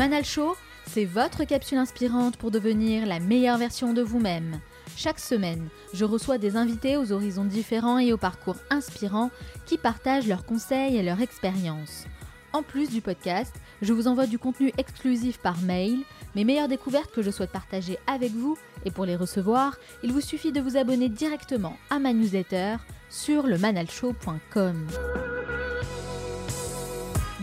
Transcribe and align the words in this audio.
Manal 0.00 0.24
Show, 0.24 0.56
c'est 0.86 1.04
votre 1.04 1.44
capsule 1.44 1.76
inspirante 1.76 2.38
pour 2.38 2.50
devenir 2.50 3.04
la 3.04 3.20
meilleure 3.20 3.58
version 3.58 3.92
de 3.92 4.00
vous-même. 4.00 4.58
Chaque 4.96 5.18
semaine, 5.18 5.68
je 5.92 6.06
reçois 6.06 6.38
des 6.38 6.56
invités 6.56 6.96
aux 6.96 7.12
horizons 7.12 7.44
différents 7.44 7.98
et 7.98 8.14
aux 8.14 8.16
parcours 8.16 8.56
inspirants 8.70 9.30
qui 9.66 9.76
partagent 9.76 10.26
leurs 10.26 10.46
conseils 10.46 10.96
et 10.96 11.02
leurs 11.02 11.20
expériences. 11.20 12.06
En 12.54 12.62
plus 12.62 12.88
du 12.88 13.02
podcast, 13.02 13.54
je 13.82 13.92
vous 13.92 14.08
envoie 14.08 14.26
du 14.26 14.38
contenu 14.38 14.72
exclusif 14.78 15.36
par 15.36 15.60
mail, 15.60 15.98
mes 16.34 16.44
meilleures 16.44 16.68
découvertes 16.68 17.12
que 17.12 17.20
je 17.20 17.30
souhaite 17.30 17.52
partager 17.52 17.98
avec 18.06 18.32
vous, 18.32 18.56
et 18.86 18.90
pour 18.90 19.04
les 19.04 19.16
recevoir, 19.16 19.76
il 20.02 20.14
vous 20.14 20.22
suffit 20.22 20.50
de 20.50 20.62
vous 20.62 20.78
abonner 20.78 21.10
directement 21.10 21.76
à 21.90 21.98
ma 21.98 22.14
newsletter 22.14 22.76
sur 23.10 23.46
le 23.46 23.58
manalshow.com. 23.58 24.86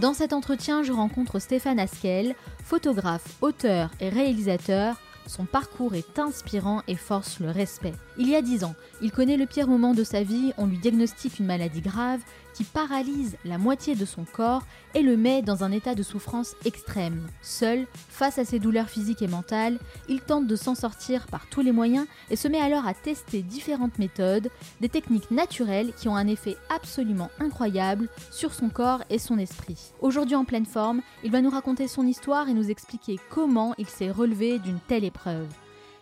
Dans 0.01 0.13
cet 0.13 0.31
entretien, 0.31 0.83
je 0.83 0.91
rencontre 0.91 1.39
Stéphane 1.39 1.79
Askel, 1.79 2.35
photographe, 2.63 3.35
auteur 3.41 3.89
et 3.99 4.09
réalisateur. 4.09 5.01
Son 5.25 5.45
parcours 5.45 5.95
est 5.95 6.19
inspirant 6.19 6.83
et 6.87 6.95
force 6.95 7.39
le 7.39 7.49
respect. 7.49 7.93
Il 8.19 8.29
y 8.29 8.35
a 8.35 8.43
dix 8.43 8.63
ans, 8.63 8.75
il 9.01 9.11
connaît 9.11 9.37
le 9.37 9.47
pire 9.47 9.67
moment 9.67 9.95
de 9.95 10.03
sa 10.03 10.21
vie, 10.21 10.53
on 10.59 10.67
lui 10.67 10.77
diagnostique 10.77 11.39
une 11.39 11.47
maladie 11.47 11.81
grave 11.81 12.19
qui 12.57 12.63
paralyse 12.63 13.37
la 13.45 13.59
moitié 13.59 13.93
de 13.93 14.03
son 14.03 14.25
corps 14.25 14.63
et 14.95 15.03
le 15.03 15.15
met 15.15 15.43
dans 15.43 15.63
un 15.63 15.71
état 15.71 15.93
de 15.93 16.01
souffrance 16.01 16.55
extrême. 16.65 17.27
Seul, 17.43 17.85
face 17.93 18.39
à 18.39 18.45
ses 18.45 18.57
douleurs 18.57 18.89
physiques 18.89 19.21
et 19.21 19.27
mentales, 19.27 19.77
il 20.09 20.21
tente 20.21 20.47
de 20.47 20.55
s'en 20.55 20.73
sortir 20.73 21.27
par 21.27 21.45
tous 21.51 21.61
les 21.61 21.71
moyens 21.71 22.07
et 22.31 22.35
se 22.35 22.47
met 22.47 22.59
alors 22.59 22.87
à 22.87 22.95
tester 22.95 23.43
différentes 23.43 23.99
méthodes, 23.99 24.49
des 24.81 24.89
techniques 24.89 25.29
naturelles 25.29 25.93
qui 25.93 26.07
ont 26.07 26.15
un 26.15 26.25
effet 26.25 26.57
absolument 26.75 27.29
incroyable 27.39 28.09
sur 28.31 28.55
son 28.55 28.69
corps 28.69 29.03
et 29.11 29.19
son 29.19 29.37
esprit. 29.37 29.91
Aujourd'hui 30.01 30.35
en 30.35 30.43
pleine 30.43 30.65
forme, 30.65 31.03
il 31.23 31.29
va 31.29 31.41
nous 31.41 31.51
raconter 31.51 31.87
son 31.87 32.07
histoire 32.07 32.49
et 32.49 32.55
nous 32.55 32.71
expliquer 32.71 33.19
comment 33.29 33.75
il 33.77 33.87
s'est 33.87 34.09
relevé 34.09 34.57
d'une 34.57 34.79
telle 34.79 35.03
épreuve. 35.03 35.47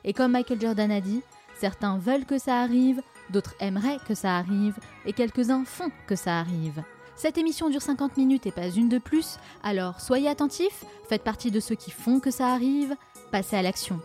Et 0.05 0.13
comme 0.13 0.31
Michael 0.31 0.61
Jordan 0.61 0.91
a 0.91 1.01
dit, 1.01 1.22
certains 1.59 1.97
veulent 1.97 2.25
que 2.25 2.37
ça 2.37 2.61
arrive, 2.61 3.01
d'autres 3.29 3.55
aimeraient 3.59 3.99
que 4.07 4.15
ça 4.15 4.37
arrive, 4.37 4.75
et 5.05 5.13
quelques-uns 5.13 5.65
font 5.65 5.91
que 6.07 6.15
ça 6.15 6.39
arrive. 6.39 6.83
Cette 7.15 7.37
émission 7.37 7.69
dure 7.69 7.81
50 7.81 8.17
minutes 8.17 8.45
et 8.45 8.51
pas 8.51 8.69
une 8.69 8.89
de 8.89 8.97
plus, 8.97 9.37
alors 9.63 10.01
soyez 10.01 10.27
attentifs, 10.27 10.83
faites 11.07 11.23
partie 11.23 11.49
de 11.49 11.61
ceux 11.61 11.75
qui 11.75 11.91
font 11.91 12.19
que 12.19 12.31
ça 12.31 12.47
arrive, 12.47 12.95
passez 13.31 13.55
à 13.55 13.61
l'action. 13.61 14.01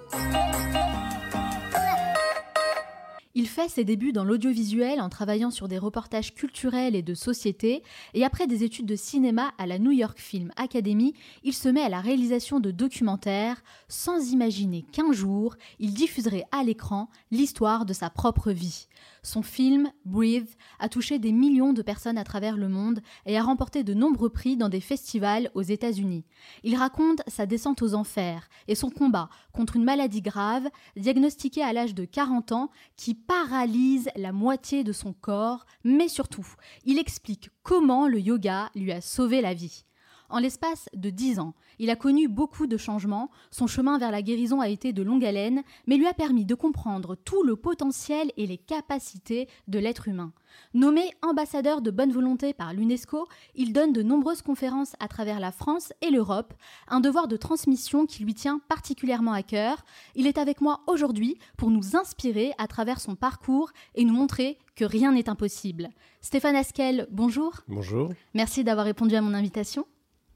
Il 3.37 3.49
fait 3.49 3.69
ses 3.69 3.85
débuts 3.85 4.13
dans 4.13 4.25
l'audiovisuel 4.25 5.01
en 5.01 5.09
travaillant 5.09 5.51
sur 5.51 5.67
des 5.67 5.79
reportages 5.79 6.35
culturels 6.35 6.97
et 6.97 7.03
de 7.03 7.15
société, 7.15 7.83
et 8.13 8.25
après 8.25 8.47
des 8.47 8.65
études 8.65 8.87
de 8.87 8.97
cinéma 8.97 9.53
à 9.57 9.67
la 9.67 9.79
New 9.79 9.93
York 9.93 10.19
Film 10.19 10.53
Academy, 10.57 11.15
il 11.45 11.55
se 11.55 11.69
met 11.69 11.83
à 11.83 11.89
la 11.89 12.01
réalisation 12.01 12.59
de 12.59 12.71
documentaires 12.71 13.63
sans 13.89 14.33
imaginer 14.33 14.85
qu'un 14.93 15.13
jour, 15.13 15.55
il 15.79 15.95
diffuserait 15.95 16.45
à 16.51 16.65
l'écran 16.65 17.09
l'histoire 17.31 17.87
de 17.87 17.93
sa 17.93 18.11
propre 18.11 18.51
vie. 18.51 18.89
Son 19.23 19.43
film, 19.43 19.91
Breathe, 20.05 20.49
a 20.79 20.89
touché 20.89 21.19
des 21.19 21.33
millions 21.33 21.73
de 21.73 21.83
personnes 21.83 22.19
à 22.19 22.25
travers 22.25 22.57
le 22.57 22.69
monde 22.69 23.01
et 23.27 23.37
a 23.37 23.43
remporté 23.43 23.85
de 23.85 23.95
nombreux 23.95 24.31
prix 24.31 24.57
dans 24.57 24.69
des 24.69 24.81
festivals 24.81 25.51
aux 25.55 25.63
États-Unis. 25.63 26.25
Il 26.63 26.77
raconte 26.77 27.23
sa 27.27 27.47
descente 27.47 27.83
aux 27.83 27.95
enfers 27.95 28.49
et 28.69 28.75
son 28.75 28.91
combat 28.91 29.29
contre 29.53 29.77
une 29.77 29.85
maladie 29.85 30.23
grave, 30.23 30.69
diagnostiquée 30.97 31.63
à 31.63 31.73
l'âge 31.73 31.95
de 31.95 32.05
40 32.05 32.53
ans, 32.53 32.71
qui 32.97 33.15
paralyse 33.15 34.09
la 34.17 34.33
moitié 34.33 34.85
de 34.85 34.93
son 34.93 35.13
corps, 35.13 35.67
mais 35.85 36.09
surtout, 36.09 36.47
il 36.85 36.99
explique 36.99 37.51
comment 37.63 38.09
le 38.09 38.21
yoga 38.21 38.71
lui 38.75 38.93
a 38.93 39.01
sauvé 39.01 39.41
la 39.41 39.55
vie. 39.55 39.85
En 40.31 40.39
l'espace 40.39 40.89
de 40.95 41.11
dix 41.11 41.41
ans, 41.41 41.55
il 41.81 41.91
a 41.91 41.97
connu 41.97 42.29
beaucoup 42.29 42.69
de 42.69 42.77
changements, 42.77 43.31
son 43.51 43.67
chemin 43.67 43.99
vers 43.99 44.13
la 44.13 44.23
guérison 44.23 44.61
a 44.61 44.69
été 44.69 44.93
de 44.93 45.03
longue 45.03 45.25
haleine, 45.25 45.65
mais 45.89 45.97
lui 45.97 46.07
a 46.07 46.15
permis 46.15 46.45
de 46.45 46.55
comprendre 46.55 47.17
tout 47.17 47.43
le 47.43 47.57
potentiel 47.57 48.31
et 48.37 48.47
les 48.47 48.57
capacités 48.57 49.49
de 49.67 49.81
l'être 49.81 50.07
humain. 50.07 50.33
Nommé 50.73 51.11
ambassadeur 51.23 51.83
de 51.83 51.91
bonne 51.91 52.13
volonté 52.13 52.55
par 52.55 52.73
l'UNESCO, 52.73 53.27
il 53.57 53.73
donne 53.73 53.93
de 53.93 54.03
nombreuses 54.03 54.43
conférences 54.43 54.95
à 55.01 55.09
travers 55.09 55.41
la 55.41 55.51
France 55.51 55.93
et 56.01 56.11
l'Europe, 56.11 56.55
un 56.87 57.01
devoir 57.01 57.27
de 57.27 57.37
transmission 57.37 58.07
qui 58.07 58.23
lui 58.23 58.35
tient 58.35 58.61
particulièrement 58.69 59.33
à 59.33 59.43
cœur. 59.43 59.85
Il 60.15 60.29
est 60.29 60.39
avec 60.39 60.61
moi 60.61 60.81
aujourd'hui 60.87 61.39
pour 61.57 61.71
nous 61.71 61.97
inspirer 61.97 62.53
à 62.59 62.69
travers 62.69 63.01
son 63.01 63.17
parcours 63.17 63.71
et 63.97 64.05
nous 64.05 64.15
montrer 64.15 64.59
que 64.77 64.85
rien 64.85 65.11
n'est 65.13 65.29
impossible. 65.29 65.91
Stéphane 66.21 66.57
Askel, 66.57 67.09
bonjour. 67.11 67.63
Bonjour. 67.67 68.11
Merci 68.35 68.63
d'avoir 68.63 68.87
répondu 68.87 69.17
à 69.17 69.23
mon 69.23 69.35
invitation. 69.35 69.87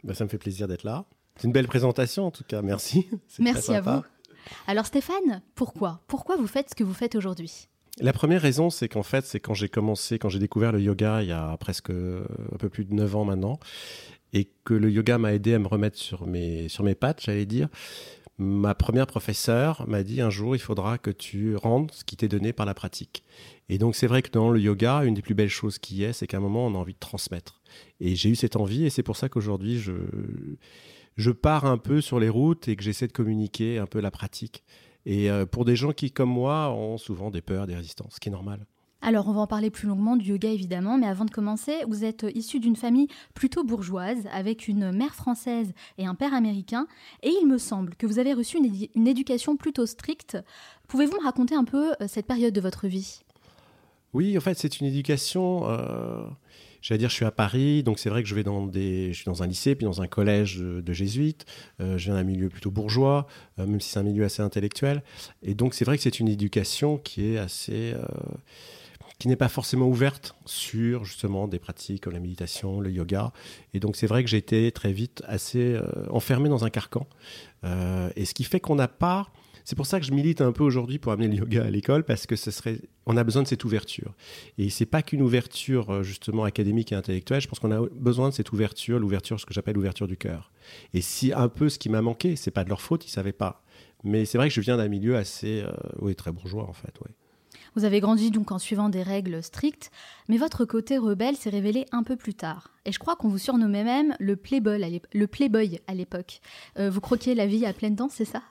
Bah, 0.04 0.14
ça 0.14 0.24
me 0.24 0.28
fait 0.28 0.38
plaisir 0.38 0.68
d'être 0.68 0.84
là. 0.84 1.06
C'est 1.36 1.46
une 1.46 1.52
belle 1.52 1.66
présentation 1.66 2.26
en 2.26 2.30
tout 2.30 2.44
cas, 2.44 2.62
merci. 2.62 3.06
Merci 3.40 3.74
à 3.74 3.80
vous. 3.80 4.02
Alors 4.66 4.86
Stéphane, 4.86 5.42
pourquoi? 5.54 6.00
Pourquoi 6.06 6.36
vous 6.36 6.46
faites 6.46 6.70
ce 6.70 6.74
que 6.74 6.84
vous 6.84 6.94
faites 6.94 7.16
aujourd'hui? 7.16 7.68
La 8.00 8.12
première 8.12 8.42
raison, 8.42 8.70
c'est 8.70 8.88
qu'en 8.88 9.02
fait, 9.02 9.24
c'est 9.24 9.40
quand 9.40 9.54
j'ai 9.54 9.68
commencé, 9.68 10.18
quand 10.18 10.28
j'ai 10.28 10.38
découvert 10.38 10.72
le 10.72 10.80
yoga 10.80 11.22
il 11.22 11.28
y 11.28 11.32
a 11.32 11.56
presque 11.56 11.90
un 11.90 12.56
peu 12.58 12.68
plus 12.68 12.84
de 12.84 12.92
9 12.92 13.16
ans 13.16 13.24
maintenant, 13.24 13.58
et 14.32 14.50
que 14.64 14.74
le 14.74 14.90
yoga 14.90 15.16
m'a 15.16 15.32
aidé 15.32 15.54
à 15.54 15.58
me 15.58 15.68
remettre 15.68 15.96
sur 15.96 16.26
mes, 16.26 16.68
sur 16.68 16.84
mes 16.84 16.94
pattes, 16.94 17.22
j'allais 17.22 17.46
dire. 17.46 17.68
Ma 18.36 18.74
première 18.74 19.06
professeure 19.06 19.86
m'a 19.86 20.02
dit 20.02 20.20
un 20.20 20.30
jour, 20.30 20.56
il 20.56 20.58
faudra 20.58 20.98
que 20.98 21.10
tu 21.10 21.54
rendes 21.54 21.92
ce 21.92 22.02
qui 22.02 22.16
t'est 22.16 22.28
donné 22.28 22.52
par 22.52 22.66
la 22.66 22.74
pratique. 22.74 23.22
Et 23.68 23.78
donc, 23.78 23.94
c'est 23.94 24.08
vrai 24.08 24.22
que 24.22 24.30
dans 24.30 24.50
le 24.50 24.60
yoga, 24.60 25.04
une 25.04 25.14
des 25.14 25.22
plus 25.22 25.34
belles 25.34 25.48
choses 25.48 25.78
qui 25.78 26.02
est, 26.02 26.12
c'est 26.12 26.26
qu'à 26.26 26.38
un 26.38 26.40
moment, 26.40 26.66
on 26.66 26.74
a 26.74 26.78
envie 26.78 26.94
de 26.94 26.98
transmettre. 26.98 27.62
Et 28.00 28.16
j'ai 28.16 28.30
eu 28.30 28.34
cette 28.34 28.56
envie, 28.56 28.84
et 28.84 28.90
c'est 28.90 29.04
pour 29.04 29.16
ça 29.16 29.28
qu'aujourd'hui, 29.28 29.78
je, 29.78 29.92
je 31.16 31.30
pars 31.30 31.64
un 31.64 31.78
peu 31.78 32.00
sur 32.00 32.18
les 32.18 32.28
routes 32.28 32.66
et 32.66 32.74
que 32.74 32.82
j'essaie 32.82 33.06
de 33.06 33.12
communiquer 33.12 33.78
un 33.78 33.86
peu 33.86 34.00
la 34.00 34.10
pratique. 34.10 34.64
Et 35.06 35.30
euh, 35.30 35.46
pour 35.46 35.64
des 35.64 35.76
gens 35.76 35.92
qui, 35.92 36.10
comme 36.10 36.30
moi, 36.30 36.70
ont 36.70 36.98
souvent 36.98 37.30
des 37.30 37.42
peurs, 37.42 37.68
des 37.68 37.76
résistances, 37.76 38.14
ce 38.14 38.20
qui 38.20 38.30
est 38.30 38.32
normal. 38.32 38.66
Alors, 39.06 39.28
on 39.28 39.32
va 39.32 39.42
en 39.42 39.46
parler 39.46 39.68
plus 39.68 39.86
longuement 39.86 40.16
du 40.16 40.30
yoga 40.30 40.48
évidemment, 40.48 40.96
mais 40.96 41.06
avant 41.06 41.26
de 41.26 41.30
commencer, 41.30 41.74
vous 41.86 42.06
êtes 42.06 42.24
issu 42.34 42.58
d'une 42.58 42.74
famille 42.74 43.06
plutôt 43.34 43.62
bourgeoise, 43.62 44.26
avec 44.32 44.66
une 44.66 44.92
mère 44.92 45.14
française 45.14 45.74
et 45.98 46.06
un 46.06 46.14
père 46.14 46.32
américain, 46.32 46.86
et 47.22 47.28
il 47.28 47.46
me 47.46 47.58
semble 47.58 47.96
que 47.96 48.06
vous 48.06 48.18
avez 48.18 48.32
reçu 48.32 48.56
une, 48.56 49.06
éducation 49.06 49.58
plutôt 49.58 49.84
stricte. 49.84 50.38
Pouvez-vous 50.88 51.18
me 51.18 51.22
raconter 51.22 51.54
un 51.54 51.64
peu 51.64 51.92
euh, 51.92 52.06
cette 52.08 52.26
période 52.26 52.54
de 52.54 52.62
votre 52.62 52.86
vie? 52.86 53.20
Oui, 54.14 54.38
en 54.38 54.40
fait, 54.40 54.54
c'est 54.58 54.80
une 54.80 54.86
éducation. 54.86 55.68
Euh, 55.68 56.24
J'allais 56.84 56.98
dire, 56.98 57.08
je 57.08 57.14
suis 57.14 57.24
à 57.24 57.30
Paris, 57.30 57.82
donc 57.82 57.98
c'est 57.98 58.10
vrai 58.10 58.22
que 58.22 58.28
je 58.28 58.34
vais 58.34 58.42
dans 58.42 58.66
des, 58.66 59.10
je 59.10 59.16
suis 59.16 59.24
dans 59.24 59.42
un 59.42 59.46
lycée, 59.46 59.74
puis 59.74 59.86
dans 59.86 60.02
un 60.02 60.06
collège 60.06 60.58
de, 60.58 60.92
jésuites. 60.92 61.46
Euh, 61.80 61.96
je 61.96 62.04
viens 62.04 62.14
d'un 62.16 62.24
milieu 62.24 62.50
plutôt 62.50 62.70
bourgeois, 62.70 63.26
euh, 63.58 63.64
même 63.64 63.80
si 63.80 63.88
c'est 63.88 64.00
un 64.00 64.02
milieu 64.02 64.22
assez 64.22 64.42
intellectuel. 64.42 65.02
Et 65.42 65.54
donc 65.54 65.72
c'est 65.72 65.86
vrai 65.86 65.96
que 65.96 66.02
c'est 66.02 66.20
une 66.20 66.28
éducation 66.28 66.98
qui 66.98 67.24
est 67.24 67.38
assez, 67.38 67.94
euh, 67.94 68.04
qui 69.24 69.28
n'est 69.28 69.36
pas 69.36 69.48
forcément 69.48 69.88
ouverte 69.88 70.36
sur 70.44 71.06
justement 71.06 71.48
des 71.48 71.58
pratiques 71.58 72.02
comme 72.02 72.12
la 72.12 72.20
méditation, 72.20 72.78
le 72.78 72.90
yoga. 72.90 73.32
Et 73.72 73.80
donc 73.80 73.96
c'est 73.96 74.06
vrai 74.06 74.22
que 74.22 74.28
j'ai 74.28 74.36
été 74.36 74.70
très 74.70 74.92
vite 74.92 75.22
assez 75.26 75.80
enfermé 76.10 76.50
dans 76.50 76.66
un 76.66 76.68
carcan. 76.68 77.06
et 77.64 78.26
ce 78.26 78.34
qui 78.34 78.44
fait 78.44 78.60
qu'on 78.60 78.74
n'a 78.74 78.86
pas 78.86 79.32
c'est 79.64 79.76
pour 79.76 79.86
ça 79.86 79.98
que 79.98 80.04
je 80.04 80.12
milite 80.12 80.42
un 80.42 80.52
peu 80.52 80.62
aujourd'hui 80.62 80.98
pour 80.98 81.10
amener 81.10 81.26
le 81.26 81.36
yoga 81.36 81.64
à 81.64 81.70
l'école 81.70 82.04
parce 82.04 82.26
que 82.26 82.36
ce 82.36 82.50
serait, 82.50 82.80
on 83.06 83.16
a 83.16 83.24
besoin 83.24 83.42
de 83.42 83.48
cette 83.48 83.64
ouverture. 83.64 84.14
Et 84.58 84.68
c'est 84.68 84.84
pas 84.84 85.02
qu'une 85.02 85.22
ouverture 85.22 85.90
euh, 85.90 86.02
justement 86.02 86.44
académique 86.44 86.92
et 86.92 86.94
intellectuelle. 86.94 87.40
Je 87.40 87.48
pense 87.48 87.60
qu'on 87.60 87.72
a 87.72 87.80
besoin 87.92 88.28
de 88.28 88.34
cette 88.34 88.52
ouverture, 88.52 88.98
l'ouverture, 88.98 89.40
ce 89.40 89.46
que 89.46 89.54
j'appelle 89.54 89.76
l'ouverture 89.76 90.06
du 90.06 90.18
cœur. 90.18 90.52
Et 90.92 91.00
si 91.00 91.32
un 91.32 91.48
peu 91.48 91.70
ce 91.70 91.78
qui 91.78 91.88
m'a 91.88 92.02
manqué, 92.02 92.36
c'est 92.36 92.50
pas 92.50 92.62
de 92.62 92.68
leur 92.68 92.82
faute, 92.82 93.06
ils 93.06 93.10
savaient 93.10 93.32
pas. 93.32 93.64
Mais 94.02 94.26
c'est 94.26 94.36
vrai 94.36 94.48
que 94.48 94.54
je 94.54 94.60
viens 94.60 94.76
d'un 94.76 94.88
milieu 94.88 95.16
assez, 95.16 95.62
euh, 95.62 95.72
oui, 95.98 96.14
très 96.14 96.30
bourgeois 96.30 96.68
en 96.68 96.74
fait, 96.74 96.94
oui. 97.02 97.14
Vous 97.76 97.84
avez 97.84 98.00
grandi 98.00 98.30
donc 98.30 98.52
en 98.52 98.58
suivant 98.58 98.88
des 98.88 99.02
règles 99.02 99.42
strictes, 99.42 99.90
mais 100.28 100.36
votre 100.36 100.64
côté 100.64 100.98
rebelle 100.98 101.36
s'est 101.36 101.50
révélé 101.50 101.86
un 101.92 102.02
peu 102.02 102.16
plus 102.16 102.34
tard. 102.34 102.70
Et 102.84 102.92
je 102.92 102.98
crois 102.98 103.16
qu'on 103.16 103.28
vous 103.28 103.38
surnommait 103.38 103.84
même 103.84 104.14
le 104.20 104.36
playboy 104.36 105.80
à 105.86 105.94
l'époque. 105.94 106.40
Euh, 106.78 106.90
vous 106.90 107.00
croquiez 107.00 107.34
la 107.34 107.46
vie 107.46 107.66
à 107.66 107.72
pleine 107.72 107.96
dents, 107.96 108.08
c'est 108.10 108.24
ça? 108.24 108.42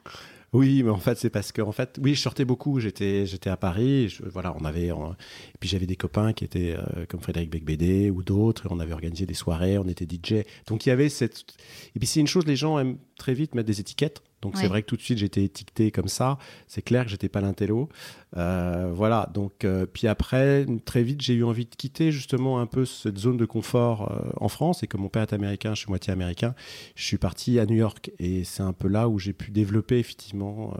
Oui, 0.54 0.84
mais 0.84 0.92
en 0.92 1.00
fait, 1.00 1.18
c'est 1.18 1.31
parce 1.31 1.52
que, 1.52 1.64
en 1.64 1.72
fait, 1.72 2.00
oui, 2.02 2.14
je 2.14 2.22
sortais 2.22 2.46
beaucoup. 2.46 2.80
J'étais, 2.80 3.25
j'étais 3.25 3.50
à 3.50 3.58
Paris. 3.58 4.16
voilà, 4.31 4.56
on 4.60 4.66
avait, 4.66 4.88
et 4.88 5.58
puis 5.60 5.68
j'avais 5.68 5.88
des 5.88 5.96
copains 5.96 6.31
qui 6.31 6.46
étaient 6.46 6.75
euh, 6.78 7.06
comme 7.08 7.22
Frédéric 7.22 7.50
Becbédé 7.50 8.12
ou 8.12 8.22
d'autres. 8.22 8.68
On 8.70 8.80
avait 8.80 8.94
organisé 8.94 9.25
des 9.25 9.34
soirées, 9.34 9.80
on 9.80 9.88
était 9.88 10.06
DJ. 10.06 10.46
Donc 10.68 10.86
il 10.86 10.90
y 10.90 10.92
avait 10.92 11.10
cette. 11.10 11.44
Et 11.96 12.00
puis 12.00 12.08
c'est 12.08 12.20
une 12.20 12.28
chose, 12.28 12.46
les 12.46 12.56
gens 12.56 12.78
aiment 12.78 12.98
très 13.18 13.34
vite 13.34 13.56
mettre 13.56 13.68
des 13.68 13.80
étiquettes. 13.80 14.22
Donc 14.44 14.57
c'est 14.57 14.68
vrai 14.68 14.81
que 14.81 14.88
tout 14.88 14.98
de 14.98 15.01
suite 15.01 15.18
j'étais 15.18 15.44
étiqueté 15.44 15.90
comme 15.90 16.10
ça. 16.10 16.38
C'est 16.68 16.81
clair 16.81 17.06
que 17.06 17.10
j'étais 17.10 17.30
pas 17.30 17.40
l'intello. 17.40 17.88
Euh, 18.36 18.92
voilà. 18.94 19.30
Donc 19.34 19.63
euh, 19.63 19.86
puis 19.86 20.07
après 20.07 20.66
très 20.84 21.01
vite 21.01 21.22
j'ai 21.22 21.34
eu 21.34 21.45
envie 21.45 21.66
de 21.66 21.74
quitter 21.74 22.12
justement 22.12 22.60
un 22.60 22.66
peu 22.66 22.84
cette 22.84 23.18
zone 23.18 23.38
de 23.38 23.45
confort 23.45 24.12
euh, 24.12 24.31
en 24.38 24.50
France 24.50 24.84
et 24.84 24.88
que 24.88 24.98
mon 24.98 25.07
père 25.07 25.22
est 25.22 25.34
américain, 25.34 25.74
je 25.75 25.80
suis 25.80 25.90
moitié 25.90 26.12
américain. 26.12 26.56
Je 26.95 27.06
suis 27.06 27.18
parti 27.18 27.57
à 27.57 27.66
New 27.66 27.78
York 27.78 28.12
et 28.19 28.44
c'est 28.44 28.63
un 28.63 28.74
peu 28.74 28.90
là 28.90 29.07
où 29.07 29.18
j'ai 29.18 29.34
pu 29.34 29.51
développer 29.51 29.98
effectivement 29.98 30.74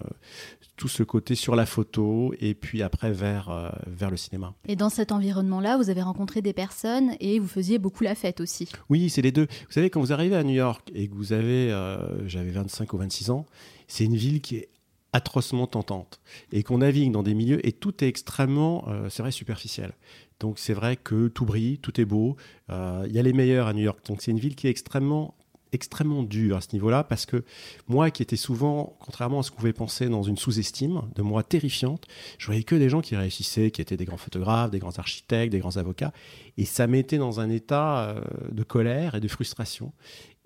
tout 0.84 0.90
ce 0.90 1.04
côté 1.04 1.36
sur 1.36 1.56
la 1.56 1.66
photo 1.66 2.34
et 2.42 2.54
puis 2.54 2.82
après 2.82 3.14
vers, 3.14 3.50
euh, 3.50 3.70
vers 3.88 4.12
le 4.12 4.18
cinéma. 4.18 4.54
Et 4.68 4.76
dans 4.76 4.90
cet 4.90 5.14
environnement-là, 5.14 5.78
vous 5.78 5.90
avez 5.90 6.02
rencontré 6.02 6.42
des 6.42 6.52
personnes 6.52 7.14
et 7.22 7.40
vous 7.40 7.48
faisiez 7.48 7.80
beaucoup 7.80 8.04
la 8.04 8.16
fête 8.16 8.42
aussi. 8.42 8.68
Oui, 8.90 9.10
c'est 9.10 9.22
les 9.22 9.32
deux. 9.32 9.46
Vous 9.46 9.72
savez, 9.72 9.90
quand 9.90 10.02
vous 10.02 10.12
arrivez 10.12 10.36
à 10.36 10.44
New 10.44 10.56
York 10.56 10.92
et 10.94 11.08
que 11.08 11.16
vous 11.16 11.32
avez, 11.32 11.72
euh, 11.72 12.28
j'avais 12.28 12.52
25 12.52 12.92
ou 12.92 12.98
26 12.98 13.30
ans, 13.30 13.46
c'est 13.88 14.04
une 14.04 14.18
ville 14.18 14.42
qui 14.42 14.58
est 14.58 14.68
atrocement 15.14 15.68
tentante 15.68 16.20
et 16.52 16.64
qu'on 16.64 16.80
navigue 16.80 17.14
dans 17.14 17.24
des 17.24 17.34
milieux 17.34 17.66
et 17.66 17.72
tout 17.72 18.04
est 18.04 18.08
extrêmement, 18.10 18.84
euh, 18.90 19.08
c'est 19.10 19.24
vrai, 19.24 19.32
superficiel. 19.32 19.94
Donc 20.42 20.60
c'est 20.60 20.74
vrai 20.74 20.98
que 20.98 21.30
tout 21.30 21.46
brille, 21.46 21.78
tout 21.78 22.02
est 22.02 22.06
beau. 22.06 22.36
Il 22.68 23.12
y 23.14 23.20
a 23.20 23.22
les 23.22 23.32
meilleurs 23.32 23.68
à 23.68 23.74
New 23.74 23.84
York. 23.84 24.00
Donc 24.06 24.22
c'est 24.22 24.32
une 24.32 24.40
ville 24.40 24.56
qui 24.56 24.68
est 24.68 24.72
extrêmement 24.72 25.34
extrêmement 25.74 26.24
dur 26.24 26.58
à 26.58 26.62
ce 26.62 26.70
niveau-là 26.74 27.04
parce 27.04 27.26
que 27.26 27.44
moi 27.88 28.12
qui 28.12 28.22
étais 28.22 28.36
souvent, 28.36 28.96
contrairement 29.00 29.40
à 29.40 29.44
ce 29.44 29.52
qu'on 29.52 29.58
pouvait 29.58 29.74
penser 29.74 30.08
dans 30.08 30.24
une 30.24 30.38
sous-estime 30.38 31.02
de 31.16 31.22
moi 31.22 31.44
terrifiante, 31.44 32.06
je 32.38 32.46
voyais 32.46 32.64
que 32.64 32.76
des 32.76 32.90
gens 32.90 33.02
qui 33.02 33.16
réussissaient, 33.16 33.72
qui 33.72 33.82
étaient 33.82 33.98
des 33.98 34.06
grands 34.06 34.18
photographes, 34.18 34.72
des 34.72 34.80
grands 34.80 34.98
architectes, 34.98 35.52
des 35.52 35.60
grands 35.60 35.78
avocats, 35.78 36.14
et 36.58 36.66
ça 36.66 36.88
m'était 36.88 37.18
dans 37.18 37.40
un 37.40 37.50
état 37.50 38.10
euh, 38.10 38.22
de 38.52 38.64
colère 38.64 39.16
et 39.16 39.20
de 39.20 39.28
frustration. 39.28 39.92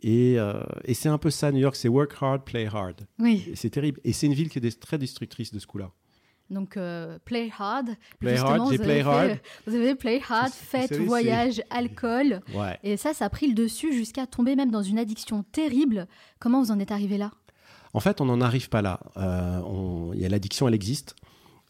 Et, 0.01 0.35
euh, 0.38 0.62
et 0.85 0.94
c'est 0.94 1.09
un 1.09 1.18
peu 1.18 1.29
ça, 1.29 1.51
New 1.51 1.59
York, 1.59 1.75
c'est 1.75 1.88
work 1.88 2.15
hard, 2.21 2.44
play 2.44 2.68
hard. 2.68 3.07
Oui. 3.19 3.51
C'est 3.56 3.71
terrible. 3.71 4.00
Et 4.03 4.13
c'est 4.13 4.27
une 4.27 4.33
ville 4.33 4.50
qui 4.50 4.59
est 4.59 4.79
très 4.79 4.97
destructrice 4.97 5.51
de 5.51 5.59
ce 5.59 5.68
coup-là. 5.68 5.91
Donc, 6.50 6.78
euh, 6.78 7.18
play 7.26 7.52
hard. 7.58 7.90
Play 8.20 8.38
hard, 8.38 8.72
j'ai 8.72 8.78
play 8.78 9.02
hard. 9.02 9.38
vous 9.66 9.76
avez 9.76 9.96
play 9.96 10.22
hard, 10.28 10.52
fête, 10.52 10.94
voyage, 10.98 11.62
alcool. 11.70 12.42
Ouais. 12.54 12.80
Et 12.84 12.98
ça, 12.98 13.14
ça 13.14 13.26
a 13.26 13.30
pris 13.30 13.48
le 13.48 13.54
dessus 13.54 13.94
jusqu'à 13.94 14.26
tomber 14.28 14.56
même 14.56 14.72
dans 14.72 14.84
une 14.84 15.00
addiction 15.00 15.44
terrible. 15.52 16.08
Comment 16.40 16.62
vous 16.62 16.72
en 16.72 16.80
êtes 16.80 16.92
arrivé 16.92 17.18
là? 17.18 17.32
En 17.94 18.00
fait, 18.00 18.22
on 18.22 18.26
n'en 18.26 18.42
arrive 18.42 18.70
pas 18.70 18.82
là. 18.82 19.00
Euh, 19.18 20.14
y 20.16 20.26
a 20.26 20.30
L'addiction, 20.30 20.68
elle 20.68 20.76
existe. 20.76 21.16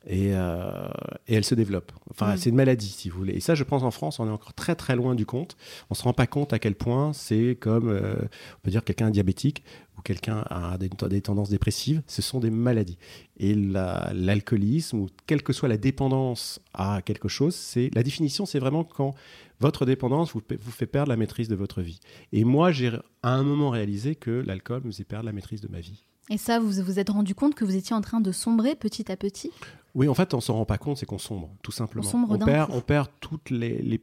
Et, 0.10 0.30
euh, 0.32 0.88
et, 1.28 1.36
elle 1.36 1.44
se 1.44 1.54
développe. 1.54 1.92
Enfin, 2.10 2.34
mm. 2.34 2.38
c'est 2.38 2.50
une 2.50 2.56
maladie, 2.56 2.88
si 2.88 3.10
vous 3.10 3.18
voulez. 3.18 3.34
Et 3.34 3.40
ça, 3.42 3.56
je 3.56 3.64
pense, 3.66 3.84
en 3.84 3.92
France, 3.92 4.20
on 4.20 4.28
est 4.28 4.32
encore 4.32 4.54
très 4.54 4.74
très 4.76 4.96
loin 4.96 5.16
du 5.16 5.26
compte. 5.26 5.58
On 5.90 5.96
se 5.96 6.04
rend 6.04 6.14
pas 6.14 6.28
compte 6.28 6.54
à 6.54 6.60
quel 6.60 6.76
point 6.76 7.12
c'est 7.12 7.58
comme, 7.60 7.90
euh, 7.90 8.16
on 8.22 8.60
peut 8.64 8.72
dire, 8.72 8.86
quelqu'un 8.86 9.10
diabétique 9.10 9.64
ou 9.98 10.02
quelqu'un 10.02 10.46
a 10.50 10.78
des, 10.78 10.90
des, 11.10 11.22
tendances 11.22 11.50
dépressives. 11.50 12.02
Ce 12.08 12.22
sont 12.22 12.40
des 12.40 12.52
maladies. 12.52 12.98
Et 13.38 13.54
l'alcoolisme 13.54 15.00
ou 15.00 15.08
quelle 15.26 15.44
que 15.44 15.52
soit 15.52 15.68
la 15.68 15.78
dépendance 15.78 16.62
à 16.74 17.02
quelque 17.02 17.28
chose, 17.28 17.54
c'est 17.54 17.90
la 17.94 18.02
définition, 18.02 18.46
c'est 18.46 18.60
vraiment 18.60 18.86
quand 18.86 19.14
votre 19.60 19.86
dépendance 19.86 20.32
vous, 20.32 20.42
vous 20.62 20.72
fait 20.72 20.86
perdre 20.86 21.10
la 21.10 21.18
maîtrise 21.18 21.50
de 21.50 21.56
votre 21.56 21.82
vie. 21.82 22.00
Et 22.32 22.46
moi, 22.46 22.72
j'ai 22.72 22.92
à 23.24 23.34
un 23.34 23.44
moment 23.44 23.72
réalisé 23.72 24.16
que 24.16 24.32
l'alcool 24.32 24.84
me 24.86 24.92
faisait 24.92 25.04
perdre 25.04 25.26
la 25.26 25.34
maîtrise 25.34 25.60
de 25.60 25.68
ma 25.68 25.82
vie. 25.82 26.06
Et 26.30 26.38
ça, 26.38 26.60
vous 26.60 26.72
vous 26.84 27.00
êtes 27.00 27.10
rendu 27.10 27.36
compte 27.36 27.56
que 27.56 27.64
vous 27.64 27.76
étiez 27.76 27.96
en 27.96 28.02
train 28.02 28.20
de 28.20 28.32
sombrer 28.32 28.76
petit 28.76 29.12
à 29.12 29.16
petit? 29.16 29.52
Oui, 29.98 30.08
en 30.08 30.14
fait, 30.14 30.36
on 30.36 30.42
s'en 30.42 30.54
rend 30.54 30.66
pas 30.66 30.78
compte, 30.78 30.98
c'est 30.98 31.08
qu'on 31.08 31.18
sombre, 31.18 31.50
tout 31.64 31.72
simplement. 31.72 32.06
On, 32.06 32.10
sombre 32.10 32.28
on 32.30 32.38
perd, 32.38 32.70
on 32.72 32.82
perd 32.82 33.10
toutes 33.20 33.50
les, 33.50 34.00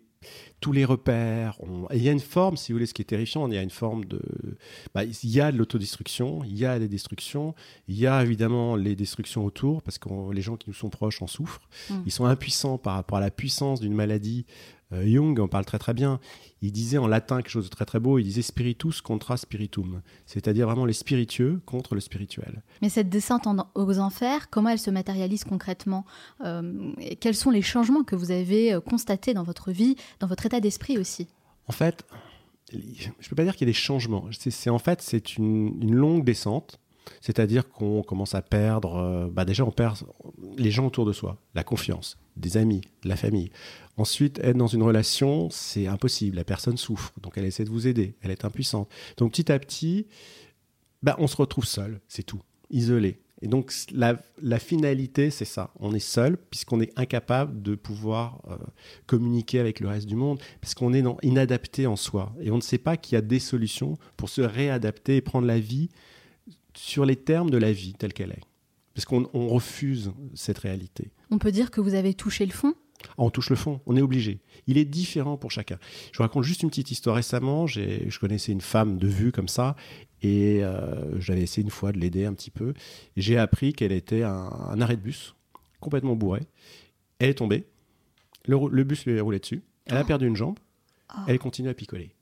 tous 0.60 0.72
les 0.72 0.84
repères. 0.84 1.56
il 1.92 2.02
y 2.02 2.08
a 2.08 2.12
une 2.12 2.18
forme, 2.18 2.56
si 2.56 2.72
vous 2.72 2.76
voulez, 2.76 2.86
ce 2.86 2.94
qui 2.94 3.02
est 3.02 3.04
terrifiant, 3.04 3.46
il 3.46 3.54
y 3.54 3.58
a 3.58 3.62
une 3.62 3.70
forme 3.70 4.04
de... 4.04 4.20
Bah, 4.92 5.04
il 5.04 5.30
y 5.30 5.40
a 5.40 5.52
de 5.52 5.56
l'autodestruction, 5.56 6.42
il 6.42 6.58
y 6.58 6.66
a 6.66 6.80
des 6.80 6.88
destructions, 6.88 7.54
il 7.86 7.96
y 7.96 8.08
a 8.08 8.24
évidemment 8.24 8.74
les 8.74 8.96
destructions 8.96 9.44
autour, 9.44 9.82
parce 9.82 9.98
que 9.98 10.08
les 10.32 10.42
gens 10.42 10.56
qui 10.56 10.68
nous 10.68 10.74
sont 10.74 10.90
proches 10.90 11.22
en 11.22 11.28
souffrent. 11.28 11.68
Mmh. 11.88 11.94
Ils 12.06 12.12
sont 12.12 12.24
impuissants 12.24 12.76
par 12.76 12.94
rapport 12.94 13.18
à 13.18 13.20
la 13.20 13.30
puissance 13.30 13.78
d'une 13.78 13.94
maladie 13.94 14.46
Jung 15.02 15.38
en 15.40 15.48
parle 15.48 15.64
très 15.64 15.78
très 15.78 15.94
bien. 15.94 16.20
Il 16.62 16.72
disait 16.72 16.98
en 16.98 17.06
latin 17.06 17.36
quelque 17.36 17.50
chose 17.50 17.64
de 17.64 17.70
très 17.70 17.84
très 17.84 18.00
beau, 18.00 18.18
il 18.18 18.24
disait 18.24 18.42
spiritus 18.42 19.00
contra 19.00 19.36
spiritum, 19.36 20.00
c'est-à-dire 20.24 20.66
vraiment 20.66 20.86
les 20.86 20.94
spiritueux 20.94 21.60
contre 21.66 21.94
le 21.94 22.00
spirituel. 22.00 22.62
Mais 22.80 22.88
cette 22.88 23.08
descente 23.08 23.46
aux 23.74 23.98
enfers, 23.98 24.48
comment 24.48 24.70
elle 24.70 24.78
se 24.78 24.90
matérialise 24.90 25.44
concrètement 25.44 26.06
euh, 26.42 26.92
Quels 27.20 27.34
sont 27.34 27.50
les 27.50 27.62
changements 27.62 28.02
que 28.02 28.16
vous 28.16 28.30
avez 28.30 28.72
euh, 28.72 28.80
constatés 28.80 29.34
dans 29.34 29.42
votre 29.42 29.72
vie, 29.72 29.96
dans 30.20 30.26
votre 30.26 30.46
état 30.46 30.60
d'esprit 30.60 30.96
aussi? 30.96 31.28
En 31.68 31.72
fait, 31.72 32.06
je 32.72 33.08
ne 33.08 33.28
peux 33.28 33.36
pas 33.36 33.44
dire 33.44 33.56
qu'il 33.56 33.66
y 33.66 33.70
a 33.70 33.72
des 33.72 33.78
changements. 33.78 34.26
C'est 34.30 34.70
en 34.70 34.78
fait 34.78 35.02
c'est 35.02 35.36
une, 35.36 35.94
longue 35.94 36.24
descente. 36.24 36.80
C'est-à-dire 37.20 37.68
qu'on 37.68 38.02
commence 38.02 38.34
à 38.34 38.40
perdre, 38.40 39.28
bah 39.30 39.44
déjà 39.44 39.62
on 39.66 39.70
perd 39.70 39.98
les 40.56 40.70
gens 40.70 40.86
autour 40.86 41.04
de 41.04 41.12
soi, 41.12 41.36
la 41.54 41.62
confiance, 41.62 42.16
des 42.36 42.56
amis, 42.56 42.82
la 43.04 43.16
famille. 43.16 43.50
Ensuite, 43.96 44.38
être 44.40 44.56
dans 44.56 44.66
une 44.66 44.82
relation, 44.82 45.48
c'est 45.50 45.86
impossible. 45.86 46.36
La 46.36 46.44
personne 46.44 46.76
souffre, 46.76 47.12
donc 47.22 47.34
elle 47.36 47.44
essaie 47.44 47.64
de 47.64 47.70
vous 47.70 47.86
aider. 47.86 48.14
Elle 48.22 48.30
est 48.30 48.44
impuissante. 48.44 48.88
Donc 49.16 49.32
petit 49.32 49.52
à 49.52 49.58
petit, 49.58 50.06
bah, 51.02 51.16
on 51.18 51.26
se 51.26 51.36
retrouve 51.36 51.64
seul, 51.64 52.00
c'est 52.08 52.24
tout, 52.24 52.40
isolé. 52.70 53.20
Et 53.42 53.46
donc 53.46 53.72
la, 53.92 54.58
finalité, 54.58 55.30
c'est 55.30 55.44
ça. 55.44 55.70
On 55.78 55.94
est 55.94 55.98
seul 55.98 56.38
puisqu'on 56.38 56.80
est 56.80 56.98
incapable 56.98 57.60
de 57.60 57.74
pouvoir 57.74 58.40
euh, 58.48 58.56
communiquer 59.06 59.58
avec 59.58 59.80
le 59.80 59.88
reste 59.88 60.06
du 60.06 60.16
monde, 60.16 60.40
parce 60.62 60.74
qu'on 60.74 60.94
est 60.94 61.04
inadapté 61.22 61.86
en 61.86 61.96
soi. 61.96 62.34
Et 62.40 62.50
on 62.50 62.56
ne 62.56 62.62
sait 62.62 62.78
pas 62.78 62.96
qu'il 62.96 63.16
y 63.16 63.18
a 63.18 63.22
des 63.22 63.40
solutions 63.40 63.98
pour 64.16 64.30
se 64.30 64.40
réadapter 64.40 65.16
et 65.16 65.20
prendre 65.20 65.46
la 65.46 65.60
vie 65.60 65.90
sur 66.74 67.04
les 67.04 67.16
termes 67.16 67.50
de 67.50 67.58
la 67.58 67.72
vie 67.72 67.92
telle 67.92 68.14
qu'elle 68.14 68.30
est. 68.30 68.42
Parce 68.94 69.04
qu'on 69.04 69.28
refuse 69.48 70.12
cette 70.34 70.58
réalité. 70.58 71.10
On 71.30 71.38
peut 71.38 71.52
dire 71.52 71.70
que 71.70 71.80
vous 71.80 71.94
avez 71.94 72.14
touché 72.14 72.46
le 72.46 72.52
fond 72.52 72.74
on 73.18 73.28
touche 73.28 73.50
le 73.50 73.56
fond, 73.56 73.80
on 73.84 73.96
est 73.96 74.00
obligé. 74.00 74.38
Il 74.66 74.78
est 74.78 74.84
différent 74.86 75.36
pour 75.36 75.50
chacun. 75.50 75.78
Je 76.12 76.16
vous 76.16 76.22
raconte 76.22 76.44
juste 76.44 76.62
une 76.62 76.70
petite 76.70 76.90
histoire. 76.90 77.16
Récemment, 77.16 77.66
je 77.66 78.18
connaissais 78.18 78.52
une 78.52 78.62
femme 78.62 78.96
de 78.96 79.08
vue 79.08 79.30
comme 79.30 79.48
ça, 79.48 79.76
et 80.22 80.64
euh, 80.64 81.20
j'avais 81.20 81.42
essayé 81.42 81.62
une 81.62 81.70
fois 81.70 81.92
de 81.92 81.98
l'aider 81.98 82.24
un 82.24 82.32
petit 82.32 82.50
peu. 82.50 82.72
J'ai 83.16 83.38
appris 83.38 83.72
qu'elle 83.72 83.92
était 83.92 84.22
un, 84.22 84.30
un, 84.30 84.80
arrêt 84.80 84.96
de 84.96 85.02
bus, 85.02 85.34
complètement 85.80 86.16
bourré. 86.16 86.40
Elle 87.18 87.30
est 87.30 87.34
tombée, 87.34 87.66
le, 88.46 88.84
bus 88.84 89.04
lui 89.06 89.16
est 89.16 89.20
roulé 89.20 89.38
dessus, 89.38 89.62
elle 89.86 89.96
a 89.96 90.02
oh. 90.02 90.06
perdu 90.06 90.26
une 90.26 90.36
jambe, 90.36 90.58
oh. 91.10 91.20
elle 91.28 91.38
continue 91.38 91.68
à 91.68 91.74
picoler. 91.74 92.14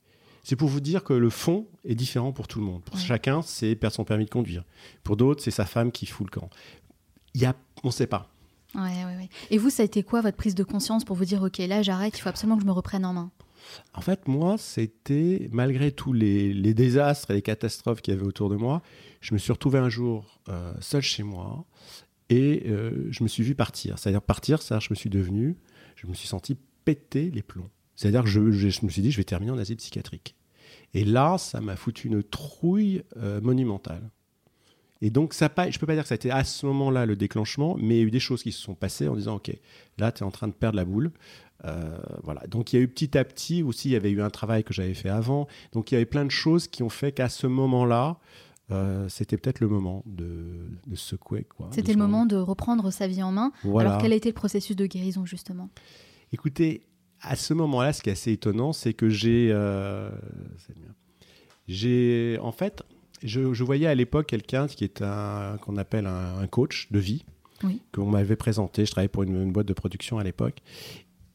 C'est 0.42 0.56
pour 0.56 0.68
vous 0.68 0.80
dire 0.80 1.04
que 1.04 1.12
le 1.12 1.30
fond 1.30 1.68
est 1.84 1.94
différent 1.94 2.32
pour 2.32 2.48
tout 2.48 2.58
le 2.58 2.64
monde. 2.64 2.82
Pour 2.82 2.98
chacun, 2.98 3.42
c'est 3.42 3.76
perdre 3.76 3.94
son 3.94 4.04
permis 4.04 4.24
de 4.24 4.30
conduire. 4.30 4.64
Pour 5.04 5.16
d'autres, 5.16 5.40
c'est 5.40 5.52
sa 5.52 5.66
femme 5.66 5.92
qui 5.92 6.06
fout 6.06 6.26
le 6.26 6.40
camp. 6.40 6.50
Il 7.34 7.40
y 7.40 7.44
a, 7.44 7.54
on 7.84 7.88
ne 7.88 7.92
sait 7.92 8.08
pas. 8.08 8.31
Ouais, 8.74 9.04
ouais, 9.04 9.16
ouais. 9.16 9.28
Et 9.50 9.58
vous, 9.58 9.70
ça 9.70 9.82
a 9.82 9.86
été 9.86 10.02
quoi 10.02 10.20
votre 10.20 10.36
prise 10.36 10.54
de 10.54 10.64
conscience 10.64 11.04
pour 11.04 11.16
vous 11.16 11.24
dire, 11.24 11.42
OK, 11.42 11.58
là, 11.58 11.82
j'arrête, 11.82 12.16
il 12.16 12.20
faut 12.20 12.28
absolument 12.28 12.56
que 12.56 12.62
je 12.62 12.66
me 12.66 12.72
reprenne 12.72 13.04
en 13.04 13.12
main? 13.12 13.30
En 13.94 14.00
fait, 14.00 14.28
moi, 14.28 14.56
c'était, 14.58 15.48
malgré 15.52 15.92
tous 15.92 16.12
les, 16.12 16.74
désastres 16.74 17.30
et 17.30 17.34
les 17.34 17.42
catastrophes 17.42 18.00
qu'il 18.02 18.14
y 18.14 18.16
avait 18.16 18.26
autour 18.26 18.48
de 18.48 18.56
moi, 18.56 18.82
je 19.20 19.34
me 19.34 19.38
suis 19.38 19.52
retrouvé 19.52 19.78
un 19.78 19.88
jour 19.88 20.40
euh, 20.48 20.72
seul 20.80 21.02
chez 21.02 21.22
moi 21.22 21.64
et 22.28 22.64
euh, 22.66 23.08
je 23.10 23.22
me 23.22 23.28
suis 23.28 23.42
vu 23.42 23.54
partir. 23.54 23.98
C'est-à-dire 23.98 24.22
partir, 24.22 24.62
c'est-à-dire 24.62 24.86
je 24.86 24.92
me 24.92 24.96
suis 24.96 25.10
devenu, 25.10 25.56
je 25.96 26.06
me 26.06 26.14
suis 26.14 26.28
senti 26.28 26.56
péter 26.84 27.30
les 27.30 27.42
plombs. 27.42 27.70
C'est-à-dire 27.94 28.24
que 28.24 28.30
je, 28.30 28.40
me 28.40 28.90
suis 28.90 29.02
dit, 29.02 29.10
je 29.10 29.18
vais 29.18 29.24
terminer 29.24 29.52
en 29.52 29.58
asile 29.58 29.76
psychiatrique. 29.76 30.34
Et 30.94 31.04
là, 31.04 31.38
ça 31.38 31.60
m'a 31.60 31.76
foutu 31.76 32.08
une 32.08 32.22
trouille 32.22 33.02
euh, 33.16 33.40
monumentale. 33.40 34.10
Et 35.02 35.10
donc, 35.10 35.34
ça 35.34 35.48
pas, 35.48 35.68
je 35.68 35.78
peux 35.78 35.86
pas 35.86 35.94
dire 35.94 36.04
que 36.04 36.08
ça 36.08 36.14
a 36.14 36.16
été 36.16 36.30
à 36.30 36.44
ce 36.44 36.64
moment-là 36.66 37.04
le 37.06 37.16
déclenchement, 37.16 37.76
mais 37.78 37.96
il 37.96 37.98
y 37.98 38.02
a 38.02 38.06
eu 38.06 38.10
des 38.10 38.20
choses 38.20 38.42
qui 38.42 38.52
se 38.52 38.62
sont 38.62 38.74
passées 38.74 39.08
en 39.08 39.16
disant, 39.16 39.34
OK, 39.34 39.50
là, 39.98 40.12
tu 40.12 40.22
es 40.22 40.26
en 40.26 40.30
train 40.30 40.46
de 40.48 40.52
perdre 40.52 40.76
la 40.76 40.84
boule. 40.84 41.10
Euh, 41.64 41.98
voilà. 42.22 42.46
Donc, 42.46 42.72
il 42.72 42.76
y 42.76 42.78
a 42.78 42.82
eu 42.82 42.88
petit 42.88 43.18
à 43.18 43.24
petit 43.24 43.62
aussi, 43.62 43.88
il 43.90 43.92
y 43.92 43.96
avait 43.96 44.10
eu 44.10 44.22
un 44.22 44.30
travail 44.30 44.62
que 44.64 44.72
j'avais 44.72 44.94
fait 44.94 45.08
avant. 45.08 45.48
Donc, 45.72 45.90
il 45.90 45.94
y 45.94 45.96
avait 45.96 46.06
plein 46.06 46.24
de 46.24 46.30
choses 46.30 46.68
qui 46.68 46.82
ont 46.84 46.88
fait 46.88 47.12
qu'à 47.12 47.28
ce 47.28 47.46
moment-là, 47.48 48.18
euh, 48.70 49.08
c'était 49.08 49.36
peut-être 49.36 49.58
le 49.60 49.68
moment 49.68 50.02
de, 50.06 50.70
de 50.86 50.94
secouer. 50.96 51.44
quoi, 51.44 51.68
C'était 51.72 51.92
le 51.92 51.98
moment 51.98 52.24
de 52.24 52.36
reprendre 52.36 52.90
sa 52.92 53.06
vie 53.08 53.22
en 53.24 53.32
main. 53.32 53.52
Voilà. 53.64 53.90
Alors, 53.90 54.02
quel 54.02 54.12
a 54.12 54.16
été 54.16 54.28
le 54.28 54.34
processus 54.34 54.76
de 54.76 54.86
guérison, 54.86 55.26
justement? 55.26 55.68
Écoutez, 56.32 56.86
à 57.20 57.34
ce 57.36 57.54
moment-là, 57.54 57.92
ce 57.92 58.02
qui 58.02 58.08
est 58.08 58.12
assez 58.12 58.32
étonnant, 58.32 58.72
c'est 58.72 58.94
que 58.94 59.08
j'ai. 59.08 59.50
euh, 59.52 60.10
c'est 60.58 60.74
bien. 60.76 60.94
J'ai. 61.68 62.38
En 62.40 62.52
fait, 62.52 62.82
je, 63.22 63.52
je 63.54 63.64
voyais 63.64 63.86
à 63.86 63.94
l'époque 63.94 64.26
quelqu'un 64.26 64.66
qui 64.66 64.84
est 64.84 65.02
un. 65.02 65.58
qu'on 65.62 65.76
appelle 65.76 66.06
un, 66.06 66.38
un 66.38 66.46
coach 66.46 66.88
de 66.90 66.98
vie, 66.98 67.24
Oui. 67.64 67.80
qu'on 67.92 68.06
m'avait 68.10 68.36
présenté. 68.36 68.84
Je 68.86 68.90
travaillais 68.90 69.08
pour 69.08 69.22
une, 69.22 69.40
une 69.42 69.52
boîte 69.52 69.66
de 69.66 69.72
production 69.72 70.18
à 70.18 70.24
l'époque. 70.24 70.58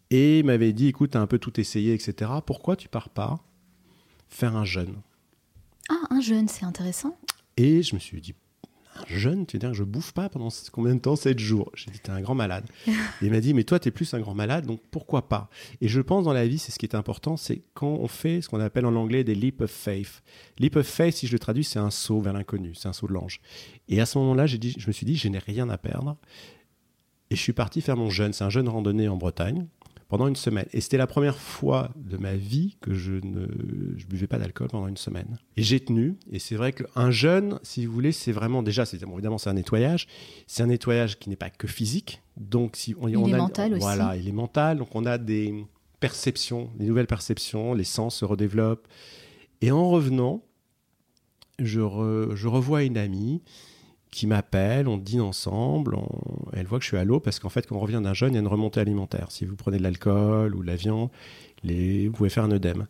Et 0.10 0.40
il 0.40 0.46
m'avait 0.46 0.72
dit 0.74 0.88
écoute, 0.88 1.12
tu 1.12 1.18
as 1.18 1.22
un 1.22 1.28
peu 1.28 1.38
tout 1.40 1.60
essayé, 1.60 1.94
etc. 1.94 2.32
Pourquoi 2.46 2.76
tu 2.76 2.88
pars 2.88 3.10
pas 3.10 3.40
faire 4.30 4.56
un 4.56 4.66
jeûne? 4.66 4.96
Ah, 5.90 5.96
un 6.10 6.22
jeune, 6.22 6.48
c'est 6.48 6.66
intéressant. 6.66 7.18
Et 7.58 7.82
je 7.84 7.96
me 7.96 8.00
suis 8.00 8.22
dit, 8.22 8.34
un 8.98 9.06
jeûne, 9.08 9.46
tu 9.46 9.56
veux 9.56 9.60
dire 9.60 9.72
que 9.72 9.76
je 9.76 9.84
bouffe 9.84 10.12
pas 10.12 10.30
pendant 10.30 10.50
combien 10.72 10.96
de 10.96 11.00
temps 11.00 11.16
7 11.16 11.40
jours. 11.40 11.72
J'ai 11.76 11.92
dit, 11.92 12.00
t'es 12.00 12.12
un 12.12 12.22
grand 12.22 12.36
malade. 12.36 12.66
Et 12.88 12.92
il 13.22 13.32
m'a 13.32 13.40
dit, 13.40 13.54
mais 13.54 13.64
toi, 13.64 13.80
t'es 13.80 13.92
plus 13.92 14.14
un 14.14 14.20
grand 14.20 14.34
malade, 14.34 14.66
donc 14.66 14.82
pourquoi 14.92 15.28
pas? 15.28 15.50
Et 15.82 15.88
je 15.88 16.02
pense 16.02 16.26
dans 16.26 16.34
la 16.34 16.48
vie, 16.48 16.58
c'est 16.58 16.72
ce 16.72 16.80
qui 16.80 16.86
est 16.86 16.96
important, 16.96 17.38
c'est 17.38 17.62
quand 17.74 17.88
on 17.88 18.08
fait 18.08 18.42
ce 18.42 18.50
qu'on 18.50 18.60
appelle 18.60 18.86
en 18.86 18.96
anglais 18.96 19.24
des 19.24 19.36
leap 19.36 19.62
of 19.62 19.72
faith. 19.72 20.22
Leap 20.60 20.76
of 20.76 20.88
faith, 20.88 21.16
si 21.16 21.28
je 21.28 21.34
le 21.34 21.40
traduis, 21.40 21.64
c'est 21.64 21.80
un 21.80 21.92
saut 21.92 22.20
vers 22.20 22.34
l'inconnu, 22.34 22.74
c'est 22.76 22.88
un 22.88 22.94
saut 22.94 23.08
de 23.08 23.14
l'ange. 23.14 23.40
Et 23.90 24.02
à 24.02 24.06
ce 24.06 24.18
moment-là, 24.18 24.46
j'ai 24.46 24.58
dit, 24.58 24.76
je 24.78 24.88
me 24.88 24.92
suis 24.92 25.06
dit, 25.06 25.16
je 25.16 25.28
n'ai 25.28 25.40
rien 25.40 25.70
à 25.70 25.78
perdre. 25.78 26.18
Et 27.30 27.36
je 27.36 27.42
suis 27.42 27.54
parti 27.54 27.82
faire 27.82 27.98
mon 27.98 28.10
jeûne. 28.10 28.32
C'est 28.34 28.46
un 28.46 28.50
jeûne 28.50 28.70
randonnée 28.70 29.08
en 29.10 29.18
Bretagne 29.18 29.68
pendant 30.10 30.28
une 30.28 30.36
semaine. 30.36 30.66
Et 30.72 30.80
c'était 30.82 30.98
la 30.98 31.08
première 31.08 31.38
fois 31.38 31.92
de 31.96 32.18
ma 32.18 32.36
vie 32.36 32.78
que 32.82 32.94
je 32.94 33.14
ne 33.14 33.46
je 33.98 34.06
buvais 34.06 34.28
pas 34.28 34.38
d'alcool 34.40 34.70
pendant 34.70 34.88
une 34.88 34.98
semaine. 34.98 35.38
Et 35.58 35.64
j'ai 35.64 35.80
tenu. 35.80 36.16
Et 36.32 36.40
c'est 36.40 36.56
vrai 36.56 36.72
qu'un 36.74 37.12
jeûne, 37.12 37.60
si 37.64 37.86
vous 37.86 37.94
voulez, 37.94 38.12
c'est 38.12 38.32
vraiment 38.32 38.64
déjà, 38.64 38.86
c'est 38.86 39.04
bon, 39.06 39.14
évidemment, 39.14 39.38
c'est 39.38 39.50
un 39.50 39.54
nettoyage. 39.56 40.08
C'est 40.48 40.64
un 40.64 40.68
nettoyage 40.68 41.20
qui 41.20 41.30
n'est 41.30 41.36
pas 41.36 41.50
que 41.50 41.68
physique. 41.68 42.22
Donc, 42.38 42.76
si 42.78 42.96
on, 43.00 43.08
Il 43.08 43.18
on 43.18 43.28
est 43.28 43.34
a, 43.34 43.38
mental 43.38 43.74
aussi. 43.74 43.82
Voilà, 43.82 44.16
il 44.16 44.28
est 44.28 44.34
mental. 44.34 44.78
Donc, 44.78 44.96
on 44.96 45.06
a 45.06 45.18
des 45.18 45.66
perceptions, 46.00 46.70
des 46.78 46.86
nouvelles 46.86 47.08
perceptions. 47.08 47.74
Les 47.74 47.84
sens 47.84 48.16
se 48.18 48.26
redéveloppent. 48.26 48.88
Et 49.62 49.72
en 49.72 49.90
revenant, 49.90 50.44
je, 51.60 51.82
re- 51.82 52.36
je 52.36 52.48
revois 52.48 52.84
une 52.84 52.98
amie 52.98 53.42
qui 54.12 54.28
m'appelle, 54.28 54.88
on 54.88 54.98
dîne 54.98 55.22
ensemble, 55.22 55.96
on- 55.96 56.50
elle 56.54 56.66
voit 56.66 56.80
que 56.80 56.84
je 56.84 56.90
suis 56.90 56.98
à 56.98 57.04
l'eau 57.04 57.20
parce 57.20 57.40
qu'en 57.40 57.50
fait, 57.50 57.68
quand 57.68 57.76
on 57.76 57.80
revient 57.80 58.02
d'un 58.04 58.14
jeûne, 58.14 58.32
il 58.32 58.36
y 58.36 58.38
a 58.38 58.42
une 58.42 58.48
remontée 58.48 58.80
alimentaire. 58.80 59.32
Si 59.32 59.46
vous 59.46 59.56
prenez 59.56 59.78
de 59.78 59.84
l'alcool 59.84 60.56
ou 60.56 60.62
de 60.62 60.68
la 60.68 60.76
viande, 60.76 61.10
les... 61.64 62.08
vous 62.08 62.14
pouvez 62.14 62.30
faire 62.30 62.44
un 62.44 62.52
œdème. 62.52 62.88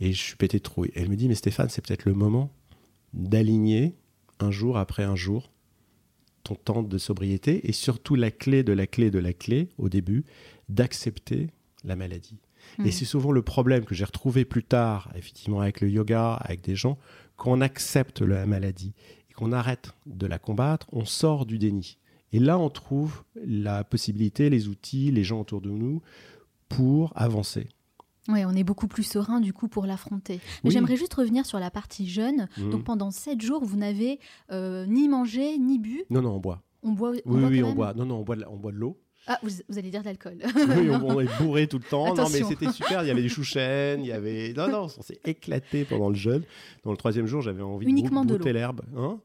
Et 0.00 0.12
je 0.12 0.22
suis 0.22 0.36
pété 0.36 0.58
de 0.58 0.62
trouille. 0.62 0.90
Elle 0.94 1.08
me 1.08 1.16
dit, 1.16 1.28
mais 1.28 1.34
Stéphane, 1.34 1.68
c'est 1.70 1.84
peut-être 1.86 2.04
le 2.04 2.12
moment 2.14 2.50
d'aligner 3.14 3.94
un 4.40 4.50
jour 4.50 4.76
après 4.76 5.04
un 5.04 5.16
jour 5.16 5.50
ton 6.42 6.54
temps 6.54 6.82
de 6.82 6.98
sobriété 6.98 7.68
et 7.68 7.72
surtout 7.72 8.14
la 8.14 8.30
clé 8.30 8.62
de 8.62 8.72
la 8.72 8.86
clé 8.86 9.10
de 9.10 9.18
la 9.18 9.32
clé 9.32 9.68
au 9.78 9.88
début, 9.88 10.24
d'accepter 10.68 11.48
la 11.82 11.96
maladie. 11.96 12.38
Mhm. 12.78 12.86
Et 12.86 12.90
c'est 12.92 13.04
souvent 13.04 13.32
le 13.32 13.42
problème 13.42 13.84
que 13.84 13.94
j'ai 13.94 14.04
retrouvé 14.04 14.44
plus 14.44 14.62
tard, 14.62 15.10
effectivement, 15.16 15.60
avec 15.60 15.80
le 15.80 15.88
yoga, 15.90 16.34
avec 16.34 16.60
des 16.60 16.76
gens, 16.76 16.98
quand 17.36 17.52
on 17.52 17.60
accepte 17.60 18.20
la 18.22 18.46
maladie 18.46 18.92
qu'on 19.36 19.52
arrête 19.52 19.92
de 20.06 20.26
la 20.26 20.38
combattre, 20.38 20.86
on 20.92 21.04
sort 21.04 21.46
du 21.46 21.58
déni. 21.58 21.98
Et 22.32 22.38
là, 22.40 22.58
on 22.58 22.68
trouve 22.70 23.22
la 23.36 23.84
possibilité, 23.84 24.50
les 24.50 24.66
outils, 24.68 25.10
les 25.12 25.22
gens 25.24 25.40
autour 25.40 25.60
de 25.60 25.70
nous 25.70 26.02
pour 26.68 27.12
avancer. 27.14 27.68
Oui, 28.28 28.44
on 28.44 28.50
est 28.56 28.64
beaucoup 28.64 28.88
plus 28.88 29.04
serein 29.04 29.40
du 29.40 29.52
coup 29.52 29.68
pour 29.68 29.86
l'affronter. 29.86 30.40
Mais 30.64 30.68
Oui. 30.68 30.70
j'aimerais 30.72 30.96
juste 30.96 31.14
revenir 31.14 31.46
sur 31.46 31.60
la 31.60 31.70
partie 31.70 32.08
jeune. 32.08 32.48
Mhm. 32.58 32.70
Donc 32.70 32.84
pendant 32.84 33.12
sept 33.12 33.40
jours, 33.40 33.64
vous 33.64 33.76
n'avez 33.76 34.18
euh, 34.50 34.84
ni 34.86 35.08
mangé 35.08 35.56
ni 35.58 35.78
bu? 35.78 36.02
Non, 36.10 36.22
non, 36.22 36.32
on 36.32 36.40
boit. 36.40 36.62
On 36.82 36.90
boit. 36.92 37.12
on 37.24 37.34
Oui, 37.34 37.40
boit 37.40 37.48
oui, 37.50 37.62
on 37.62 37.74
boit. 37.74 37.94
Non, 37.94 38.04
non, 38.04 38.16
on 38.18 38.22
boit 38.24 38.72
de 38.72 38.76
l'eau. 38.76 38.98
Ah, 39.28 39.38
vous, 39.42 39.50
vous 39.68 39.78
allez 39.78 39.90
dire 39.90 40.00
de 40.02 40.06
l'alcool. 40.06 40.38
Oui, 40.76 40.88
on, 40.90 41.04
on 41.16 41.20
est 41.20 41.28
bourré 41.40 41.66
tout 41.66 41.78
le 41.78 41.84
temps. 41.84 42.14
Non, 42.14 42.28
mais 42.30 42.42
c'était 42.44 42.70
super. 42.70 43.02
Il 43.02 43.08
y 43.08 43.10
avait 43.10 43.22
des 43.22 43.28
chouchènes, 43.28 44.00
il 44.00 44.06
y 44.06 44.12
avait. 44.12 44.52
Non, 44.56 44.68
non, 44.68 44.86
on 44.98 45.02
s'est 45.02 45.18
éclaté 45.24 45.84
pendant 45.84 46.08
le 46.08 46.14
jeûne. 46.14 46.42
Dans 46.84 46.92
le 46.92 46.96
troisième 46.96 47.26
jour, 47.26 47.42
j'avais 47.42 47.62
envie 47.62 47.86
Uniquement 47.86 48.24
de 48.24 48.36
l'eau. 48.36 48.44
l'herbe. 48.52 48.82
Hein 48.96 49.18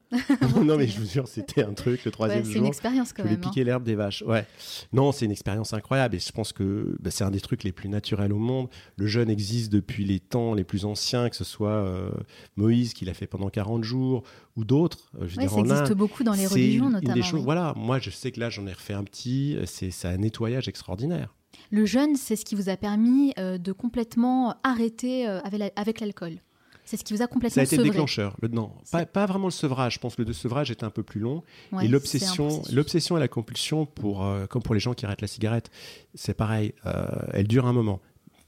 non, 0.64 0.76
mais 0.76 0.86
je 0.88 0.98
vous 1.00 1.06
jure, 1.08 1.28
c'était 1.28 1.62
un 1.64 1.72
truc. 1.72 2.00
Le 2.04 2.08
Ouais, 2.08 2.12
troisième 2.12 2.44
c'est 2.44 2.52
une 2.52 2.58
jour, 2.58 2.66
expérience 2.66 3.08
je 3.10 3.14
quand 3.14 3.22
voulais 3.22 3.36
même. 3.36 3.44
hein. 3.44 3.48
piquer 3.48 3.64
l'herbe 3.64 3.84
des 3.84 3.94
vaches. 3.94 4.22
Ouais. 4.26 4.44
Non, 4.92 5.12
c'est 5.12 5.24
une 5.24 5.30
expérience 5.30 5.72
incroyable. 5.72 6.16
Et 6.16 6.18
je 6.18 6.32
pense 6.32 6.52
que 6.52 6.96
bah, 7.00 7.10
c'est 7.10 7.24
un 7.24 7.30
des 7.30 7.40
trucs 7.40 7.62
les 7.62 7.72
plus 7.72 7.88
naturels 7.88 8.32
au 8.32 8.38
monde. 8.38 8.68
Le 8.96 9.06
jeûne 9.06 9.30
existe 9.30 9.72
depuis 9.72 10.04
les 10.04 10.18
temps 10.20 10.54
les 10.54 10.64
plus 10.64 10.84
anciens, 10.84 11.28
que 11.30 11.36
ce 11.36 11.44
soit 11.44 11.70
euh, 11.70 12.10
Moïse 12.56 12.92
qui 12.94 13.04
l'a 13.04 13.14
fait 13.14 13.26
pendant 13.28 13.48
40 13.48 13.84
jours 13.84 14.22
ou 14.56 14.64
d'autres. 14.64 15.10
euh, 15.20 15.26
Ouais, 15.36 15.48
ça 15.48 15.54
en 15.54 15.60
existe 15.64 15.92
beaucoup 15.94 16.24
dans 16.24 16.34
les 16.34 16.46
religions 16.46 16.90
notamment. 16.90 17.14
des 17.14 17.22
choses, 17.22 17.40
oui. 17.40 17.44
Voilà, 17.44 17.72
moi 17.76 17.98
je 17.98 18.10
sais 18.10 18.32
que 18.32 18.40
là 18.40 18.50
j'en 18.50 18.66
ai 18.66 18.72
refait 18.72 18.94
un 18.94 19.04
petit, 19.04 19.56
c'est 19.66 19.90
c'est 19.90 20.08
un 20.08 20.16
nettoyage 20.18 20.68
extraordinaire. 20.68 21.34
Le 21.70 21.84
jeûne, 21.86 22.16
c'est 22.16 22.36
ce 22.36 22.44
qui 22.44 22.54
vous 22.54 22.68
a 22.68 22.76
permis 22.76 23.32
euh, 23.38 23.58
de 23.58 23.72
complètement 23.72 24.56
arrêter 24.62 25.28
euh, 25.28 25.40
avec 25.42 25.58
la- 25.60 25.70
avec 25.76 26.00
l'alcool. 26.00 26.38
C'est 26.84 26.96
ce 26.96 27.04
qui 27.04 27.12
vous 27.14 27.20
a 27.22 27.24
Ça 27.24 27.28
complètement 27.28 27.60
a 27.60 27.64
été 27.64 27.76
le 27.76 27.82
sevré. 27.82 27.90
déclencheur. 27.90 28.36
Le, 28.42 28.48
non, 28.48 28.72
pas, 28.90 29.26
vraiment 29.26 29.46
le 29.46 29.52
sevrage. 29.52 29.94
Je 29.94 29.98
pense 30.00 30.16
que 30.16 30.22
le 30.22 30.32
sevrage 30.32 30.70
était 30.70 30.84
un 30.84 30.90
peu 30.90 31.04
plus 31.04 31.20
long. 31.20 31.44
Ouais, 31.70 31.84
et 31.84 31.88
l'obsession, 31.88 32.60
l'obsession 32.72 33.16
et 33.16 33.20
la 33.20 33.28
compulsion, 33.28 33.86
pour, 33.86 34.24
euh, 34.26 34.46
comme 34.46 34.62
pour 34.62 34.74
les 34.74 34.80
gens 34.80 34.92
qui 34.92 35.06
arrêtent 35.06 35.20
la 35.22 35.28
cigarette, 35.28 35.70
c'est 36.14 36.34
pareil. 36.34 36.74
euh, 36.86 37.06
elle 37.32 37.46
dure 37.46 37.66
un 37.66 37.72
moment. 37.72 38.00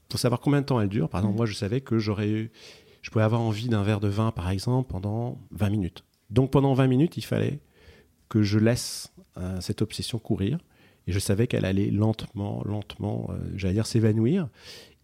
Pour 0.09 0.19
savoir 0.19 0.41
combien 0.41 0.59
de 0.61 0.65
temps 0.65 0.81
elle 0.81 0.89
dure, 0.89 1.07
par 1.09 1.21
exemple, 1.21 1.35
Mm. 1.35 1.37
moi 1.37 1.45
je 1.45 1.53
savais 1.55 1.79
que 1.81 1.97
j'aurais 1.97 2.27
eu, 2.29 2.51
je 3.05 3.11
pouvais 3.11 3.23
avoir 3.23 3.41
envie 3.41 3.69
d'un 3.69 3.83
verre 3.83 3.99
de 3.99 4.07
vin, 4.07 4.31
par 4.31 4.49
exemple, 4.49 4.89
pendant 4.89 5.37
20 5.51 5.69
minutes. 5.69 6.03
Donc 6.31 6.49
pendant 6.49 6.73
20 6.73 6.87
minutes, 6.87 7.17
il 7.17 7.21
fallait 7.23 7.59
que 8.29 8.41
je 8.41 8.57
laisse 8.57 9.13
euh, 9.37 9.61
cette 9.61 9.83
obsession 9.83 10.17
courir. 10.17 10.57
Et 11.05 11.11
je 11.11 11.19
savais 11.19 11.45
qu'elle 11.45 11.65
allait 11.65 11.91
lentement, 11.91 12.63
lentement, 12.65 13.29
euh, 13.29 13.37
j'allais 13.53 13.75
dire, 13.75 13.85
s'évanouir. 13.85 14.49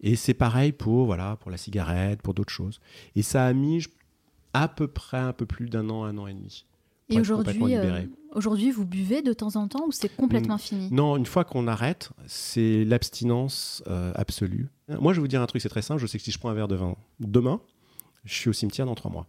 Et 0.00 0.16
c'est 0.16 0.34
pareil 0.34 0.72
pour, 0.72 1.06
voilà, 1.06 1.36
pour 1.36 1.52
la 1.52 1.56
cigarette, 1.56 2.22
pour 2.22 2.34
d'autres 2.34 2.52
choses. 2.52 2.80
Et 3.14 3.22
ça 3.22 3.46
a 3.46 3.52
mis 3.52 3.84
à 4.52 4.66
peu 4.66 4.88
près 4.88 5.18
un 5.18 5.32
peu 5.32 5.46
plus 5.46 5.68
d'un 5.68 5.88
an, 5.88 6.02
un 6.02 6.18
an 6.18 6.26
et 6.26 6.34
demi. 6.34 6.66
Et 7.08 7.20
aujourd'hui, 7.20 7.76
euh, 7.76 8.02
aujourd'hui, 8.32 8.72
vous 8.72 8.84
buvez 8.84 9.22
de 9.22 9.32
temps 9.32 9.54
en 9.54 9.68
temps 9.68 9.86
ou 9.86 9.92
c'est 9.92 10.08
complètement 10.08 10.58
fini? 10.58 10.88
Non, 10.90 11.16
une 11.16 11.26
fois 11.26 11.44
qu'on 11.44 11.68
arrête, 11.68 12.10
c'est 12.26 12.84
l'abstinence 12.84 13.84
euh, 13.86 14.10
absolue. 14.16 14.70
Moi, 14.88 15.12
je 15.12 15.18
vais 15.18 15.22
vous 15.22 15.28
dire 15.28 15.40
un 15.40 15.46
truc, 15.46 15.62
c'est 15.62 15.68
très 15.68 15.82
simple. 15.82 16.00
Je 16.00 16.08
sais 16.08 16.18
que 16.18 16.24
si 16.24 16.32
je 16.32 16.38
prends 16.40 16.48
un 16.48 16.54
verre 16.54 16.66
de 16.66 16.74
vin 16.74 16.96
demain, 17.20 17.60
je 18.24 18.34
suis 18.34 18.48
au 18.50 18.52
cimetière 18.52 18.86
dans 18.86 18.94
trois 18.94 19.10
mois. 19.10 19.26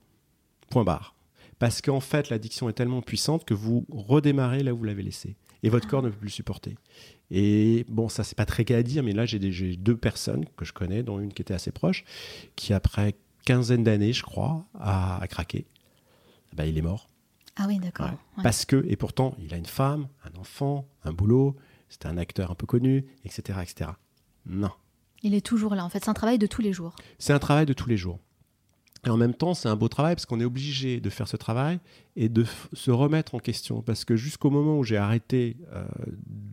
Point 0.69 0.83
barre. 0.83 1.15
Parce 1.59 1.81
qu'en 1.81 2.00
fait, 2.00 2.29
l'addiction 2.29 2.67
est 2.69 2.73
tellement 2.73 3.01
puissante 3.01 3.45
que 3.45 3.53
vous 3.53 3.85
redémarrez 3.89 4.63
là 4.63 4.73
où 4.73 4.77
vous 4.77 4.83
l'avez 4.83 5.03
laissé. 5.03 5.35
Et 5.62 5.69
votre 5.69 5.88
corps 5.88 6.03
ne 6.03 6.09
peut 6.09 6.17
plus 6.17 6.27
le 6.27 6.31
supporter. 6.31 6.75
Et 7.31 7.85
bon, 7.88 8.09
ça, 8.09 8.23
c'est 8.23 8.35
pas 8.35 8.45
très 8.45 8.65
gai 8.65 8.75
à 8.75 8.83
dire, 8.83 9.01
mais 9.01 9.13
là, 9.13 9.25
j'ai 9.25 9.39
deux 9.77 9.95
personnes 9.95 10.45
que 10.57 10.65
je 10.65 10.73
connais, 10.73 11.03
dont 11.03 11.19
une 11.19 11.33
qui 11.33 11.41
était 11.41 11.53
assez 11.53 11.71
proche, 11.71 12.03
qui, 12.55 12.73
après 12.73 13.15
quinzaine 13.45 13.83
d'années, 13.83 14.13
je 14.13 14.23
crois, 14.23 14.65
a, 14.79 15.21
a 15.21 15.27
craqué. 15.27 15.65
Ben, 16.53 16.65
il 16.65 16.77
est 16.77 16.81
mort. 16.81 17.07
Ah 17.55 17.65
oui, 17.67 17.79
d'accord. 17.79 18.07
Ouais. 18.07 18.12
Ouais. 18.38 18.43
Parce 18.43 18.65
que, 18.65 18.85
et 18.88 18.95
pourtant, 18.95 19.35
il 19.39 19.53
a 19.53 19.57
une 19.57 19.65
femme, 19.65 20.07
un 20.25 20.39
enfant, 20.39 20.88
un 21.03 21.13
boulot, 21.13 21.55
c'était 21.89 22.07
un 22.07 22.17
acteur 22.17 22.51
un 22.51 22.55
peu 22.55 22.65
connu, 22.65 23.05
etc. 23.25 23.59
etc. 23.62 23.91
Non. 24.45 24.71
Il 25.21 25.33
est 25.33 25.45
toujours 25.45 25.75
là. 25.75 25.85
En 25.85 25.89
fait, 25.89 26.03
c'est 26.03 26.09
un 26.09 26.15
travail 26.15 26.38
de 26.38 26.47
tous 26.47 26.62
les 26.62 26.73
jours. 26.73 26.95
C'est 27.19 27.33
un 27.33 27.39
travail 27.39 27.65
de 27.65 27.73
tous 27.73 27.88
les 27.88 27.97
jours. 27.97 28.19
Et 29.05 29.10
en 29.10 29.17
même 29.17 29.33
temps, 29.33 29.53
c'est 29.53 29.67
un 29.67 29.75
beau 29.75 29.89
travail 29.89 30.15
parce 30.15 30.25
qu'on 30.25 30.39
est 30.39 30.45
obligé 30.45 31.01
de 31.01 31.10
faire 31.10 31.27
ce 31.27 31.36
travail 31.36 31.79
et 32.15 32.29
de 32.29 32.45
se 32.72 32.89
remettre 32.89 33.36
en 33.36 33.39
question. 33.39 33.81
Parce 33.81 34.05
que 34.05 34.15
jusqu'au 34.15 34.50
moment 34.50 34.77
où 34.77 34.83
j'ai 34.83 34.98
arrêté, 34.98 35.57
euh, 35.74 35.83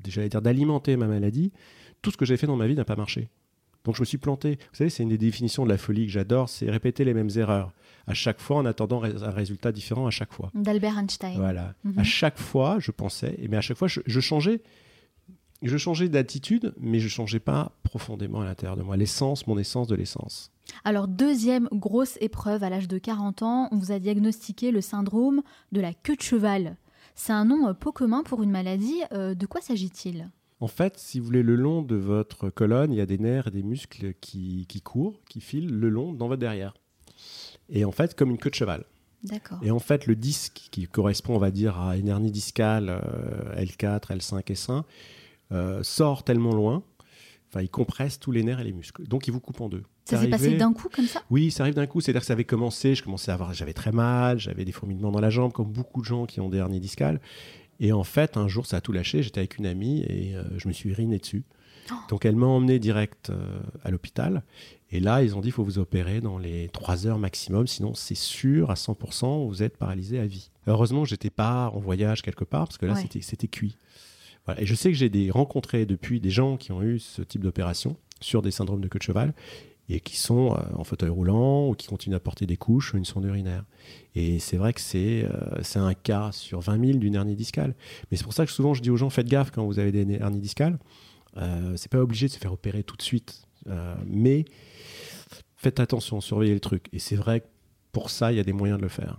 j'allais 0.09 0.28
dire, 0.28 0.42
d'alimenter 0.42 0.97
ma 0.97 1.07
maladie, 1.07 1.52
tout 2.02 2.11
ce 2.11 2.16
que 2.16 2.25
j'ai 2.25 2.37
fait 2.37 2.47
dans 2.49 2.57
ma 2.57 2.66
vie 2.66 2.75
n'a 2.75 2.85
pas 2.85 2.97
marché. 2.97 3.28
Donc 3.85 3.97
je 3.97 4.02
me 4.02 4.04
suis 4.04 4.19
planté. 4.19 4.59
Vous 4.73 4.76
savez, 4.76 4.90
c'est 4.90 5.02
une 5.02 5.09
des 5.09 5.19
définitions 5.19 5.64
de 5.64 5.71
la 5.71 5.78
folie 5.78 6.07
que 6.07 6.12
j'adore, 6.12 6.49
c'est 6.49 6.69
répéter 6.71 7.04
les 7.04 7.14
mêmes 7.14 7.30
erreurs 7.37 7.73
à 8.07 8.14
chaque 8.14 8.40
fois 8.40 8.57
en 8.57 8.66
attendant 8.66 9.02
un 9.02 9.30
résultat 9.30 9.73
différent 9.73 10.07
à 10.07 10.11
chaque 10.11 10.33
fois. 10.33 10.50
D'Albert 10.54 10.99
Einstein. 10.99 11.37
Voilà. 11.37 11.75
Mhm. 11.85 11.99
À 11.99 12.04
chaque 12.04 12.38
fois, 12.38 12.78
je 12.78 12.90
pensais, 12.90 13.38
mais 13.49 13.57
à 13.57 13.61
chaque 13.61 13.76
fois, 13.76 13.88
je, 13.88 14.00
je 14.04 14.21
changeais. 14.21 14.61
Je 15.62 15.76
changeais 15.76 16.09
d'attitude, 16.09 16.73
mais 16.80 17.00
je 17.00 17.09
changeais 17.09 17.38
pas 17.38 17.73
profondément 17.83 18.40
à 18.40 18.47
l'intérieur 18.47 18.78
de 18.78 18.83
moi. 18.83 18.97
L'essence, 18.97 19.47
mon 19.47 19.59
essence 19.59 19.87
de 19.88 19.95
l'essence. 19.95 20.50
Alors, 20.85 21.09
deuxième 21.09 21.69
grosse 21.73 22.17
épreuve 22.21 22.62
à 22.62 22.71
l'âge 22.71 22.89
de 22.89 22.99
40 22.99 23.43
ans, 23.43 23.69
on 23.73 23.77
vous 23.77 23.93
a 23.93 23.99
diagnostiqué 23.99 24.71
le 24.71 24.81
syndrome 24.81 25.43
de 25.73 25.81
la 25.81 25.93
queue 25.93 26.17
de 26.17 26.23
cheval. 26.23 26.77
C'est 27.15 27.33
un 27.33 27.45
nom 27.45 27.69
euh, 27.69 27.73
peu 27.75 27.93
commun 27.93 28.23
pour 28.23 28.43
une 28.43 28.50
maladie. 28.50 29.00
Euh, 29.12 29.35
de 29.35 29.47
quoi 29.47 29.61
s'agit-il? 29.61 30.31
En 30.61 30.69
fait, 30.69 30.99
si 30.99 31.19
vous 31.19 31.27
voulez, 31.27 31.43
le 31.43 31.57
long 31.57 31.83
de 31.83 31.97
votre 31.97 32.50
colonne, 32.50 32.93
il 32.93 32.99
y 32.99 33.00
a 33.00 33.07
des 33.07 33.19
nerfs 33.19 33.49
et 33.49 33.50
des 33.50 33.62
muscles 33.62 34.15
qui, 34.21 34.67
qui 34.69 34.83
courent, 34.83 35.21
qui 35.29 35.41
filent 35.41 35.75
le 35.75 35.89
long 35.89 36.12
dans 36.12 36.29
votre 36.29 36.41
derrière. 36.41 36.75
Et 37.71 37.85
en 37.85 37.93
fait, 37.93 38.15
comme 38.15 38.31
une 38.31 38.39
queue 38.39 38.50
de 38.50 38.55
cheval. 38.55 38.85
D'accord. 39.23 39.59
Et 39.62 39.71
en 39.71 39.79
fait, 39.79 40.07
le 40.07 40.17
disque 40.17 40.69
qui 40.71 40.87
correspond, 40.87 41.35
on 41.35 41.39
va 41.39 41.50
dire, 41.50 41.79
à 41.79 41.97
une 41.97 42.09
hernie 42.09 42.31
discale 42.31 42.89
euh, 42.89 43.62
L4, 43.62 44.17
L5, 44.17 44.45
S1, 44.45 44.83
euh, 45.53 45.83
sort 45.83 46.25
tellement 46.25 46.55
loin 46.55 46.83
Enfin, 47.50 47.62
ils 47.62 47.69
compressent 47.69 48.21
tous 48.21 48.30
les 48.30 48.45
nerfs 48.45 48.61
et 48.61 48.64
les 48.64 48.73
muscles. 48.73 49.07
Donc, 49.09 49.26
ils 49.26 49.33
vous 49.33 49.40
coupent 49.40 49.61
en 49.61 49.69
deux. 49.69 49.83
Ça 50.04 50.21
s'est 50.21 50.28
passé 50.28 50.57
d'un 50.57 50.73
coup 50.73 50.88
comme 50.88 51.07
ça? 51.07 51.23
Oui, 51.30 51.50
ça 51.50 51.64
arrive 51.64 51.75
d'un 51.75 51.87
coup. 51.87 52.00
C'est-à-dire 52.00 52.21
que 52.21 52.26
ça 52.26 52.33
avait 52.33 52.45
commencé, 52.45 52.95
je 52.95 53.02
commençais 53.02 53.30
à 53.30 53.35
avoir, 53.35 53.52
j'avais 53.54 53.73
très 53.73 53.92
mal, 53.92 54.38
j'avais 54.38 54.64
des 54.64 54.73
fourmillements 54.73 55.11
dans 55.11 55.21
la 55.21 55.30
jambe, 55.30 55.52
comme 55.52 55.71
beaucoup 55.71 56.00
de 56.00 56.07
gens 56.07 56.26
qui 56.26 56.40
ont 56.40 56.49
des 56.49 56.59
hernies 56.59 56.80
discales. 56.80 57.21
Et 57.80 57.92
en 57.92 58.04
fait, 58.04 58.37
un 58.37 58.47
jour, 58.47 58.66
ça 58.66 58.76
a 58.76 58.80
tout 58.80 58.92
lâché. 58.92 59.23
J'étais 59.23 59.40
avec 59.40 59.59
une 59.59 59.66
amie 59.66 60.02
et 60.02 60.37
euh, 60.37 60.45
je 60.59 60.69
me 60.69 60.73
suis 60.73 60.90
uriné 60.90 61.19
dessus. 61.19 61.45
Oh. 61.90 61.95
Donc, 62.09 62.25
elle 62.25 62.37
m'a 62.37 62.47
emmené 62.47 62.78
direct 62.78 63.30
euh, 63.30 63.61
à 63.83 63.90
l'hôpital. 63.90 64.45
Et 64.92 65.00
là, 65.00 65.23
ils 65.23 65.37
ont 65.37 65.40
dit, 65.40 65.49
il 65.49 65.52
faut 65.52 65.64
vous 65.64 65.78
opérer 65.78 66.21
dans 66.21 66.38
les 66.38 66.69
3 66.69 67.07
heures 67.07 67.19
maximum, 67.19 67.66
sinon 67.66 67.95
c'est 67.95 68.16
sûr, 68.16 68.71
à 68.71 68.75
100%, 68.75 69.49
vous 69.49 69.62
êtes 69.62 69.76
paralysé 69.76 70.19
à 70.19 70.26
vie. 70.26 70.50
Heureusement, 70.66 71.04
j'étais 71.04 71.30
pas 71.30 71.71
en 71.73 71.78
voyage 71.78 72.23
quelque 72.23 72.45
part, 72.45 72.66
parce 72.66 72.78
que 72.78 72.87
là, 72.87 72.95
c'était 73.21 73.49
cuit. 73.49 73.76
Et 74.59 74.66
je 74.66 74.75
sais 74.75 74.90
que 74.90 74.97
j'ai 74.97 75.30
rencontré 75.30 75.87
depuis 75.87 76.21
des 76.21 76.30
gens 76.30 76.57
qui 76.57 76.73
ont 76.73 76.83
eu 76.83 76.99
ce 76.99 77.23
type 77.23 77.42
d'opération 77.42 77.97
sur 78.21 78.42
des 78.42 78.50
syndromes 78.50 78.80
de 78.80 78.88
queue 78.88 78.99
de 78.99 79.04
cheval 79.04 79.35
et 79.88 80.00
qui 80.00 80.16
sont 80.16 80.52
euh, 80.52 80.76
en 80.76 80.85
fauteuil 80.85 81.09
roulant 81.09 81.69
ou 81.69 81.75
qui 81.75 81.88
continuent 81.88 82.14
à 82.14 82.21
porter 82.21 82.47
des 82.47 82.57
couches 82.57 82.95
ou 82.95 82.97
une 82.97 83.04
sonde 83.04 83.25
urinaire. 83.25 83.64
Et 84.14 84.38
c'est 84.38 84.57
vrai 84.57 84.73
que 84.73 84.80
c'est 84.80 85.25
euh, 85.25 85.62
un 85.75 85.95
cas 85.95 86.30
sur 86.33 86.61
20 86.61 86.87
000 86.87 86.99
d'une 86.99 87.16
hernie 87.16 87.35
discale. 87.35 87.75
Mais 88.11 88.16
c'est 88.16 88.25
pour 88.25 88.33
ça 88.33 88.47
que 88.47 88.52
souvent 88.52 88.73
je 88.75 88.83
dis 88.83 88.90
aux 88.90 88.97
gens 88.97 89.11
faites 89.11 89.28
gaffe 89.28 89.50
quand 89.50 89.64
vous 89.64 89.78
avez 89.78 89.90
des 89.90 90.14
hernies 90.14 90.40
discales. 90.40 90.78
Euh, 91.37 91.75
c'est 91.76 91.90
pas 91.90 91.99
obligé 91.99 92.26
de 92.26 92.33
se 92.33 92.38
faire 92.38 92.52
opérer 92.52 92.83
tout 92.83 92.97
de 92.97 93.02
suite, 93.02 93.47
euh, 93.69 93.95
mais 94.07 94.45
faites 95.57 95.80
attention, 95.80 96.21
surveillez 96.21 96.54
le 96.54 96.61
truc. 96.61 96.87
Et 96.92 96.99
c'est 96.99 97.16
vrai 97.16 97.40
que 97.40 97.47
pour 97.92 98.11
ça, 98.11 98.33
il 98.33 98.37
y 98.37 98.40
a 98.40 98.45
des 98.45 98.52
moyens 98.52 98.78
de 98.78 98.83
le 98.83 98.88
faire. 98.88 99.19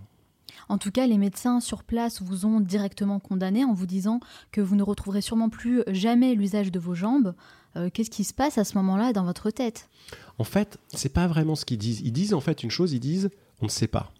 En 0.72 0.78
tout 0.78 0.90
cas, 0.90 1.06
les 1.06 1.18
médecins 1.18 1.60
sur 1.60 1.84
place 1.84 2.22
vous 2.22 2.46
ont 2.46 2.58
directement 2.58 3.18
condamné 3.18 3.62
en 3.62 3.74
vous 3.74 3.84
disant 3.84 4.20
que 4.52 4.62
vous 4.62 4.74
ne 4.74 4.82
retrouverez 4.82 5.20
sûrement 5.20 5.50
plus 5.50 5.82
jamais 5.88 6.34
l'usage 6.34 6.72
de 6.72 6.78
vos 6.78 6.94
jambes. 6.94 7.34
Euh, 7.76 7.90
qu'est-ce 7.92 8.08
qui 8.08 8.24
se 8.24 8.32
passe 8.32 8.56
à 8.56 8.64
ce 8.64 8.78
moment-là 8.78 9.12
dans 9.12 9.24
votre 9.24 9.50
tête? 9.50 9.90
En 10.38 10.44
fait, 10.44 10.78
c'est 10.88 11.12
pas 11.12 11.26
vraiment 11.26 11.56
ce 11.56 11.66
qu'ils 11.66 11.76
disent. 11.76 12.00
Ils 12.00 12.12
disent 12.12 12.32
en 12.32 12.40
fait 12.40 12.62
une 12.62 12.70
chose, 12.70 12.94
ils 12.94 13.00
disent 13.00 13.28
on 13.60 13.66
ne 13.66 13.70
sait 13.70 13.86
pas. 13.86 14.12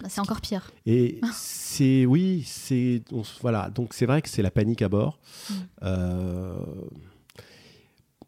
Bah, 0.00 0.08
c'est 0.08 0.20
encore 0.20 0.40
pire. 0.40 0.68
Et 0.84 1.20
c'est 1.32 2.06
oui, 2.06 2.42
c'est 2.44 3.04
voilà. 3.40 3.70
Donc 3.70 3.94
c'est 3.94 4.06
vrai 4.06 4.20
que 4.20 4.28
c'est 4.28 4.42
la 4.42 4.50
panique 4.50 4.82
à 4.82 4.88
bord. 4.88 5.20
Mm. 5.48 5.54
Euh, 5.84 6.56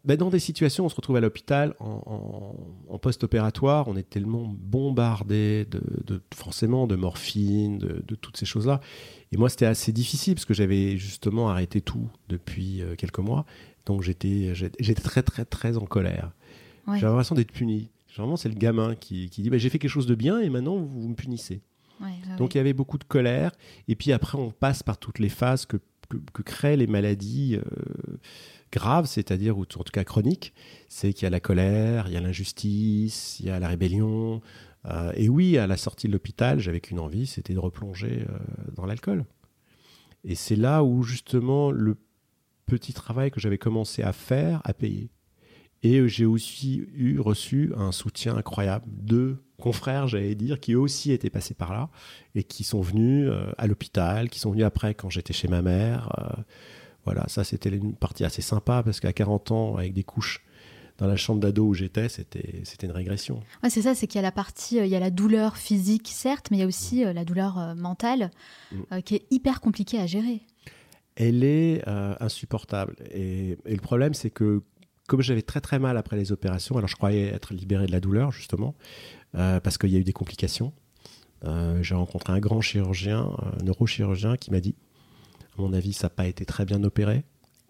ben, 0.05 0.17
dans 0.17 0.29
des 0.29 0.39
situations, 0.39 0.85
on 0.85 0.89
se 0.89 0.95
retrouve 0.95 1.15
à 1.15 1.19
l'hôpital 1.19 1.73
en, 1.79 2.99
post-opératoire, 3.01 3.87
on 3.87 3.95
est 3.97 4.09
tellement 4.09 4.47
bombardé 4.47 5.65
de, 5.69 6.21
forcément 6.33 6.87
de 6.87 6.95
morphine, 6.95 7.77
de, 7.77 8.15
toutes 8.15 8.37
ces 8.37 8.45
choses-là. 8.45 8.79
Et 9.31 9.37
moi, 9.37 9.49
c'était 9.49 9.65
assez 9.65 9.91
difficile 9.91 10.35
parce 10.35 10.45
que 10.45 10.53
j'avais 10.53 10.97
justement 10.97 11.49
arrêté 11.49 11.81
tout 11.81 12.09
depuis 12.29 12.81
euh, 12.81 12.95
quelques 12.95 13.19
mois. 13.19 13.45
Donc 13.85 14.01
j'étais, 14.01 14.53
j'étais 14.55 15.01
très, 15.01 15.21
très, 15.23 15.45
très 15.45 15.77
en 15.77 15.85
colère. 15.85 16.31
J'avais 16.87 17.01
l'impression 17.07 17.35
d'être 17.35 17.51
puni. 17.51 17.89
Vraiment, 18.15 18.37
c'est 18.37 18.49
le 18.49 18.55
gamin 18.55 18.95
qui, 18.95 19.27
dit 19.27 19.49
bah, 19.49 19.57
J'ai 19.57 19.69
fait 19.69 19.79
quelque 19.79 19.91
chose 19.91 20.07
de 20.07 20.15
bien 20.15 20.39
et 20.39 20.49
maintenant 20.49 20.77
vous, 20.77 21.09
me 21.09 21.15
punissez. 21.15 21.61
Donc 22.37 22.55
il 22.55 22.57
y 22.57 22.61
avait 22.61 22.73
beaucoup 22.73 22.97
de 22.97 23.03
colère. 23.03 23.51
Et 23.87 23.95
puis 23.95 24.11
après, 24.11 24.37
on 24.37 24.51
passe 24.51 24.83
par 24.83 24.97
toutes 24.97 25.19
les 25.19 25.29
phases 25.29 25.65
que, 25.65 25.77
que, 26.07 26.41
créent 26.41 26.77
les 26.77 26.87
maladies. 26.87 27.57
Euh, 27.57 28.17
grave, 28.75 29.05
c'est-à-dire, 29.05 29.57
ou 29.57 29.61
en 29.61 29.83
tout 29.83 29.91
cas 29.91 30.03
chronique, 30.03 30.53
c'est 30.89 31.13
qu'il 31.13 31.23
y 31.23 31.27
a 31.27 31.29
la 31.29 31.39
colère, 31.39 32.07
il 32.07 32.13
y 32.13 32.17
a 32.17 32.21
l'injustice, 32.21 33.39
il 33.39 33.45
y 33.47 33.49
a 33.49 33.59
la 33.59 33.69
rébellion. 33.69 34.41
Euh, 34.85 35.13
et 35.15 35.29
oui, 35.29 35.57
à 35.57 35.65
la 35.65 35.77
sortie 35.77 36.07
de 36.07 36.11
l'hôpital, 36.11 36.59
j'avais 36.59 36.81
qu'une 36.81 36.99
envie, 36.99 37.25
c'était 37.25 37.53
de 37.53 37.59
replonger 37.59 38.25
euh, 38.29 38.37
dans 38.75 38.85
l'alcool. 38.85 39.25
Et 40.25 40.35
c'est 40.35 40.57
là 40.57 40.83
où 40.83 41.03
justement 41.03 41.71
le 41.71 41.95
petit 42.65 42.93
travail 42.93 43.31
que 43.31 43.39
j'avais 43.39 43.57
commencé 43.57 44.03
à 44.03 44.11
faire 44.11 44.61
a 44.65 44.73
payé. 44.73 45.09
Et 45.81 46.07
j'ai 46.07 46.25
aussi 46.25 46.83
eu 46.95 47.19
reçu 47.19 47.71
un 47.77 47.91
soutien 47.91 48.35
incroyable 48.35 48.85
de 48.87 49.37
confrères, 49.57 50.07
j'allais 50.07 50.35
dire, 50.35 50.59
qui 50.59 50.75
aussi 50.75 51.11
étaient 51.11 51.29
passés 51.29 51.53
par 51.53 51.73
là 51.73 51.89
et 52.33 52.43
qui 52.43 52.63
sont 52.63 52.81
venus 52.81 53.29
euh, 53.29 53.51
à 53.57 53.67
l'hôpital, 53.67 54.29
qui 54.29 54.39
sont 54.39 54.51
venus 54.51 54.65
après 54.65 54.95
quand 54.95 55.09
j'étais 55.09 55.33
chez 55.33 55.47
ma 55.47 55.61
mère. 55.61 56.11
Voilà, 57.05 57.25
ça 57.27 57.43
c'était 57.43 57.69
une 57.69 57.95
partie 57.95 58.25
assez 58.25 58.41
sympa 58.41 58.81
parce 58.83 58.99
qu'à 58.99 59.13
40 59.13 59.51
ans, 59.51 59.77
avec 59.77 59.93
des 59.93 60.03
couches 60.03 60.43
dans 60.97 61.07
la 61.07 61.15
chambre 61.15 61.41
d'ado 61.41 61.65
où 61.65 61.73
j'étais, 61.73 62.09
c'était, 62.09 62.63
une 62.83 62.91
régression. 62.91 63.41
Ouais, 63.63 63.69
c'est 63.69 63.81
ça, 63.81 63.95
c'est 63.95 64.07
qu'il 64.07 64.17
y 64.17 64.19
a 64.19 64.21
la 64.21 64.31
partie, 64.31 64.79
euh, 64.79 64.85
il 64.85 64.91
y 64.91 64.95
a 64.95 64.99
la 64.99 65.09
douleur 65.09 65.57
physique, 65.57 66.09
certes, 66.11 66.47
mais 66.51 66.57
il 66.57 66.59
y 66.61 66.63
a 66.63 66.67
aussi 66.67 67.03
mm. 67.03 67.07
euh, 67.07 67.13
la 67.13 67.25
douleur 67.25 67.59
euh, 67.59 67.75
mentale 67.75 68.31
mm. 68.71 69.01
qui 69.01 69.15
est 69.15 69.25
hyper 69.29 69.61
compliquée 69.61 69.99
à 69.99 70.07
gérer. 70.07 70.41
Elle 71.17 71.45
est 71.45 71.81
insupportable. 72.19 72.97
Et, 73.13 73.57
le 73.65 73.77
problème, 73.77 74.13
c'est 74.13 74.29
que 74.29 74.63
comme 75.07 75.21
j'avais 75.21 75.43
très 75.43 75.61
très 75.61 75.79
mal 75.79 75.95
après 75.97 76.17
les 76.17 76.33
opérations, 76.33 76.75
alors 76.75 76.89
je 76.89 76.97
croyais 76.97 77.27
être 77.27 77.53
libéré 77.53 77.85
de 77.85 77.91
la 77.93 78.01
douleur, 78.01 78.33
justement, 78.33 78.75
parce 79.31 79.77
qu'il 79.77 79.91
y 79.91 79.95
a 79.95 79.99
eu 79.99 80.03
des 80.03 80.11
complications. 80.11 80.73
j'ai 81.79 81.95
rencontré 81.95 82.33
un 82.33 82.39
grand 82.39 82.59
chirurgien, 82.59 83.31
un 83.41 83.63
neurochirurgien, 83.63 84.35
qui 84.35 84.51
m'a 84.51 84.59
dit 84.59 84.75
à 85.57 85.61
mon 85.61 85.73
avis, 85.73 85.93
ça 85.93 86.07
n'a 86.07 86.09
pas 86.09 86.27
été 86.27 86.45
très 86.45 86.65
bien 86.65 86.83
opéré. 86.83 87.23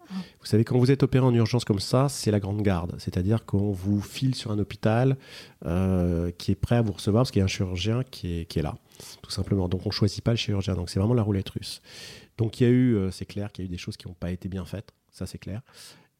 Ah. 0.08 0.14
Vous 0.40 0.46
savez, 0.46 0.64
quand 0.64 0.78
vous 0.78 0.90
êtes 0.90 1.02
opéré 1.02 1.24
en 1.24 1.34
urgence 1.34 1.64
comme 1.64 1.80
ça, 1.80 2.08
c'est 2.08 2.30
la 2.30 2.40
grande 2.40 2.62
garde. 2.62 2.94
C'est-à-dire 2.98 3.44
qu'on 3.44 3.72
vous 3.72 4.00
file 4.00 4.34
sur 4.34 4.50
un 4.50 4.58
hôpital 4.58 5.16
euh, 5.64 6.30
qui 6.38 6.52
est 6.52 6.56
prêt 6.56 6.76
à 6.76 6.82
vous 6.82 6.92
recevoir 6.92 7.22
parce 7.22 7.30
qu'il 7.30 7.40
y 7.40 7.42
a 7.42 7.44
un 7.44 7.48
chirurgien 7.48 8.02
qui 8.04 8.40
est, 8.40 8.44
qui 8.46 8.58
est 8.58 8.62
là, 8.62 8.76
tout 9.22 9.30
simplement. 9.30 9.68
Donc 9.68 9.82
on 9.84 9.88
ne 9.88 9.94
choisit 9.94 10.22
pas 10.22 10.32
le 10.32 10.36
chirurgien. 10.36 10.74
Donc 10.74 10.90
c'est 10.90 11.00
vraiment 11.00 11.14
la 11.14 11.22
roulette 11.22 11.48
russe. 11.50 11.82
Donc 12.38 12.60
il 12.60 12.64
y 12.64 12.66
a 12.66 12.70
eu, 12.70 12.94
euh, 12.96 13.10
c'est 13.10 13.26
clair 13.26 13.50
qu'il 13.50 13.64
y 13.64 13.66
a 13.66 13.68
eu 13.68 13.70
des 13.70 13.78
choses 13.78 13.96
qui 13.96 14.06
n'ont 14.06 14.14
pas 14.14 14.30
été 14.30 14.48
bien 14.48 14.64
faites. 14.64 14.92
Ça, 15.10 15.26
c'est 15.26 15.38
clair. 15.38 15.62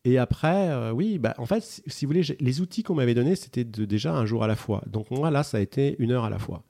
Et 0.05 0.19
après, 0.19 0.71
euh, 0.71 0.93
oui, 0.93 1.19
bah, 1.19 1.35
en 1.37 1.47
fait, 1.47 1.83
si, 1.87 2.07
vous 2.07 2.13
voulez, 2.13 2.37
les 2.39 2.61
outils 2.61 2.85
qu'on 2.85 2.95
m'avait 2.95 3.15
donnés, 3.15 3.35
c'était 3.35 3.65
déjà 3.65 4.15
un 4.15 4.25
jour 4.25 4.45
à 4.45 4.47
la 4.47 4.55
fois. 4.55 4.83
Donc 4.87 5.11
moi, 5.11 5.33
là, 5.33 5.43
ça 5.43 5.59
a 5.59 5.61
été 5.61 5.97
une 5.99 6.13
heure 6.13 6.25
à 6.25 6.31
la 6.31 6.39
fois. 6.39 6.63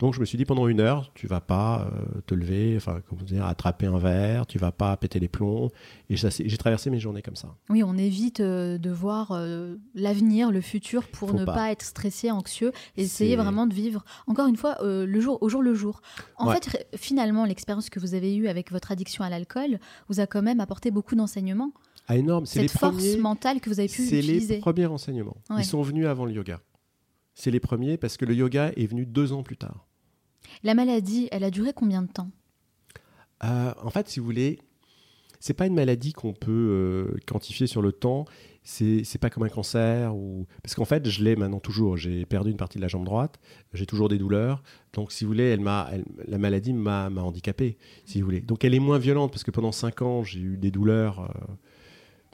Donc 0.00 0.14
je 0.14 0.20
me 0.20 0.24
suis 0.24 0.38
dit 0.38 0.46
pendant 0.46 0.66
une 0.66 0.80
heure, 0.80 1.12
tu 1.14 1.26
vas 1.26 1.42
pas 1.42 1.82
euh, 1.82 2.20
te 2.24 2.34
lever, 2.34 2.72
enfin 2.74 3.02
comment 3.06 3.22
dire, 3.22 3.44
attraper 3.44 3.84
un 3.84 3.98
verre, 3.98 4.46
tu 4.46 4.58
vas 4.58 4.72
pas 4.72 4.96
péter 4.96 5.20
les 5.20 5.28
plombs. 5.28 5.68
Et 6.08 6.16
j'ai 6.16 6.56
traversé 6.56 6.88
mes 6.88 6.98
journées 6.98 7.20
comme 7.20 7.36
ça. 7.36 7.54
Oui, 7.68 7.82
on 7.82 7.98
évite 7.98 8.40
euh, 8.40 8.78
de 8.78 8.90
voir 8.90 9.32
euh, 9.32 9.76
l'avenir, 9.94 10.50
le 10.52 10.62
futur, 10.62 11.06
pour 11.06 11.34
ne 11.34 11.44
pas. 11.44 11.70
être 11.70 11.82
stressé, 11.82 12.30
anxieux, 12.30 12.72
et 12.96 13.02
essayer 13.02 13.36
vraiment 13.36 13.66
de 13.66 13.74
vivre. 13.74 14.02
Encore 14.26 14.48
une 14.48 14.56
fois, 14.56 14.78
le 14.82 15.20
jour 15.20 15.38
au 15.42 15.50
jour 15.50 15.62
le 15.62 15.74
jour. 15.74 16.00
En 16.36 16.50
fait, 16.50 16.88
finalement, 16.96 17.44
l'expérience 17.44 17.90
que 17.90 18.00
vous 18.00 18.14
avez 18.14 18.34
eue 18.34 18.48
avec 18.48 18.72
votre 18.72 18.92
addiction 18.92 19.22
à 19.22 19.28
l'alcool 19.28 19.78
vous 20.08 20.20
a 20.20 20.26
quand 20.26 20.42
même 20.42 20.60
apporté 20.60 20.90
beaucoup 20.90 21.14
d'enseignements. 21.14 21.72
Ah 22.08 22.16
énorme, 22.16 22.46
c'est 22.46 22.66
cette 22.66 22.78
force 22.78 23.18
mentale 23.18 23.60
que 23.60 23.68
vous 23.68 23.78
avez 23.78 23.88
pu 23.88 24.02
utiliser. 24.02 24.40
C'est 24.40 24.54
les 24.54 24.60
premiers 24.60 24.86
enseignements. 24.86 25.36
Ils 25.58 25.64
sont 25.64 25.82
venus 25.82 26.06
avant 26.06 26.24
le 26.24 26.32
yoga. 26.32 26.60
C'est 27.34 27.50
les 27.50 27.60
premiers 27.60 27.98
parce 27.98 28.16
que 28.16 28.24
le 28.24 28.34
yoga 28.34 28.72
est 28.76 28.86
venu 28.86 29.04
deux 29.04 29.32
ans 29.32 29.42
plus 29.42 29.58
tard. 29.58 29.86
La 30.62 30.74
maladie, 30.74 31.28
elle 31.32 31.44
a 31.44 31.50
duré 31.50 31.72
combien 31.72 32.02
de 32.02 32.08
temps? 32.08 32.30
Euh, 33.44 33.72
En 33.82 33.90
fait, 33.90 34.08
si 34.08 34.20
vous 34.20 34.26
voulez, 34.26 34.58
c'est 35.40 35.54
pas 35.54 35.66
une 35.66 35.74
maladie 35.74 36.12
qu'on 36.12 36.34
peut 36.34 36.50
euh, 36.50 37.16
quantifier 37.26 37.66
sur 37.66 37.82
le 37.82 37.92
temps. 37.92 38.26
C'est, 38.62 39.18
pas 39.18 39.30
comme 39.30 39.42
un 39.42 39.48
cancer 39.48 40.14
ou 40.14 40.46
parce 40.62 40.74
qu'en 40.74 40.84
fait, 40.84 41.08
je 41.08 41.24
l'ai 41.24 41.34
maintenant 41.34 41.60
toujours. 41.60 41.96
J'ai 41.96 42.26
perdu 42.26 42.50
une 42.50 42.58
partie 42.58 42.76
de 42.76 42.82
la 42.82 42.88
jambe 42.88 43.04
droite. 43.04 43.40
J'ai 43.72 43.86
toujours 43.86 44.08
des 44.08 44.18
douleurs. 44.18 44.62
Donc, 44.92 45.12
si 45.12 45.24
vous 45.24 45.30
voulez, 45.30 45.44
elle 45.44 45.60
m'a, 45.60 45.90
la 46.28 46.38
maladie 46.38 46.74
m'a, 46.74 47.08
m'a 47.08 47.22
handicapé. 47.22 47.78
Si 48.04 48.20
vous 48.20 48.26
voulez. 48.26 48.42
Donc, 48.42 48.64
elle 48.64 48.74
est 48.74 48.80
moins 48.80 48.98
violente 48.98 49.32
parce 49.32 49.44
que 49.44 49.50
pendant 49.50 49.72
cinq 49.72 50.02
ans, 50.02 50.22
j'ai 50.22 50.40
eu 50.40 50.56
des 50.58 50.70
douleurs. 50.70 51.20
Euh, 51.20 51.54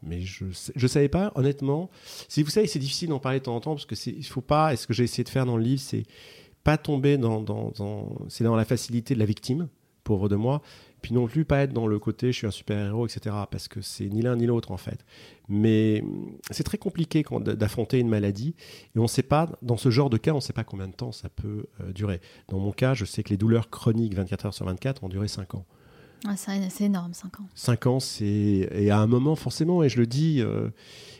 mais 0.02 0.20
je 0.20 0.44
ne 0.74 0.88
savais 0.88 1.08
pas, 1.08 1.32
honnêtement. 1.36 1.90
Si 2.28 2.42
vous 2.42 2.50
savez, 2.50 2.66
c'est 2.66 2.80
difficile 2.80 3.08
d'en 3.08 3.20
parler 3.20 3.38
de 3.38 3.44
temps 3.44 3.56
en 3.56 3.60
temps 3.60 3.74
parce 3.74 3.86
que 3.86 3.94
c'est, 3.94 4.10
il 4.10 4.26
faut 4.26 4.42
pas. 4.42 4.72
Et 4.72 4.76
ce 4.76 4.86
que 4.86 4.92
j'ai 4.92 5.04
essayé 5.04 5.24
de 5.24 5.28
faire 5.28 5.46
dans 5.46 5.56
le 5.56 5.62
livre, 5.62 5.80
c'est 5.80 6.02
pas 6.66 6.78
tomber 6.78 7.16
dans, 7.16 7.44
c'est 8.28 8.42
dans 8.42 8.56
la 8.56 8.64
facilité 8.64 9.14
de 9.14 9.20
la 9.20 9.24
victime, 9.24 9.68
pauvre 10.02 10.28
de 10.28 10.34
moi, 10.34 10.62
puis 11.00 11.14
non 11.14 11.28
plus 11.28 11.44
pas 11.44 11.60
être 11.60 11.72
dans 11.72 11.86
le 11.86 12.00
côté 12.00 12.32
je 12.32 12.38
suis 12.38 12.46
un 12.48 12.50
super-héros, 12.50 13.06
etc. 13.06 13.36
Parce 13.48 13.68
que 13.68 13.80
c'est 13.82 14.08
ni 14.08 14.20
l'un 14.20 14.34
ni 14.34 14.46
l'autre 14.46 14.72
en 14.72 14.76
fait. 14.76 15.04
Mais 15.48 16.02
c'est 16.50 16.64
très 16.64 16.76
compliqué 16.76 17.24
d'affronter 17.40 18.00
une 18.00 18.08
maladie 18.08 18.56
et 18.96 18.98
on 18.98 19.02
ne 19.02 19.06
sait 19.06 19.22
pas, 19.22 19.48
dans 19.62 19.76
ce 19.76 19.90
genre 19.90 20.10
de 20.10 20.16
cas, 20.16 20.32
on 20.32 20.36
ne 20.36 20.40
sait 20.40 20.52
pas 20.52 20.64
combien 20.64 20.88
de 20.88 20.92
temps 20.92 21.12
ça 21.12 21.28
peut 21.28 21.66
euh, 21.80 21.92
durer. 21.92 22.20
Dans 22.48 22.58
mon 22.58 22.72
cas, 22.72 22.94
je 22.94 23.04
sais 23.04 23.22
que 23.22 23.30
les 23.30 23.36
douleurs 23.36 23.70
chroniques 23.70 24.14
24 24.14 24.46
heures 24.46 24.54
sur 24.54 24.66
24 24.66 25.04
ont 25.04 25.08
duré 25.08 25.28
5 25.28 25.54
ans. 25.54 25.66
Ah, 26.24 26.36
c'est 26.36 26.84
énorme, 26.84 27.12
5 27.12 27.40
ans. 27.40 27.48
5 27.54 27.86
ans, 27.86 28.00
c'est. 28.00 28.68
Et 28.72 28.90
à 28.90 28.98
un 28.98 29.06
moment, 29.06 29.36
forcément, 29.36 29.82
et 29.82 29.88
je 29.88 29.98
le 29.98 30.06
dis, 30.06 30.40
euh, 30.40 30.70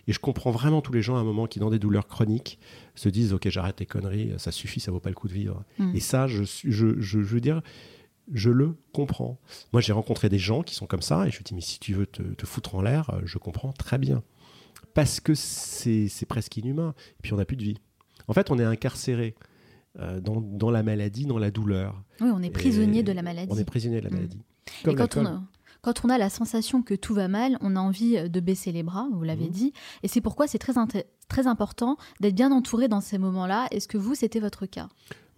et 0.07 0.13
je 0.13 0.19
comprends 0.19 0.51
vraiment 0.51 0.81
tous 0.81 0.93
les 0.93 1.03
gens 1.03 1.17
à 1.17 1.21
un 1.21 1.25
moment 1.25 1.47
qui, 1.47 1.59
dans 1.59 1.71
des 1.71 1.79
douleurs 1.79 2.07
chroniques, 2.07 2.59
se 2.95 3.09
disent 3.09 3.33
Ok, 3.33 3.49
j'arrête 3.49 3.79
les 3.81 3.87
conneries, 3.87 4.33
ça 4.39 4.53
suffit, 4.53 4.81
ça 4.81 4.91
vaut 4.91 5.01
pas 5.01 5.11
le 5.11 5.15
coup 5.15 5.29
de 5.29 5.35
vivre. 5.35 5.63
Mm. 5.79 5.97
Et 5.97 6.01
ça, 6.01 6.27
je, 6.27 6.43
je, 6.45 6.99
je, 6.99 7.19
veux 7.19 7.41
dire, 7.41 7.63
je 8.33 8.51
le 8.51 8.77
comprends. 8.93 9.39
Moi, 9.73 9.81
j'ai 9.81 9.93
rencontré 9.93 10.29
des 10.29 10.39
gens 10.39 10.63
qui 10.63 10.75
sont 10.75 10.87
comme 10.87 11.03
ça, 11.03 11.27
et 11.27 11.31
je 11.31 11.39
me 11.39 11.45
dis 11.45 11.55
Mais 11.55 11.61
si 11.61 11.79
tu 11.79 11.95
veux 11.95 12.07
te, 12.07 12.23
te 12.23 12.47
foutre 12.47 12.75
en 12.75 12.83
l'air, 12.83 13.11
euh, 13.11 13.21
je 13.25 13.39
comprends 13.39 13.73
très 13.73 13.99
bien. 13.99 14.23
Parce 14.95 15.21
que 15.21 15.35
c'est 15.35 16.27
presque 16.27 16.57
inhumain. 16.57 16.95
Et 17.19 17.23
puis, 17.23 17.35
on 17.35 17.37
n'a 17.37 17.45
plus 17.45 17.57
de 17.57 17.63
vie. 17.63 17.77
En 18.29 18.33
fait, 18.33 18.51
on 18.51 18.59
est 18.59 18.65
incarcéré. 18.65 19.35
Euh, 19.99 20.21
dans, 20.21 20.43
dans, 20.43 20.71
la 20.71 20.83
maladie, 20.83 21.25
dans 21.25 21.39
la 21.39 21.51
douleur. 21.51 22.03
Oui, 22.21 22.29
on 22.31 22.43
est 22.43 22.51
prisonnier 22.51 23.03
de 23.03 23.13
la 23.13 23.23
maladie. 23.23 23.51
On 23.51 23.57
est 23.57 23.65
prisonnier 23.65 24.03
de 24.03 24.05
la 24.05 24.11
mm. 24.11 24.29
Et 24.87 24.95
quand 24.95 25.17
on, 25.17 25.43
Quand 25.83 26.05
on 26.05 26.09
a 26.09 26.19
la 26.19 26.31
sensation 26.31 26.83
que 26.83 26.95
tout 26.95 27.15
va 27.15 27.29
mal, 27.29 27.59
on 27.61 27.77
a 27.77 27.81
envie 27.81 28.29
de 28.29 28.41
baisser 28.41 28.73
les 28.73 28.83
bras, 28.83 29.07
vous 29.13 29.23
l'avez 29.23 29.45
Mhm. 29.45 29.51
dit. 29.53 29.73
Et 30.03 30.09
c'est 30.09 30.21
pourquoi 30.21 30.49
c'est 30.49 30.59
très, 30.59 30.73
très 31.29 31.47
important 31.47 31.97
d'être 32.21 32.35
bien 32.35 32.51
entouré 32.51 32.89
dans 32.89 33.01
ces 33.01 33.19
moments-là. 33.19 33.69
Est-ce 33.71 33.87
que 33.87 33.97
vous, 33.99 34.17
c'était 34.17 34.41
votre 34.41 34.67
cas? 34.67 34.89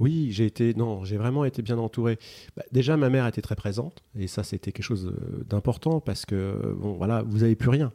Oui, 0.00 0.28
j'ai 0.30 0.46
été, 0.46 0.72
non, 0.74 1.04
j'ai 1.04 1.18
vraiment 1.18 1.44
été 1.44 1.60
bien 1.60 1.76
entouré. 1.76 2.18
Bah, 2.56 2.62
déjà, 2.72 2.96
ma 2.96 3.10
mère 3.10 3.26
était 3.26 3.42
très 3.42 3.56
présente, 3.56 4.02
et 4.14 4.26
ça, 4.26 4.42
c'était 4.42 4.72
quelque 4.72 4.84
chose 4.84 5.08
euh, 5.12 5.44
d'important 5.50 6.00
parce 6.00 6.24
que, 6.24 6.74
bon, 6.78 6.94
voilà, 6.94 7.22
vous 7.22 7.38
n'avez 7.38 7.56
plus 7.56 7.68
rien. 7.68 7.92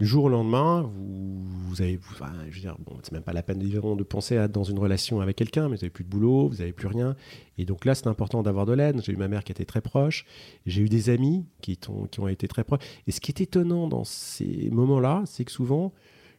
Du 0.00 0.06
jour 0.06 0.24
au 0.24 0.28
lendemain, 0.30 0.80
vous, 0.80 1.44
vous 1.44 1.82
avez, 1.82 2.00
je 2.48 2.54
veux 2.54 2.60
dire, 2.60 2.74
bon, 2.78 2.96
c'est 3.02 3.12
même 3.12 3.22
pas 3.22 3.34
la 3.34 3.42
peine 3.42 3.58
de 3.58 4.02
penser 4.02 4.38
à 4.38 4.48
dans 4.48 4.64
une 4.64 4.78
relation 4.78 5.20
avec 5.20 5.36
quelqu'un, 5.36 5.64
mais 5.68 5.76
vous 5.76 5.82
n'avez 5.82 5.90
plus 5.90 6.04
de 6.04 6.08
boulot, 6.08 6.48
vous 6.48 6.56
n'avez 6.56 6.72
plus 6.72 6.86
rien. 6.86 7.16
Et 7.58 7.66
donc 7.66 7.84
là, 7.84 7.94
c'est 7.94 8.06
important 8.06 8.42
d'avoir 8.42 8.64
de 8.64 8.72
l'aide. 8.72 9.02
J'ai 9.04 9.12
eu 9.12 9.16
ma 9.16 9.28
mère 9.28 9.44
qui 9.44 9.52
était 9.52 9.66
très 9.66 9.82
proche, 9.82 10.24
j'ai 10.64 10.80
eu 10.80 10.88
des 10.88 11.10
amis 11.10 11.44
qui, 11.60 11.78
ont- 11.90 12.06
qui 12.06 12.18
ont 12.20 12.28
été 12.28 12.48
très 12.48 12.64
proches. 12.64 12.80
Et 13.06 13.12
ce 13.12 13.20
qui 13.20 13.30
est 13.30 13.42
étonnant 13.42 13.88
dans 13.88 14.04
ces 14.04 14.70
moments-là, 14.72 15.22
c'est 15.26 15.44
que 15.44 15.52
souvent, 15.52 15.92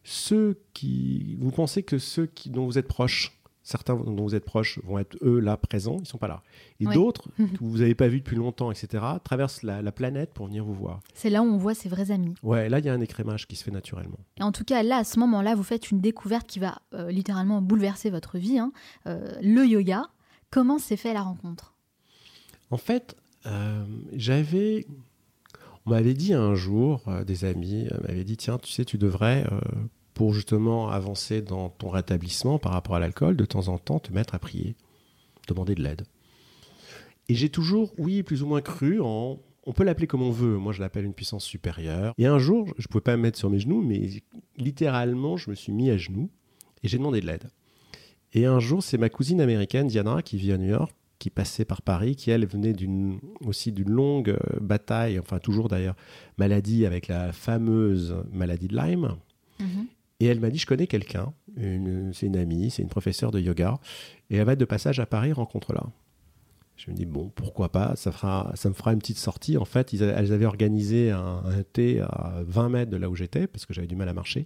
ceux 0.04 0.60
qui, 0.74 1.38
vous 1.39 1.52
pensez 1.52 1.84
que 1.84 2.00
ceux 2.00 2.26
qui, 2.26 2.50
dont 2.50 2.65
vous 2.65 2.80
êtes 2.80 2.88
proches, 2.88 3.38
certains 3.63 3.95
dont 3.95 4.24
vous 4.24 4.36
êtes 4.36 4.45
proches 4.45 4.80
vont 4.84 4.97
être 5.00 5.17
eux 5.21 5.39
là 5.39 5.58
présents, 5.58 5.97
ils 6.00 6.06
sont 6.08 6.17
pas 6.17 6.28
là. 6.28 6.41
Et 6.80 6.86
d'autres, 6.86 7.30
que 7.38 7.43
vous 7.60 7.78
n'avez 7.78 7.95
pas 7.95 8.08
vu 8.08 8.19
depuis 8.19 8.36
longtemps, 8.36 8.71
etc., 8.71 9.04
traversent 9.24 9.63
la, 9.63 9.82
la 9.82 9.91
planète 9.91 10.34
pour 10.34 10.47
venir 10.47 10.65
vous 10.65 10.74
voir. 10.74 11.00
C'est 11.13 11.30
là 11.30 11.41
où 11.41 11.45
on 11.45 11.58
voit 11.58 11.74
ses 11.74 11.89
vrais 11.89 12.12
amis. 12.12 12.34
Ouais, 12.43 12.69
là, 12.69 12.80
il 12.80 12.86
y 12.86 12.89
a 12.89 12.93
un 12.93 13.02
écrémage 13.02 13.47
qui 13.47 13.56
se 13.56 13.63
fait 13.63 13.71
naturellement. 13.71 14.19
Et 14.39 14.43
en 14.43 14.52
tout 14.52 14.63
cas, 14.63 14.82
là, 14.84 14.97
à 14.97 15.04
ce 15.04 15.19
moment-là, 15.19 15.56
vous 15.56 15.63
faites 15.63 15.91
une 15.91 16.02
découverte 16.02 16.47
qui 16.47 16.60
va 16.60 16.80
euh, 16.93 17.12
littéralement 17.12 17.62
bouleverser 17.62 18.10
votre 18.10 18.38
vie, 18.38 18.58
hein. 18.58 18.71
Euh, 19.08 19.32
le 19.41 19.65
yoga. 19.65 20.04
Comment 20.50 20.80
s'est 20.80 20.97
fait 20.97 21.13
la 21.13 21.21
rencontre? 21.21 21.76
En 22.71 22.78
fait, 22.78 23.15
euh, 23.45 23.86
j'avais. 24.13 24.86
On 25.86 25.91
m'avait 25.91 26.13
dit 26.13 26.34
un 26.34 26.56
jour, 26.56 27.02
euh, 27.08 27.24
des 27.24 27.45
amis 27.45 27.88
euh, 27.91 27.97
m'avaient 28.08 28.24
dit 28.24 28.38
tiens, 28.38 28.58
tu 28.58 28.71
sais, 28.71 28.86
tu 28.86 28.97
devrais, 28.97 29.47
pour 30.22 30.36
justement 30.36 30.88
avancer 30.92 31.42
dans 31.42 31.70
ton 31.70 31.90
rétablissement 31.90 32.60
par 32.60 32.74
rapport 32.74 32.94
à 32.94 33.00
l'alcool, 33.00 33.36
de 33.36 33.44
temps 33.44 33.70
en 33.70 33.80
temps 33.80 33.98
te 33.98 34.14
mettre 34.14 34.36
à 34.36 34.38
prier, 34.38 34.76
demander 35.48 35.74
de 35.74 35.82
l'aide. 35.82 36.04
Et 37.28 37.34
j'ai 37.34 37.50
toujours, 37.50 37.92
oui, 37.98 38.22
plus 38.22 38.44
ou 38.44 38.46
moins 38.46 38.62
cru 38.62 39.02
en. 39.02 39.40
On 39.66 39.74
peut 39.74 39.84
l'appeler 39.84 40.06
comme 40.06 40.22
on 40.22 40.30
veut. 40.30 40.58
Moi, 40.58 40.74
je 40.74 40.80
l'appelle 40.80 41.06
une 41.06 41.16
puissance 41.16 41.44
supérieure. 41.44 42.14
Et 42.20 42.28
un 42.28 42.38
jour, 42.38 42.68
je 42.78 42.84
ne 42.84 42.92
pouvais 42.92 43.02
pas 43.02 43.18
me 43.18 43.24
mettre 43.24 43.40
sur 43.40 43.50
mes 43.50 43.58
genoux, 43.58 43.82
mais 43.82 44.12
littéralement, 44.58 45.38
je 45.38 45.50
me 45.50 45.56
suis 45.56 45.72
mis 45.72 45.90
à 45.90 45.98
genoux 45.98 46.30
et 46.84 46.88
j'ai 46.88 47.00
demandé 47.00 47.20
de 47.20 47.26
l'aide. 47.26 47.50
Et 48.34 48.46
un 48.46 48.60
jour, 48.60 48.84
c'est 48.84 49.00
ma 49.00 49.10
cousine 49.10 49.42
américaine, 49.42 49.88
Diana, 49.88 50.22
qui 50.22 50.38
vit 50.38 50.52
à 50.52 50.60
New 50.60 50.70
York, 50.70 50.94
qui 51.18 51.32
passait 51.32 51.66
par 51.66 51.82
Paris, 51.82 52.16
qui 52.16 52.30
elle 52.30 52.46
venait 52.46 52.76
aussi 53.44 53.72
d'une 53.72 53.90
longue 53.90 54.30
euh, 54.30 54.60
bataille, 54.60 55.18
enfin 55.18 55.40
toujours 55.40 55.68
d'ailleurs 55.68 55.96
maladie 56.38 56.86
avec 56.86 57.08
la 57.08 57.34
fameuse 57.34 58.18
maladie 58.32 58.68
de 58.68 58.78
Lyme. 58.78 59.16
Mhm. 59.60 59.88
Et 60.22 60.26
elle 60.26 60.40
m'a 60.40 60.52
dit, 60.52 60.60
je 60.60 60.68
connais 60.68 60.86
quelqu'un, 60.86 61.34
c'est 61.58 62.28
une 62.28 62.38
amie, 62.38 62.70
c'est 62.70 62.84
une 62.84 62.90
professeure 62.90 63.32
de 63.32 63.40
yoga, 63.40 63.80
et 64.30 64.38
elle 64.38 64.46
va 64.46 64.54
être 64.54 64.60
de 64.60 64.66
passage 64.66 65.00
à 65.00 65.08
Paris, 65.08 65.34
rencontre-la. 65.34 65.84
Je 66.78 66.92
me 66.92 66.96
dis, 66.96 67.06
bon, 67.06 67.30
pourquoi 67.30 67.72
pas, 67.72 67.96
ça, 67.96 68.12
me 68.12 68.74
fera 68.74 68.94
une 68.94 69.00
petite 69.00 69.18
sortie. 69.18 69.58
En 69.58 69.66
fait, 69.66 69.96
elles 69.96 70.32
avaient 70.32 70.46
organisé 70.46 71.10
un, 71.10 71.42
thé 71.74 72.02
à 72.02 72.36
20 72.46 72.70
mètres 72.70 72.92
de 72.92 72.98
là 72.98 73.10
où 73.10 73.16
j'étais, 73.16 73.48
parce 73.48 73.66
que 73.66 73.74
j'avais 73.74 73.88
du 73.88 73.96
mal 73.96 74.10
à 74.10 74.14
marcher. 74.14 74.46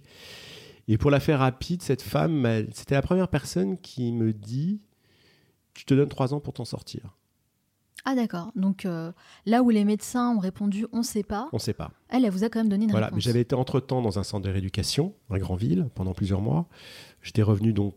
Et 0.88 0.96
pour 0.96 1.10
la 1.10 1.20
faire 1.20 1.40
rapide, 1.40 1.82
cette 1.82 2.02
femme, 2.02 2.66
c'était 2.72 2.94
la 2.94 3.02
première 3.02 3.28
personne 3.28 3.76
qui 3.76 4.12
me 4.12 4.32
dit, 4.32 4.80
tu 5.74 5.84
te 5.84 5.92
donnes 5.92 6.08
trois 6.08 6.32
ans 6.32 6.40
pour 6.40 6.54
t'en 6.54 6.64
sortir. 6.64 7.15
Ah 8.04 8.14
d'accord. 8.14 8.52
Donc 8.54 8.84
euh, 8.86 9.10
là 9.46 9.62
où 9.62 9.70
les 9.70 9.84
médecins 9.84 10.30
ont 10.36 10.38
répondu 10.38 10.86
on 10.92 10.98
ne 10.98 11.02
sait 11.02 11.22
pas, 11.24 11.48
On 11.52 11.56
ne 11.56 11.60
sait 11.60 11.72
pas. 11.72 11.90
elle, 12.08 12.24
elle 12.24 12.30
vous 12.30 12.44
a 12.44 12.48
quand 12.48 12.60
même 12.60 12.68
donné 12.68 12.84
une 12.84 12.90
Voilà, 12.90 13.06
réponse. 13.06 13.22
j'avais 13.22 13.40
été 13.40 13.54
entre-temps 13.56 14.00
dans 14.02 14.18
un 14.18 14.22
centre 14.22 14.46
de 14.46 14.50
rééducation, 14.52 15.14
à 15.30 15.38
Grandville, 15.38 15.88
pendant 15.94 16.12
plusieurs 16.14 16.40
mois. 16.40 16.66
J'étais 17.22 17.42
revenu 17.42 17.72
donc... 17.72 17.94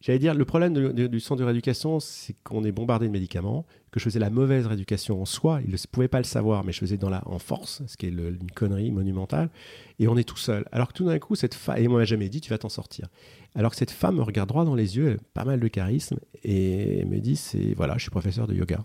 J'allais 0.00 0.20
dire, 0.20 0.32
le 0.34 0.44
problème 0.44 0.72
de- 0.74 0.92
de- 0.92 1.06
du 1.08 1.18
centre 1.18 1.40
de 1.40 1.44
rééducation, 1.44 1.98
c'est 1.98 2.36
qu'on 2.44 2.62
est 2.64 2.70
bombardé 2.70 3.06
de 3.08 3.12
médicaments, 3.12 3.66
que 3.90 3.98
je 3.98 4.04
faisais 4.04 4.20
la 4.20 4.30
mauvaise 4.30 4.64
rééducation 4.66 5.20
en 5.20 5.24
soi. 5.24 5.60
Ils 5.64 5.72
ne 5.72 5.76
pouvaient 5.90 6.06
pas 6.06 6.18
le 6.18 6.24
savoir, 6.24 6.62
mais 6.62 6.70
je 6.72 6.78
faisais 6.78 6.96
dans 6.98 7.10
la, 7.10 7.26
en 7.26 7.40
force, 7.40 7.82
ce 7.88 7.96
qui 7.96 8.06
est 8.06 8.10
le- 8.12 8.28
une 8.28 8.50
connerie 8.52 8.92
monumentale. 8.92 9.50
Et 9.98 10.06
on 10.06 10.16
est 10.16 10.22
tout 10.22 10.36
seul. 10.36 10.64
Alors 10.70 10.88
que 10.88 10.92
tout 10.92 11.04
d'un 11.06 11.18
coup, 11.18 11.34
cette 11.34 11.54
femme... 11.54 11.78
Et 11.78 11.88
moi, 11.88 12.04
jamais 12.04 12.28
dit, 12.28 12.40
tu 12.40 12.50
vas 12.50 12.58
t'en 12.58 12.68
sortir. 12.68 13.08
Alors 13.56 13.72
que 13.72 13.76
cette 13.76 13.90
femme 13.90 14.16
me 14.18 14.22
regarde 14.22 14.48
droit 14.48 14.64
dans 14.64 14.76
les 14.76 14.96
yeux, 14.96 15.08
elle 15.08 15.14
a 15.16 15.20
pas 15.34 15.44
mal 15.44 15.58
de 15.58 15.66
charisme, 15.68 16.18
et 16.44 16.98
elle 17.00 17.08
me 17.08 17.18
dit, 17.18 17.34
c'est 17.34 17.74
voilà, 17.74 17.94
je 17.96 18.02
suis 18.02 18.10
professeur 18.10 18.46
de 18.46 18.54
yoga. 18.54 18.84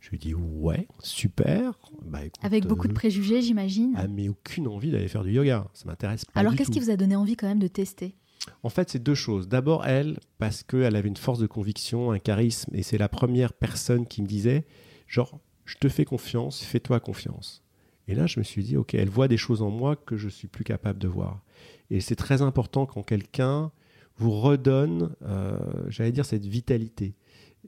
Je 0.00 0.10
lui 0.10 0.18
dis, 0.18 0.34
ouais, 0.34 0.86
super. 1.02 1.78
Bah, 2.04 2.24
écoute, 2.24 2.44
Avec 2.44 2.66
beaucoup 2.66 2.86
de 2.88 2.92
euh, 2.92 2.96
préjugés, 2.96 3.42
j'imagine. 3.42 3.92
ah, 3.96 4.06
mais 4.08 4.28
aucune 4.28 4.66
envie 4.68 4.90
d'aller 4.90 5.08
faire 5.08 5.22
du 5.24 5.32
yoga. 5.32 5.66
Ça 5.72 5.84
m'intéresse 5.86 6.24
pas. 6.24 6.40
Alors 6.40 6.54
qu'est-ce 6.56 6.70
qui 6.70 6.80
vous 6.80 6.90
a 6.90 6.96
donné 6.96 7.14
envie 7.16 7.36
quand 7.36 7.46
même 7.48 7.58
de 7.60 7.68
tester? 7.68 8.16
En 8.62 8.68
fait, 8.68 8.90
c'est 8.90 9.02
deux 9.02 9.14
choses. 9.14 9.48
D'abord, 9.48 9.86
elle, 9.86 10.18
parce 10.38 10.62
qu'elle 10.62 10.96
avait 10.96 11.08
une 11.08 11.16
force 11.16 11.38
de 11.38 11.46
conviction, 11.46 12.10
un 12.12 12.18
charisme, 12.18 12.70
et 12.74 12.82
c'est 12.82 12.98
la 12.98 13.08
première 13.08 13.52
personne 13.52 14.06
qui 14.06 14.22
me 14.22 14.26
disait, 14.26 14.64
genre, 15.08 15.38
je 15.64 15.76
te 15.76 15.88
fais 15.88 16.04
confiance, 16.04 16.62
fais-toi 16.62 17.00
confiance. 17.00 17.62
Et 18.08 18.14
là, 18.14 18.26
je 18.26 18.38
me 18.38 18.44
suis 18.44 18.62
dit, 18.62 18.76
ok, 18.76 18.94
elle 18.94 19.08
voit 19.08 19.26
des 19.28 19.36
choses 19.36 19.62
en 19.62 19.70
moi 19.70 19.96
que 19.96 20.16
je 20.16 20.28
suis 20.28 20.46
plus 20.48 20.62
capable 20.64 20.98
de 20.98 21.08
voir. 21.08 21.42
Et 21.90 22.00
c'est 22.00 22.14
très 22.16 22.40
important 22.42 22.86
quand 22.86 23.02
quelqu'un 23.02 23.72
vous 24.16 24.30
redonne, 24.40 25.14
euh, 25.22 25.58
j'allais 25.88 26.12
dire, 26.12 26.24
cette 26.24 26.46
vitalité 26.46 27.14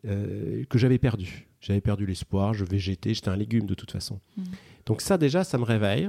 euh, 0.06 0.64
que 0.70 0.78
j'avais 0.78 0.98
perdue. 0.98 1.48
J'avais 1.60 1.80
perdu 1.80 2.06
l'espoir, 2.06 2.54
je 2.54 2.64
végétais, 2.64 3.14
j'étais 3.14 3.28
un 3.30 3.36
légume 3.36 3.66
de 3.66 3.74
toute 3.74 3.90
façon. 3.90 4.20
Mhm. 4.36 4.44
Donc 4.86 5.00
ça, 5.00 5.18
déjà, 5.18 5.42
ça 5.42 5.58
me 5.58 5.64
réveille. 5.64 6.08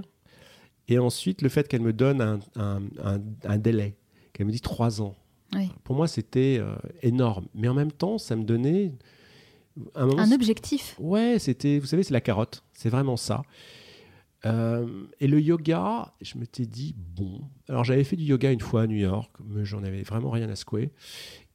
Et 0.87 0.99
ensuite, 0.99 1.41
le 1.41 1.49
fait 1.49 1.67
qu'elle 1.67 1.81
me 1.81 1.93
donne 1.93 2.21
un, 2.21 2.39
un- 2.55 2.81
un- 3.03 3.21
un 3.43 3.57
délai, 3.57 3.95
qu'elle 4.39 4.47
me 4.47 4.51
dit 4.51 4.61
trois 4.61 5.01
ans. 5.01 5.13
Oui. 5.53 5.69
Pour 5.83 5.95
moi, 5.95 6.07
c'était 6.07 6.57
euh, 6.59 6.75
énorme. 7.01 7.47
Mais 7.53 7.67
en 7.67 7.73
même 7.73 7.91
temps, 7.91 8.17
ça 8.17 8.35
me 8.35 8.43
donnait 8.43 8.93
un 9.95 10.05
moment. 10.05 10.21
Un 10.21 10.31
objectif 10.31 10.95
Ouais, 10.99 11.37
c'était, 11.39 11.77
vous 11.79 11.85
savez, 11.87 12.03
c'est 12.03 12.13
la 12.13 12.21
carotte. 12.21 12.63
C'est 12.73 12.89
vraiment 12.89 13.17
ça. 13.17 13.41
Euh, 14.45 14.87
et 15.19 15.27
le 15.27 15.41
yoga, 15.41 16.13
je 16.21 16.37
me 16.37 16.45
t'ai 16.47 16.65
dit, 16.65 16.95
bon. 16.97 17.41
Alors, 17.67 17.83
j'avais 17.83 18.03
fait 18.05 18.15
du 18.15 18.23
yoga 18.23 18.51
une 18.51 18.61
fois 18.61 18.83
à 18.83 18.87
New 18.87 18.95
York, 18.97 19.31
mais 19.45 19.65
j'en 19.65 19.83
avais 19.83 20.01
vraiment 20.03 20.29
rien 20.29 20.49
à 20.49 20.55
secouer. 20.55 20.91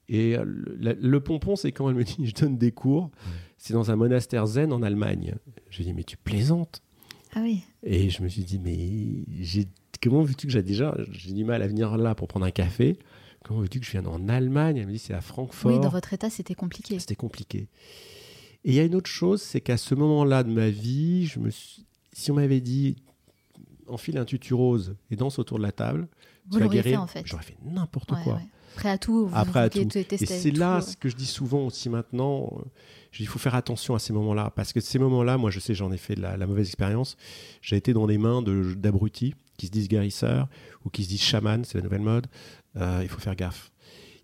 Et 0.09 0.37
euh, 0.37 0.45
le, 0.45 0.77
la- 0.79 0.93
le 0.95 1.21
pompon, 1.21 1.57
c'est 1.57 1.73
quand 1.73 1.89
elle 1.89 1.95
me 1.97 2.05
dit, 2.05 2.17
je 2.27 2.35
donne 2.35 2.59
des 2.59 2.73
cours. 2.73 3.11
C'est 3.57 3.73
dans 3.73 3.91
un 3.91 3.97
monastère 3.97 4.47
zen 4.47 4.73
en 4.73 4.83
Allemagne. 4.83 5.35
Je 5.71 5.79
lui 5.79 5.85
ai 5.85 5.87
dit, 5.87 5.95
mais 5.95 6.05
tu 6.05 6.19
plaisantes 6.19 6.83
Ah 7.35 7.41
oui. 7.43 7.63
et 7.83 8.11
je 8.11 8.23
me 8.23 8.29
suis 8.29 8.45
dit, 8.45 8.59
mais 8.59 9.25
j'ai, 9.43 9.67
comment 10.03 10.23
veux-tu 10.23 10.47
que 10.47 10.53
j'ai 10.53 10.63
déjà, 10.63 10.97
j'ai 11.11 11.33
du 11.33 11.45
mal 11.45 11.63
à 11.63 11.67
venir 11.67 11.97
là 11.97 12.15
pour 12.15 12.29
prendre 12.29 12.47
un 12.47 12.51
café? 12.51 12.99
Comment 13.45 13.61
veux-tu 13.61 13.81
que 13.81 13.87
je 13.87 13.91
vienne 13.91 14.07
en 14.07 14.29
Allemagne? 14.29 14.77
Elle 14.79 14.87
me 14.87 14.93
dit, 14.93 14.99
c'est 14.99 15.13
à 15.15 15.21
Francfort. 15.21 15.71
Oui, 15.73 15.79
dans 15.81 15.91
votre 15.91 16.13
état, 16.13 16.31
c'était 16.31 16.55
compliqué. 16.55 16.99
C'était 16.99 17.15
compliqué. 17.15 17.69
Et 18.65 18.71
il 18.71 18.75
y 18.75 18.81
a 18.81 18.85
une 18.85 18.95
autre 18.95 19.11
chose, 19.11 19.43
c'est 19.43 19.61
qu'à 19.61 19.77
ce 19.77 19.95
moment-là 19.95 20.43
de 20.43 20.51
ma 20.51 20.71
vie, 20.71 21.27
je 21.27 21.39
me 21.39 21.51
suis- 21.51 21.85
si 22.13 22.31
on 22.31 22.35
m'avait 22.37 22.63
dit, 22.63 22.97
enfile 23.87 24.17
un 24.17 24.25
tutu 24.25 24.55
rose 24.55 24.97
et 25.11 25.17
danse 25.17 25.39
autour 25.39 25.59
de 25.59 25.63
la 25.63 25.73
table, 25.73 26.09
Vous 26.51 26.59
l'auriez 26.59 26.81
fait 26.83 26.91
guérir, 26.91 27.03
en 27.03 27.07
fait. 27.07 27.23
j'aurais 27.27 27.43
fait 27.43 27.57
n'importe 27.65 28.13
Ouais, 28.13 28.19
quoi. 28.25 28.35
ouais. 28.37 28.47
Prêt 28.77 28.89
à 28.89 28.99
tout, 28.99 29.27
vous 29.29 29.35
Après 29.37 29.61
à 29.61 29.69
vouliez 29.69 29.87
tout. 29.87 29.99
Et 29.99 30.27
c'est 30.27 30.51
là 30.51 30.79
euh. 30.79 30.81
ce 30.81 30.97
que 30.97 31.09
je 31.09 31.15
dis 31.15 31.27
souvent 31.27 31.67
aussi 31.67 31.89
maintenant. 31.91 32.51
euh, 32.59 32.63
Il 33.21 33.29
faut 33.29 33.39
faire 33.39 33.55
attention 33.55 33.95
à 33.95 33.99
ces 34.01 34.13
moments-là. 34.13 34.51
Parce 34.57 34.73
que 34.73 34.81
ces 34.81 34.99
moments-là, 34.99 35.37
moi 35.39 35.51
je 35.53 35.61
sais, 35.61 35.75
j'en 35.75 35.93
ai 35.93 35.97
fait 35.99 36.17
la, 36.17 36.37
la 36.37 36.47
mauvaise 36.49 36.67
expérience. 36.67 37.17
J'ai 37.63 37.77
été 37.77 37.93
dans 37.93 38.07
les 38.07 38.19
mains 38.19 38.43
d'abrutis 38.43 39.35
qui 39.57 39.67
se 39.67 39.71
disent 39.73 39.89
guérisseurs 39.89 40.49
ou 40.85 40.91
qui 40.91 41.05
se 41.05 41.09
disent 41.09 41.23
chamans, 41.23 41.63
c'est 41.65 41.79
la 41.79 41.85
nouvelle 41.85 42.03
mode. 42.03 42.27
Euh, 42.77 43.01
il 43.03 43.09
faut 43.09 43.21
faire 43.21 43.37
gaffe. 43.37 43.71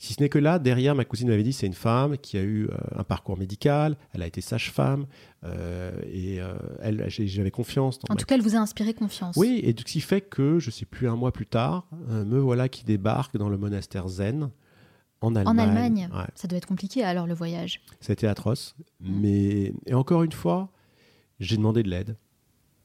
Si 0.03 0.14
ce 0.14 0.23
n'est 0.23 0.31
que 0.31 0.38
là, 0.38 0.59
derrière, 0.59 0.95
ma 0.95 1.05
cousine 1.05 1.29
m'avait 1.29 1.43
dit, 1.43 1.53
c'est 1.53 1.66
une 1.66 1.75
femme 1.75 2.16
qui 2.16 2.38
a 2.38 2.43
eu 2.43 2.64
euh, 2.64 2.77
un 2.97 3.05
parcours 3.05 3.37
médical, 3.37 3.99
elle 4.14 4.23
a 4.23 4.27
été 4.27 4.40
sage-femme, 4.40 5.05
euh, 5.45 5.93
et 6.11 6.40
euh, 6.40 6.55
elle, 6.81 7.05
j'avais 7.11 7.51
confiance 7.51 7.99
En 8.09 8.14
ma 8.14 8.16
tout 8.16 8.25
cas, 8.25 8.35
elle 8.37 8.40
vous 8.40 8.57
a 8.57 8.59
inspiré 8.61 8.95
confiance. 8.95 9.37
oui, 9.37 9.61
et 9.62 9.77
ce 9.79 9.85
qui 9.85 10.01
fait 10.01 10.23
que, 10.23 10.59
je 10.59 10.71
sais 10.71 10.87
plus, 10.87 11.07
un 11.07 11.16
mois 11.16 11.33
plus 11.33 11.45
tard, 11.45 11.87
me 12.09 12.38
voilà 12.38 12.71
qui 12.71 12.83
débarque 12.83 13.37
dans 13.37 13.51
le 13.51 13.59
monastère 13.59 14.09
zen 14.09 14.49
en 15.21 15.37
Allemagne. 15.37 15.55
En 15.55 15.59
Allemagne. 15.59 16.09
Ouais, 16.14 16.25
Ça 16.35 16.49
doit 16.49 16.57
être 16.57 16.66
compliqué 16.66 17.05
alors 17.05 17.27
le 17.27 17.35
voyage. 17.35 17.83
c'était 18.01 18.27
atroce. 18.27 18.75
Mais, 19.01 19.75
et 19.85 19.93
encore 19.93 20.23
une 20.23 20.33
fois, 20.33 20.71
j'ai 21.40 21.59
demandé 21.59 21.83
de 21.83 21.90
l'aide. 21.90 22.16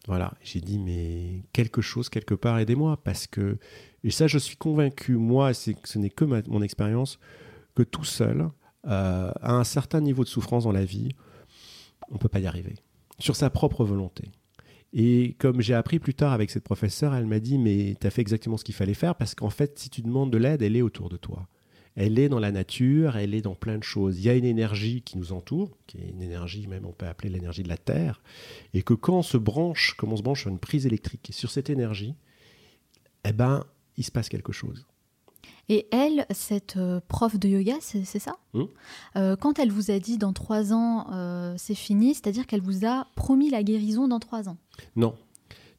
Voilà, 0.07 0.33
j'ai 0.43 0.61
dit, 0.61 0.77
mais 0.77 1.43
quelque 1.51 1.81
chose, 1.81 2.09
quelque 2.09 2.35
part, 2.35 2.59
aidez-moi. 2.59 2.97
Parce 3.03 3.27
que, 3.27 3.57
et 4.03 4.11
ça, 4.11 4.27
je 4.27 4.37
suis 4.37 4.55
convaincu, 4.55 5.15
moi, 5.15 5.53
ce 5.53 5.97
n'est 5.97 6.09
que 6.09 6.25
mon 6.25 6.61
expérience, 6.61 7.19
que 7.75 7.83
tout 7.83 8.03
seul, 8.03 8.49
euh, 8.87 9.31
à 9.41 9.53
un 9.53 9.63
certain 9.63 10.01
niveau 10.01 10.23
de 10.23 10.29
souffrance 10.29 10.65
dans 10.65 10.71
la 10.71 10.85
vie, 10.85 11.09
on 12.09 12.15
ne 12.15 12.19
peut 12.19 12.29
pas 12.29 12.39
y 12.39 12.47
arriver. 12.47 12.75
Sur 13.17 13.35
sa 13.35 13.49
propre 13.49 13.83
volonté. 13.83 14.29
Et 14.93 15.35
comme 15.39 15.61
j'ai 15.61 15.73
appris 15.73 15.99
plus 15.99 16.13
tard 16.13 16.33
avec 16.33 16.51
cette 16.51 16.63
professeure, 16.63 17.15
elle 17.15 17.25
m'a 17.25 17.39
dit, 17.39 17.57
mais 17.57 17.95
tu 17.99 18.05
as 18.05 18.11
fait 18.11 18.21
exactement 18.21 18.57
ce 18.57 18.63
qu'il 18.63 18.75
fallait 18.75 18.93
faire, 18.93 19.15
parce 19.15 19.35
qu'en 19.35 19.49
fait, 19.49 19.77
si 19.79 19.89
tu 19.89 20.01
demandes 20.01 20.31
de 20.31 20.37
l'aide, 20.37 20.61
elle 20.61 20.75
est 20.75 20.81
autour 20.81 21.09
de 21.09 21.17
toi. 21.17 21.47
Elle 21.95 22.19
est 22.19 22.27
dans 22.27 22.39
la 22.39 22.51
nature, 22.51 23.15
elle 23.15 23.33
est 23.33 23.41
dans 23.41 23.55
plein 23.55 23.77
de 23.77 23.83
choses. 23.83 24.19
Il 24.19 24.25
y 24.25 24.29
a 24.29 24.35
une 24.35 24.45
énergie 24.45 25.01
qui 25.01 25.17
nous 25.17 25.31
entoure, 25.31 25.71
qui 25.87 25.97
est 25.97 26.09
une 26.09 26.21
énergie, 26.21 26.67
même 26.67 26.85
on 26.85 26.91
peut 26.91 27.07
appeler 27.07 27.29
l'énergie 27.29 27.63
de 27.63 27.69
la 27.69 27.77
Terre, 27.77 28.21
et 28.73 28.81
que 28.81 28.93
quand 28.93 29.19
on 29.19 29.23
se 29.23 29.37
branche, 29.37 29.95
comme 29.97 30.11
on 30.11 30.17
se 30.17 30.23
branche 30.23 30.41
sur 30.41 30.49
une 30.49 30.59
prise 30.59 30.85
électrique, 30.85 31.29
sur 31.31 31.49
cette 31.51 31.69
énergie, 31.69 32.15
eh 33.23 33.31
ben, 33.31 33.63
il 33.97 34.03
se 34.03 34.11
passe 34.11 34.27
quelque 34.27 34.51
chose. 34.51 34.85
Et 35.67 35.87
elle, 35.91 36.27
cette 36.29 36.77
euh, 36.77 36.99
prof 37.07 37.39
de 37.39 37.47
yoga, 37.47 37.73
c'est 37.79 38.03
ça? 38.05 38.35
Hmm. 38.53 38.65
Euh, 39.15 39.35
Quand 39.35 39.57
elle 39.57 39.71
vous 39.71 39.89
a 39.89 39.97
dit 39.97 40.17
dans 40.17 40.33
trois 40.33 40.73
ans, 40.73 41.07
euh, 41.11 41.55
c'est 41.57 41.75
fini, 41.75 42.13
c'est-à-dire 42.13 42.45
qu'elle 42.45 42.61
vous 42.61 42.85
a 42.85 43.07
promis 43.15 43.49
la 43.49 43.63
guérison 43.63 44.07
dans 44.07 44.19
trois 44.19 44.47
ans? 44.47 44.57
Non. 44.95 45.15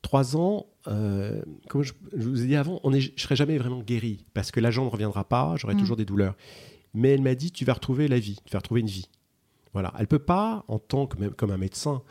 Trois 0.07 0.37
ans, 0.37 0.67
euh, 0.87 1.43
comme 1.69 1.83
je, 1.83 1.93
je 2.17 2.29
vous 2.29 2.45
ai 2.45 2.47
dit 2.47 2.55
avant, 2.55 2.79
on 2.85 2.93
est, 2.93 3.01
je 3.01 3.11
ne 3.13 3.19
serai 3.19 3.35
jamais 3.35 3.59
vraiment 3.59 3.81
guéri 3.83 4.25
parce 4.35 4.53
que 4.53 4.61
la 4.61 4.71
jambe 4.71 4.87
ne 4.87 4.91
reviendra 4.93 5.25
pas, 5.29 5.57
j'aurai 5.57 5.75
Mm. 5.75 5.79
toujours 5.79 5.97
des 5.97 6.05
douleurs. 6.05 6.37
Mais 6.95 7.09
elle 7.11 7.23
m'a 7.23 7.35
dit, 7.35 7.51
tu 7.51 7.65
vas 7.65 7.73
retrouver 7.73 8.07
la 8.07 8.21
vie, 8.21 8.39
tu 8.45 8.53
vas 8.53 8.61
retrouver 8.61 8.83
une 8.83 8.87
vie. 8.87 9.09
Voilà. 9.73 9.93
Elle 9.99 10.07
peut 10.07 10.21
pas, 10.21 10.65
en 10.69 10.79
tant 10.79 11.09
que 11.09 11.19
même 11.19 11.33
comme 11.33 11.51
un 11.51 11.57
médecin. 11.59 12.03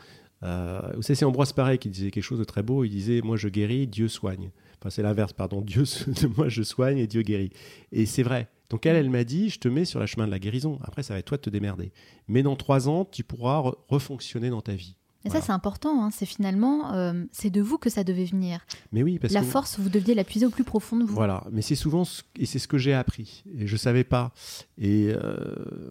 euh, 0.42 0.78
vous 0.94 1.00
savez, 1.00 1.14
c'est 1.14 1.24
Ambroise 1.24 1.54
Paré 1.54 1.78
qui 1.78 1.88
disait 1.88 2.10
quelque 2.10 2.22
chose 2.22 2.38
de 2.38 2.44
très 2.44 2.62
beau. 2.62 2.84
Il 2.84 2.90
disait, 2.90 3.22
moi 3.22 3.38
je 3.38 3.48
guéris, 3.48 3.86
Dieu 3.86 4.08
soigne. 4.08 4.50
Enfin, 4.78 4.90
c'est 4.90 5.02
l'inverse, 5.02 5.32
pardon. 5.32 5.62
Dieu, 5.62 5.84
moi 6.36 6.50
je 6.50 6.62
soigne 6.62 6.98
et 6.98 7.06
Dieu 7.06 7.22
guérit. 7.22 7.50
Et 7.92 8.04
c'est 8.04 8.22
vrai. 8.22 8.48
Donc 8.68 8.84
elle, 8.84 8.96
elle 8.96 9.08
m'a 9.08 9.24
dit, 9.24 9.48
je 9.48 9.58
te 9.58 9.68
mets 9.68 9.86
sur 9.86 10.00
le 10.00 10.06
chemin 10.06 10.26
de 10.26 10.30
la 10.32 10.38
guérison. 10.38 10.78
Après, 10.84 11.02
ça 11.02 11.14
va 11.14 11.20
être 11.20 11.24
toi 11.26 11.38
de 11.38 11.42
te 11.42 11.50
démerder. 11.50 11.92
Mais 12.28 12.42
dans 12.42 12.56
trois 12.56 12.90
ans, 12.90 13.06
tu 13.06 13.24
pourras 13.24 13.62
re- 13.62 13.74
refonctionner 13.88 14.50
dans 14.50 14.60
ta 14.60 14.74
vie. 14.74 14.96
Et 15.26 15.28
Voilà. 15.28 15.40
ça, 15.40 15.46
c'est 15.46 15.52
important. 15.52 16.04
hein. 16.04 16.10
C'est 16.12 16.24
finalement, 16.26 16.92
euh, 16.94 17.24
c'est 17.32 17.50
de 17.50 17.60
vous 17.60 17.78
que 17.78 17.90
ça 17.90 18.04
devait 18.04 18.24
venir. 18.24 18.60
Mais 18.92 19.02
oui, 19.02 19.18
parce 19.18 19.32
la 19.34 19.40
que 19.40 19.46
force, 19.46 19.78
vous 19.78 19.88
deviez 19.88 20.14
la 20.14 20.24
puiser 20.24 20.46
au 20.46 20.50
plus 20.50 20.64
profond 20.64 20.96
de 20.96 21.04
vous. 21.04 21.14
Voilà, 21.14 21.44
mais 21.52 21.62
c'est 21.62 21.74
souvent 21.74 22.04
ce, 22.04 22.22
et 22.38 22.46
c'est 22.46 22.58
ce 22.58 22.68
que 22.68 22.78
j'ai 22.78 22.94
appris 22.94 23.44
et 23.58 23.66
je 23.66 23.76
savais 23.76 24.04
pas. 24.04 24.32
Et 24.78 25.08
euh, 25.12 25.36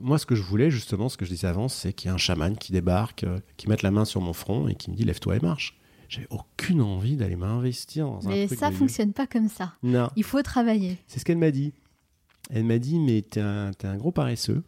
moi, 0.02 0.18
ce 0.18 0.26
que 0.26 0.36
je 0.36 0.42
voulais 0.42 0.72
justement, 0.72 1.10
ce 1.10 1.18
que 1.18 1.26
je 1.26 1.32
disais 1.32 1.48
avant, 1.48 1.68
c'est 1.68 1.94
qu'il 1.94 2.08
y 2.08 2.12
a 2.12 2.14
un 2.14 2.18
chaman 2.18 2.56
qui 2.58 2.72
débarque, 2.72 3.24
euh, 3.26 3.40
qui 3.58 3.68
mette 3.70 3.82
la 3.84 3.92
main 3.92 4.06
sur 4.06 4.22
mon 4.22 4.34
front 4.34 4.68
et 4.68 4.76
qui 4.76 4.90
me 4.90 4.96
dit 4.96 5.04
lève-toi 5.04 5.36
et 5.36 5.40
marche. 5.40 5.78
J'avais 6.08 6.28
aucune 6.30 6.82
envie 6.82 7.18
d'aller 7.18 7.36
m'investir 7.36 8.06
dans 8.06 8.26
un 8.28 8.30
Mais 8.30 8.46
truc 8.48 8.60
ça 8.60 8.70
de- 8.70 8.76
fonctionne 8.76 9.12
pas 9.12 9.26
comme 9.28 9.50
ça. 9.50 9.74
Non, 9.84 10.10
Il 10.16 10.24
faut 10.24 10.42
travailler. 10.44 10.98
c'est 11.08 11.20
ce 11.20 11.26
qu'elle 11.26 11.40
m'a 11.40 11.52
dit. 11.52 11.74
Elle 12.52 12.64
m'a 12.64 12.78
dit 12.78 13.00
mais 13.00 13.22
t'es 13.24 13.42
un, 13.42 13.72
t'es 13.74 13.88
un 13.88 13.98
gros 13.98 14.12
paresseux 14.12 14.64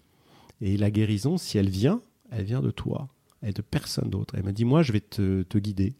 et 0.61 0.77
la 0.77 0.89
guérison, 0.89 1.37
si 1.37 1.59
elle 1.59 1.69
vient, 1.69 2.01
elle 2.31 2.43
vient 2.45 2.61
de 2.61 2.71
toi, 2.71 3.07
elle 3.41 3.53
de 3.53 3.61
personne 3.61 4.09
d'autre. 4.09 4.35
Elle 4.37 4.43
m'a 4.43 4.51
dit 4.51 4.65
moi, 4.65 4.83
je 4.83 4.91
vais 4.91 4.99
te, 4.99 5.43
te 5.43 5.57
guider. 5.57 5.93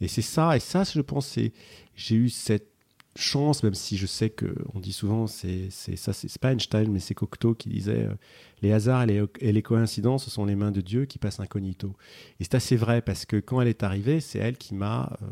Et 0.00 0.08
c'est 0.08 0.22
ça, 0.22 0.56
et 0.56 0.60
ça, 0.60 0.82
je 0.84 1.00
pense, 1.00 1.26
c'est 1.26 1.52
j'ai 1.94 2.16
eu 2.16 2.28
cette 2.28 2.72
chance, 3.16 3.62
même 3.62 3.74
si 3.74 3.96
je 3.96 4.06
sais 4.06 4.30
que 4.30 4.54
on 4.74 4.80
dit 4.80 4.92
souvent, 4.92 5.26
c'est 5.26 5.70
ça, 5.70 6.12
c'est 6.12 6.38
pas 6.38 6.52
Einstein, 6.52 6.90
mais 6.90 6.98
c'est 6.98 7.14
Cocteau 7.14 7.54
qui 7.54 7.68
disait 7.68 8.06
euh, 8.06 8.14
les 8.62 8.72
hasards 8.72 9.02
et 9.02 9.06
les, 9.06 9.24
et 9.40 9.52
les 9.52 9.62
coïncidences, 9.62 10.24
ce 10.24 10.30
sont 10.30 10.44
les 10.44 10.56
mains 10.56 10.70
de 10.70 10.80
Dieu 10.80 11.04
qui 11.04 11.18
passent 11.18 11.40
incognito. 11.40 11.94
Et 12.40 12.44
c'est 12.44 12.54
assez 12.54 12.76
vrai 12.76 13.02
parce 13.02 13.26
que 13.26 13.36
quand 13.36 13.60
elle 13.60 13.68
est 13.68 13.82
arrivée, 13.82 14.20
c'est 14.20 14.38
elle 14.38 14.56
qui 14.56 14.74
m'a, 14.74 15.16
euh, 15.22 15.26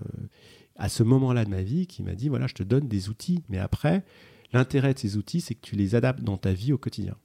à 0.77 0.89
ce 0.89 1.03
moment-là 1.03 1.45
de 1.45 1.51
ma 1.51 1.63
vie, 1.63 1.87
qui 1.87 2.03
m'a 2.03 2.15
dit 2.15 2.29
voilà, 2.29 2.47
je 2.47 2.55
te 2.55 2.63
donne 2.63 2.87
des 2.87 3.09
outils, 3.09 3.43
mais 3.49 3.59
après, 3.59 4.05
l'intérêt 4.53 4.95
de 4.95 4.99
ces 4.99 5.17
outils, 5.17 5.41
c'est 5.41 5.55
que 5.55 5.63
tu 5.63 5.77
les 5.77 5.95
adaptes 5.95 6.23
dans 6.23 6.37
ta 6.37 6.53
vie 6.53 6.73
au 6.73 6.79
quotidien. 6.79 7.17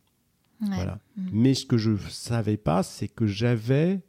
Ouais. 0.61 0.69
Voilà. 0.75 0.99
Mm. 1.17 1.29
Mais 1.33 1.53
ce 1.53 1.65
que 1.65 1.77
je 1.77 1.91
savais 2.09 2.57
pas, 2.57 2.81
c'est 2.81 3.07
que 3.07 3.27
j'avais 3.27 4.01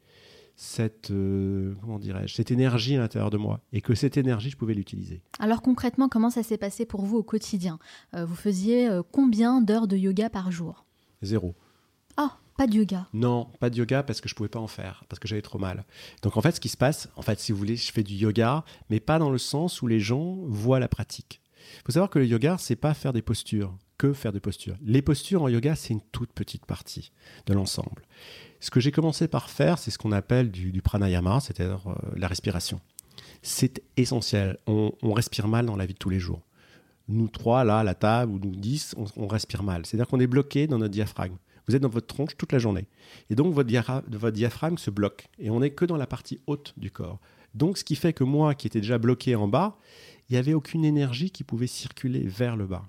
cette 0.56 1.10
euh, 1.10 1.74
comment 1.82 1.98
dirais-je 1.98 2.34
cette 2.34 2.50
énergie 2.50 2.96
à 2.96 3.00
l'intérieur 3.00 3.30
de 3.30 3.36
moi 3.36 3.60
et 3.72 3.82
que 3.82 3.94
cette 3.94 4.16
énergie 4.16 4.50
je 4.50 4.56
pouvais 4.56 4.74
l'utiliser. 4.74 5.22
Alors 5.38 5.62
concrètement, 5.62 6.08
comment 6.08 6.30
ça 6.30 6.42
s'est 6.42 6.56
passé 6.56 6.86
pour 6.86 7.02
vous 7.02 7.18
au 7.18 7.22
quotidien? 7.22 7.78
Euh, 8.14 8.24
Vous 8.24 8.34
faisiez 8.34 8.88
euh, 8.88 9.02
combien 9.12 9.60
d'heures 9.60 9.86
de 9.86 9.96
yoga 9.96 10.30
par 10.30 10.50
jour? 10.50 10.86
Zéro. 11.22 11.54
Ah, 12.16 12.38
pas 12.56 12.66
de 12.66 12.74
yoga. 12.74 13.06
Non, 13.12 13.48
pas 13.60 13.68
de 13.68 13.76
yoga 13.76 14.02
parce 14.02 14.22
que 14.22 14.28
je 14.30 14.34
pouvais 14.34 14.48
pas 14.48 14.58
en 14.58 14.66
faire 14.66 15.04
parce 15.08 15.20
que 15.20 15.28
j'avais 15.28 15.42
trop 15.42 15.58
mal. 15.58 15.84
Donc 16.22 16.38
en 16.38 16.40
fait, 16.40 16.52
ce 16.52 16.60
qui 16.60 16.70
se 16.70 16.76
passe, 16.78 17.10
en 17.16 17.22
fait, 17.22 17.38
si 17.38 17.52
vous 17.52 17.58
voulez, 17.58 17.76
je 17.76 17.92
fais 17.92 18.02
du 18.02 18.14
yoga, 18.14 18.64
mais 18.88 18.98
pas 18.98 19.18
dans 19.18 19.30
le 19.30 19.38
sens 19.38 19.82
où 19.82 19.86
les 19.86 20.00
gens 20.00 20.38
voient 20.46 20.80
la 20.80 20.88
pratique. 20.88 21.42
Il 21.78 21.82
faut 21.84 21.92
savoir 21.92 22.10
que 22.10 22.18
le 22.18 22.26
yoga, 22.26 22.56
c'est 22.58 22.76
pas 22.76 22.94
faire 22.94 23.12
des 23.12 23.22
postures, 23.22 23.76
que 23.98 24.12
faire 24.12 24.32
des 24.32 24.40
postures. 24.40 24.76
Les 24.82 25.02
postures 25.02 25.42
en 25.42 25.48
yoga, 25.48 25.74
c'est 25.74 25.92
une 25.92 26.00
toute 26.12 26.32
petite 26.32 26.64
partie 26.64 27.12
de 27.46 27.54
l'ensemble. 27.54 28.02
Ce 28.66 28.70
que 28.72 28.80
j'ai 28.80 28.90
commencé 28.90 29.28
par 29.28 29.48
faire, 29.48 29.78
c'est 29.78 29.92
ce 29.92 29.96
qu'on 29.96 30.10
appelle 30.10 30.50
du, 30.50 30.72
du 30.72 30.82
pranayama, 30.82 31.38
c'est-à-dire 31.38 31.86
euh, 31.86 31.94
la 32.16 32.26
respiration. 32.26 32.80
C'est 33.40 33.80
essentiel. 33.96 34.58
On, 34.66 34.90
on 35.02 35.12
respire 35.12 35.46
mal 35.46 35.66
dans 35.66 35.76
la 35.76 35.86
vie 35.86 35.92
de 35.94 35.98
tous 36.00 36.08
les 36.10 36.18
jours. 36.18 36.42
Nous 37.06 37.28
trois, 37.28 37.62
là, 37.62 37.78
à 37.78 37.84
la 37.84 37.94
table, 37.94 38.32
ou 38.32 38.40
nous 38.40 38.56
dix, 38.56 38.92
on, 38.98 39.04
on 39.22 39.28
respire 39.28 39.62
mal. 39.62 39.86
C'est-à-dire 39.86 40.08
qu'on 40.08 40.18
est 40.18 40.26
bloqué 40.26 40.66
dans 40.66 40.78
notre 40.78 40.90
diaphragme. 40.90 41.36
Vous 41.68 41.76
êtes 41.76 41.82
dans 41.82 41.88
votre 41.88 42.08
tronche 42.08 42.36
toute 42.36 42.50
la 42.50 42.58
journée. 42.58 42.88
Et 43.30 43.36
donc, 43.36 43.54
votre, 43.54 43.70
diaphragme 44.32 44.78
se 44.78 44.90
bloque. 44.90 45.28
Et 45.38 45.48
on 45.48 45.60
n'est 45.60 45.70
que 45.70 45.84
dans 45.84 45.96
la 45.96 46.08
partie 46.08 46.40
haute 46.48 46.74
du 46.76 46.90
corps. 46.90 47.20
Donc, 47.54 47.78
ce 47.78 47.84
qui 47.84 47.94
fait 47.94 48.12
que 48.14 48.24
moi, 48.24 48.56
qui 48.56 48.66
étais 48.66 48.80
déjà 48.80 48.98
bloqué 48.98 49.36
en 49.36 49.46
bas, 49.46 49.78
il 50.28 50.32
n'y 50.32 50.38
avait 50.38 50.54
aucune 50.54 50.84
énergie 50.84 51.30
qui 51.30 51.44
pouvait 51.44 51.68
circuler 51.68 52.26
vers 52.26 52.56
le 52.56 52.66
bas. 52.66 52.82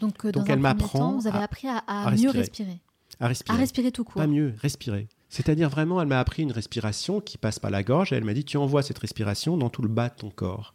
Donc, 0.00 0.24
euh, 0.24 0.32
Donc, 0.32 0.46
dans 0.46 0.54
elle 0.54 0.64
un 0.64 0.74
temps, 0.74 1.18
vous 1.18 1.26
avez 1.26 1.36
à- 1.36 1.42
appris 1.42 1.68
à, 1.68 1.82
à 1.86 2.06
à 2.06 2.10
mieux 2.12 2.30
respirer. 2.30 2.38
respirer. 2.38 2.78
À 3.20 3.28
respirer. 3.28 3.54
À 3.58 3.60
respirer 3.60 3.92
tout 3.92 4.04
court. 4.04 4.22
Pas 4.22 4.26
mieux, 4.26 4.54
respirer. 4.62 5.06
C'est-à-dire 5.28 5.68
vraiment, 5.68 6.00
elle 6.00 6.08
m'a 6.08 6.20
appris 6.20 6.42
une 6.42 6.52
respiration 6.52 7.20
qui 7.20 7.38
passe 7.38 7.58
par 7.58 7.70
la 7.70 7.82
gorge 7.82 8.12
et 8.12 8.16
elle 8.16 8.24
m'a 8.24 8.34
dit, 8.34 8.44
tu 8.44 8.56
envoies 8.56 8.82
cette 8.82 8.98
respiration 8.98 9.56
dans 9.56 9.68
tout 9.68 9.82
le 9.82 9.88
bas 9.88 10.08
de 10.08 10.14
ton 10.14 10.30
corps, 10.30 10.74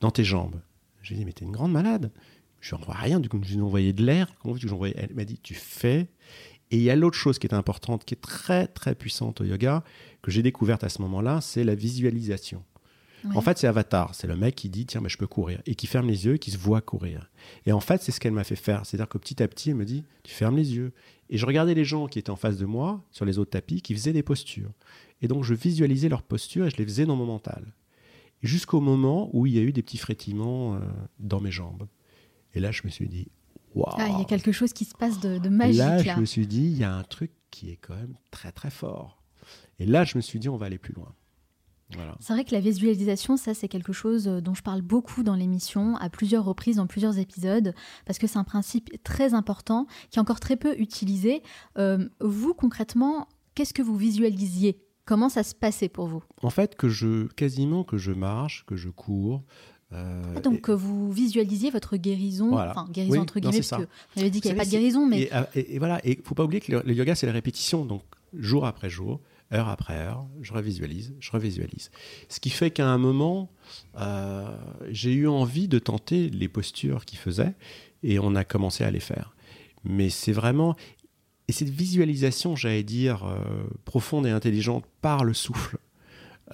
dans 0.00 0.10
tes 0.10 0.24
jambes. 0.24 0.60
J'ai 1.02 1.14
dit, 1.14 1.24
mais 1.24 1.32
t'es 1.32 1.44
une 1.44 1.52
grande 1.52 1.72
malade. 1.72 2.10
Je 2.60 2.74
n'envoie 2.74 2.94
rien, 2.94 3.20
du 3.20 3.28
coup, 3.28 3.40
je 3.42 3.52
lui 3.52 3.58
ai 3.58 3.62
envoyé 3.62 3.92
de 3.92 4.04
l'air. 4.04 4.28
Comment 4.40 4.54
veux-tu 4.54 4.66
que 4.66 4.70
j'envoie 4.70 4.88
Elle 4.90 5.14
m'a 5.14 5.24
dit, 5.24 5.38
tu 5.42 5.54
fais. 5.54 6.08
Et 6.70 6.76
il 6.76 6.82
y 6.82 6.90
a 6.90 6.96
l'autre 6.96 7.18
chose 7.18 7.38
qui 7.38 7.46
est 7.46 7.54
importante, 7.54 8.04
qui 8.04 8.14
est 8.14 8.20
très, 8.20 8.66
très 8.66 8.94
puissante 8.94 9.40
au 9.40 9.44
yoga, 9.44 9.84
que 10.22 10.30
j'ai 10.30 10.42
découverte 10.42 10.84
à 10.84 10.88
ce 10.88 11.02
moment-là, 11.02 11.40
c'est 11.40 11.64
la 11.64 11.74
visualisation. 11.74 12.64
Ouais. 13.24 13.36
En 13.36 13.40
fait, 13.40 13.58
c'est 13.58 13.66
Avatar. 13.66 14.14
C'est 14.14 14.26
le 14.26 14.36
mec 14.36 14.54
qui 14.54 14.68
dit, 14.68 14.86
tiens, 14.86 15.00
mais 15.00 15.08
je 15.08 15.18
peux 15.18 15.26
courir. 15.26 15.60
Et 15.66 15.74
qui 15.74 15.86
ferme 15.86 16.08
les 16.08 16.26
yeux 16.26 16.34
et 16.34 16.38
qui 16.38 16.50
se 16.50 16.58
voit 16.58 16.80
courir. 16.80 17.30
Et 17.66 17.72
en 17.72 17.80
fait, 17.80 18.02
c'est 18.02 18.12
ce 18.12 18.20
qu'elle 18.20 18.32
m'a 18.32 18.44
fait 18.44 18.56
faire. 18.56 18.84
C'est-à-dire 18.86 19.08
que 19.08 19.18
petit 19.18 19.42
à 19.42 19.48
petit, 19.48 19.70
elle 19.70 19.76
me 19.76 19.84
dit, 19.84 20.04
tu 20.22 20.32
fermes 20.32 20.56
les 20.56 20.74
yeux. 20.74 20.92
Et 21.32 21.38
je 21.38 21.46
regardais 21.46 21.72
les 21.72 21.86
gens 21.86 22.08
qui 22.08 22.18
étaient 22.18 22.28
en 22.28 22.36
face 22.36 22.58
de 22.58 22.66
moi, 22.66 23.02
sur 23.10 23.24
les 23.24 23.38
autres 23.38 23.52
tapis, 23.52 23.80
qui 23.80 23.94
faisaient 23.94 24.12
des 24.12 24.22
postures. 24.22 24.70
Et 25.22 25.28
donc, 25.28 25.44
je 25.44 25.54
visualisais 25.54 26.10
leurs 26.10 26.22
postures 26.22 26.66
et 26.66 26.70
je 26.70 26.76
les 26.76 26.84
faisais 26.84 27.06
dans 27.06 27.16
mon 27.16 27.24
mental. 27.24 27.72
Jusqu'au 28.42 28.82
moment 28.82 29.30
où 29.32 29.46
il 29.46 29.54
y 29.54 29.58
a 29.58 29.62
eu 29.62 29.72
des 29.72 29.82
petits 29.82 29.96
frétillements 29.96 30.74
euh, 30.74 30.80
dans 31.18 31.40
mes 31.40 31.50
jambes. 31.50 31.88
Et 32.52 32.60
là, 32.60 32.70
je 32.70 32.82
me 32.84 32.90
suis 32.90 33.08
dit, 33.08 33.28
waouh. 33.74 33.94
Ah, 33.96 34.08
il 34.10 34.18
y 34.18 34.20
a 34.20 34.26
quelque 34.26 34.52
chose 34.52 34.74
qui 34.74 34.84
se 34.84 34.94
passe 34.94 35.20
de, 35.20 35.38
de 35.38 35.48
magique 35.48 35.78
là, 35.78 36.02
là. 36.02 36.14
je 36.16 36.20
me 36.20 36.26
suis 36.26 36.46
dit, 36.46 36.64
il 36.64 36.76
y 36.76 36.84
a 36.84 36.94
un 36.94 37.02
truc 37.02 37.30
qui 37.50 37.70
est 37.70 37.78
quand 37.80 37.96
même 37.96 38.14
très, 38.30 38.52
très 38.52 38.70
fort. 38.70 39.22
Et 39.78 39.86
là, 39.86 40.04
je 40.04 40.18
me 40.18 40.20
suis 40.20 40.38
dit, 40.38 40.50
on 40.50 40.58
va 40.58 40.66
aller 40.66 40.76
plus 40.76 40.92
loin. 40.92 41.14
Voilà. 41.94 42.16
C'est 42.20 42.32
vrai 42.32 42.44
que 42.44 42.52
la 42.52 42.60
visualisation, 42.60 43.36
ça, 43.36 43.54
c'est 43.54 43.68
quelque 43.68 43.92
chose 43.92 44.28
euh, 44.28 44.40
dont 44.40 44.54
je 44.54 44.62
parle 44.62 44.82
beaucoup 44.82 45.22
dans 45.22 45.34
l'émission, 45.34 45.96
à 45.96 46.08
plusieurs 46.10 46.44
reprises, 46.44 46.76
dans 46.76 46.86
plusieurs 46.86 47.18
épisodes, 47.18 47.74
parce 48.06 48.18
que 48.18 48.26
c'est 48.26 48.38
un 48.38 48.44
principe 48.44 49.02
très 49.04 49.34
important 49.34 49.86
qui 50.10 50.18
est 50.18 50.22
encore 50.22 50.40
très 50.40 50.56
peu 50.56 50.74
utilisé. 50.78 51.42
Euh, 51.78 52.08
vous, 52.20 52.54
concrètement, 52.54 53.28
qu'est-ce 53.54 53.74
que 53.74 53.82
vous 53.82 53.96
visualisiez? 53.96 54.78
Comment 55.04 55.28
ça 55.28 55.42
se 55.42 55.54
passait 55.54 55.88
pour 55.88 56.06
vous? 56.06 56.22
En 56.42 56.50
fait, 56.50 56.76
que 56.76 56.88
je, 56.88 57.26
quasiment 57.28 57.82
que 57.84 57.96
je 57.98 58.12
marche, 58.12 58.64
que 58.66 58.76
je 58.76 58.88
cours. 58.88 59.42
euh, 59.92 60.22
Ah, 60.36 60.40
Donc, 60.40 60.70
euh, 60.70 60.74
vous 60.74 61.10
visualisiez 61.12 61.70
votre 61.70 61.96
guérison, 61.96 62.50
Voilà. 62.50 62.70
enfin, 62.70 62.86
guérison 62.90 63.12
Oui, 63.14 63.18
entre 63.18 63.40
non, 63.40 63.50
guillemets, 63.50 63.62
c'est 63.62 63.70
parce 63.70 63.82
ça. 63.82 63.86
que 63.86 63.92
vous 64.14 64.20
avez 64.20 64.30
dit 64.30 64.40
qu'il 64.40 64.48
n'y 64.52 64.52
avait 64.52 64.60
pas 64.60 64.64
de 64.64 64.70
guérison, 64.70 65.06
mais 65.06 65.22
Et, 65.22 65.34
euh, 65.34 65.42
et- 65.54 65.74
et 65.74 65.78
voilà, 65.78 66.00
et 66.06 66.18
faut 66.24 66.34
pas 66.36 66.44
oublier 66.44 66.60
que 66.60 66.70
le, 66.72 66.82
le 66.86 66.94
yoga, 66.94 67.14
c'est 67.16 67.26
la 67.26 67.32
répétition. 67.32 67.84
Donc, 67.84 68.02
jour 68.32 68.64
après 68.64 68.88
jour, 68.88 69.20
heure 69.52 69.68
après 69.68 69.96
heure, 69.96 70.26
je 70.40 70.52
revisualise, 70.52 71.14
je 71.20 71.30
revisualise. 71.30 71.90
Ce 72.28 72.40
qui 72.40 72.50
fait 72.50 72.70
qu'à 72.70 72.86
un 72.88 72.98
moment, 72.98 73.50
euh, 73.98 74.56
j'ai 74.90 75.12
eu 75.12 75.28
envie 75.28 75.68
de 75.68 75.78
tenter 75.78 76.28
les 76.30 76.48
postures 76.48 77.04
qu'il 77.04 77.18
faisait 77.18 77.54
et 78.02 78.18
on 78.18 78.34
a 78.34 78.44
commencé 78.44 78.84
à 78.84 78.90
les 78.90 79.00
faire. 79.00 79.34
Mais 79.84 80.10
c'est 80.10 80.32
vraiment. 80.32 80.76
Et 81.48 81.52
cette 81.52 81.70
visualisation, 81.70 82.54
j'allais 82.56 82.84
dire, 82.84 83.24
euh, 83.24 83.38
profonde 83.84 84.26
et 84.26 84.30
intelligente 84.30 84.84
par 85.00 85.24
le 85.24 85.34
souffle, 85.34 85.78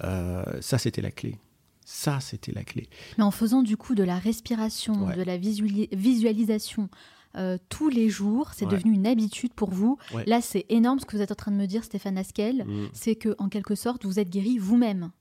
euh, 0.03 0.43
ça, 0.61 0.77
c'était 0.77 1.01
la 1.01 1.11
clé. 1.11 1.37
Ça, 1.85 2.19
c'était 2.19 2.51
la 2.51 2.63
clé. 2.63 2.87
Mais 3.17 3.23
en 3.23 3.31
faisant 3.31 3.63
du 3.63 3.75
coup 3.77 3.95
de 3.95 4.03
la 4.03 4.17
respiration, 4.19 5.05
Ouais. 5.07 5.15
de 5.15 5.23
la 5.23 5.37
visuali- 5.37 5.89
visualisation 5.95 6.89
euh, 7.37 7.57
tous 7.69 7.89
les 7.89 8.09
jours, 8.09 8.51
c'est 8.55 8.65
Ouais. 8.65 8.71
devenu 8.71 8.93
une 8.93 9.05
habitude 9.07 9.53
pour 9.53 9.69
vous. 9.71 9.97
Ouais. 10.13 10.23
Là, 10.25 10.41
c'est 10.41 10.65
énorme 10.69 10.99
ce 10.99 11.05
que 11.05 11.15
vous 11.15 11.21
êtes 11.21 11.31
en 11.31 11.35
train 11.35 11.51
de 11.51 11.57
me 11.57 11.65
dire, 11.67 11.83
Stéphane 11.83 12.17
Askel. 12.17 12.65
Mm. 12.65 12.87
C'est 12.93 13.15
que 13.15 13.35
en 13.37 13.49
quelque 13.49 13.75
sorte, 13.75 14.05
vous 14.05 14.19
êtes 14.19 14.29
guéri 14.29 14.57
vous-même, 14.57 15.11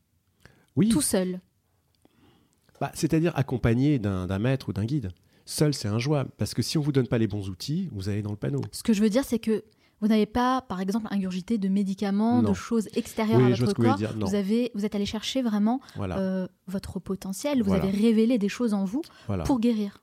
Oui. 0.76 0.88
tout 0.88 1.02
seul. 1.02 1.40
Bah, 2.80 2.90
C'est-à-dire 2.94 3.32
accompagné 3.36 3.98
d'un 3.98 4.38
maître 4.38 4.68
ou 4.68 4.72
d'un 4.72 4.84
guide. 4.84 5.10
Seul, 5.44 5.74
c'est 5.74 5.88
injouable. 5.88 6.30
Parce 6.36 6.54
que 6.54 6.62
si 6.62 6.78
on 6.78 6.80
vous 6.82 6.92
donne 6.92 7.08
pas 7.08 7.18
les 7.18 7.26
bons 7.26 7.48
outils, 7.48 7.88
vous 7.92 8.08
allez 8.08 8.22
dans 8.22 8.30
le 8.30 8.36
panneau. 8.36 8.60
Ce 8.72 8.82
que 8.82 8.92
je 8.92 9.00
veux 9.02 9.10
dire, 9.10 9.24
c'est 9.24 9.38
que 9.38 9.64
vous 10.00 10.06
n'avez 10.06 10.26
pas, 10.26 10.60
par 10.62 10.80
exemple, 10.80 11.08
ingurgité 11.10 11.58
de 11.58 11.68
médicaments, 11.68 12.40
Non. 12.42 12.50
de 12.50 12.54
choses 12.54 12.88
extérieures 12.94 13.40
Oui, 13.40 13.52
à 13.52 13.56
votre 13.56 13.74
vous 13.74 13.82
corps. 13.82 13.96
voulez 13.96 14.06
dire. 14.06 14.16
Vous 14.26 14.34
avez, 14.36 14.70
vous 14.74 14.84
êtes 14.84 14.94
allé 14.94 15.06
chercher 15.06 15.42
vraiment 15.42 15.80
Voilà. 15.96 16.18
euh, 16.18 16.46
votre 16.68 17.00
potentiel. 17.00 17.58
Vous 17.62 17.70
Voilà. 17.70 17.82
avez 17.84 17.90
révélé 17.98 18.38
des 18.38 18.48
choses 18.48 18.74
en 18.74 18.84
vous 18.84 19.02
voilà. 19.26 19.42
pour 19.44 19.58
guérir. 19.58 20.00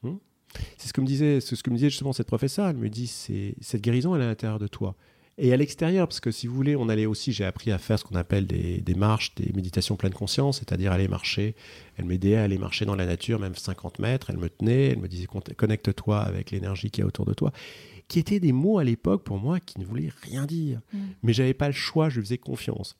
C'est 0.77 0.87
ce 0.87 0.93
que 0.93 1.01
me 1.01 1.05
disait, 1.05 1.41
ce 1.41 1.55
que 1.61 1.69
me 1.69 1.75
disait 1.75 1.89
justement 1.89 2.13
cette 2.13 2.27
professeure. 2.27 2.67
Elle 2.67 2.77
me 2.77 2.89
dit, 2.89 3.07
c'est 3.07 3.55
cette 3.61 3.81
guérison, 3.81 4.15
elle 4.15 4.21
est 4.21 4.25
à 4.25 4.29
l'intérieur 4.29 4.59
de 4.59 4.67
toi 4.67 4.95
et 5.37 5.51
à 5.51 5.57
l'extérieur, 5.57 6.07
parce 6.07 6.21
que 6.21 6.31
si 6.31 6.47
vous 6.47 6.55
voulez, 6.55 6.75
on 6.77 6.87
allait 6.87 7.05
aussi, 7.05 7.33
j'ai 7.33 7.43
appris 7.43 7.71
à 7.71 7.77
faire 7.77 7.99
ce 7.99 8.05
qu'on 8.05 8.15
appelle 8.15 8.47
des, 8.47 8.79
des, 8.79 8.95
marches, 8.95 9.35
des 9.35 9.51
méditations 9.53 9.97
pleine 9.97 10.13
conscience, 10.13 10.59
c'est-à-dire 10.59 10.93
aller 10.93 11.09
marcher. 11.09 11.55
Elle 11.97 12.05
m'aidait 12.05 12.37
à 12.37 12.43
aller 12.43 12.57
marcher 12.57 12.85
dans 12.85 12.95
la 12.95 13.05
nature, 13.05 13.39
même 13.39 13.55
50 13.55 13.99
mètres, 13.99 14.29
elle 14.29 14.37
me 14.37 14.49
tenait, 14.49 14.91
elle 14.91 14.99
me 14.99 15.09
disait 15.09 15.27
connecte-toi 15.57 16.21
avec 16.21 16.51
l'énergie 16.51 16.89
qui 16.89 17.01
est 17.01 17.03
autour 17.03 17.25
de 17.25 17.33
toi, 17.33 17.51
qui 18.07 18.19
étaient 18.19 18.39
des 18.39 18.53
mots 18.53 18.79
à 18.79 18.85
l'époque 18.85 19.23
pour 19.23 19.37
moi 19.37 19.59
qui 19.59 19.79
ne 19.79 19.85
voulaient 19.85 20.11
rien 20.21 20.45
dire. 20.45 20.79
Mm. 20.93 20.99
Mais 21.23 21.33
j'avais 21.33 21.53
pas 21.53 21.67
le 21.67 21.73
choix, 21.73 22.07
je 22.07 22.19
lui 22.19 22.25
faisais 22.25 22.37
confiance. 22.37 22.97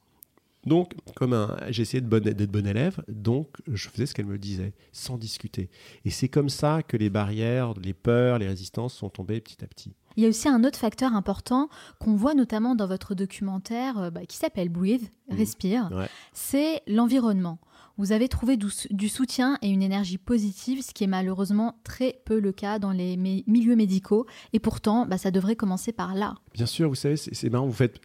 Donc, 0.65 0.93
comme 1.15 1.56
j'essayais 1.69 2.01
d'être 2.01 2.51
bon 2.51 2.65
élève, 2.65 3.04
donc 3.08 3.49
je 3.67 3.89
faisais 3.89 4.06
ce 4.06 4.13
qu'elle 4.13 4.25
me 4.25 4.38
disait, 4.38 4.73
sans 4.91 5.17
discuter. 5.17 5.69
Et 6.06 6.10
c'est 6.10 6.30
comme 6.30 6.49
ça 6.49 6.82
que 6.84 6.97
les 6.97 7.10
barrières, 7.10 7.73
les 7.82 7.93
peurs, 7.93 8.39
les 8.39 8.47
résistances 8.47 8.93
sont 8.93 9.10
tombées 9.10 9.41
petit 9.41 9.63
à 9.63 9.67
petit. 9.67 9.93
Il 10.17 10.23
y 10.23 10.25
a 10.25 10.30
aussi 10.30 10.47
un 10.47 10.63
autre 10.63 10.80
facteur 10.80 11.13
important 11.13 11.69
qu'on 11.99 12.15
voit 12.15 12.34
notamment 12.34 12.75
dans 12.75 12.88
votre 12.88 13.15
documentaire 13.15 13.99
euh, 13.99 14.10
bah, 14.10 14.25
qui 14.25 14.38
s'appelle 14.38 14.69
Breathe, 14.69 15.12
mmh. 15.30 15.36
Respire, 15.36 15.89
c'est 16.34 16.82
l'environnement. 16.88 17.60
Vous 17.97 18.12
avez 18.12 18.28
trouvé 18.28 18.58
du, 18.58 19.10
soutien 19.10 19.58
et 19.62 19.69
une 19.69 19.82
énergie 19.82 20.17
positive, 20.17 20.82
ce 20.82 20.93
qui 20.93 21.06
est 21.06 21.08
malheureusement 21.08 21.80
très 21.86 22.19
peu 22.25 22.39
le 22.39 22.51
cas 22.51 22.78
dans 22.78 22.91
les 22.91 23.15
milieux 23.15 23.78
médicaux. 23.78 24.25
Et 24.51 24.60
pourtant, 24.60 25.06
bah, 25.06 25.17
ça 25.17 25.32
devrait 25.32 25.56
commencer 25.56 25.93
par 25.93 26.13
là. 26.13 26.36
Bien 26.54 26.65
sûr, 26.65 26.89
vous 26.89 26.95
savez, 26.95 27.15
c'est 27.15 27.49
marrant, 27.49 27.67
vous 27.67 27.71
faites 27.71 28.01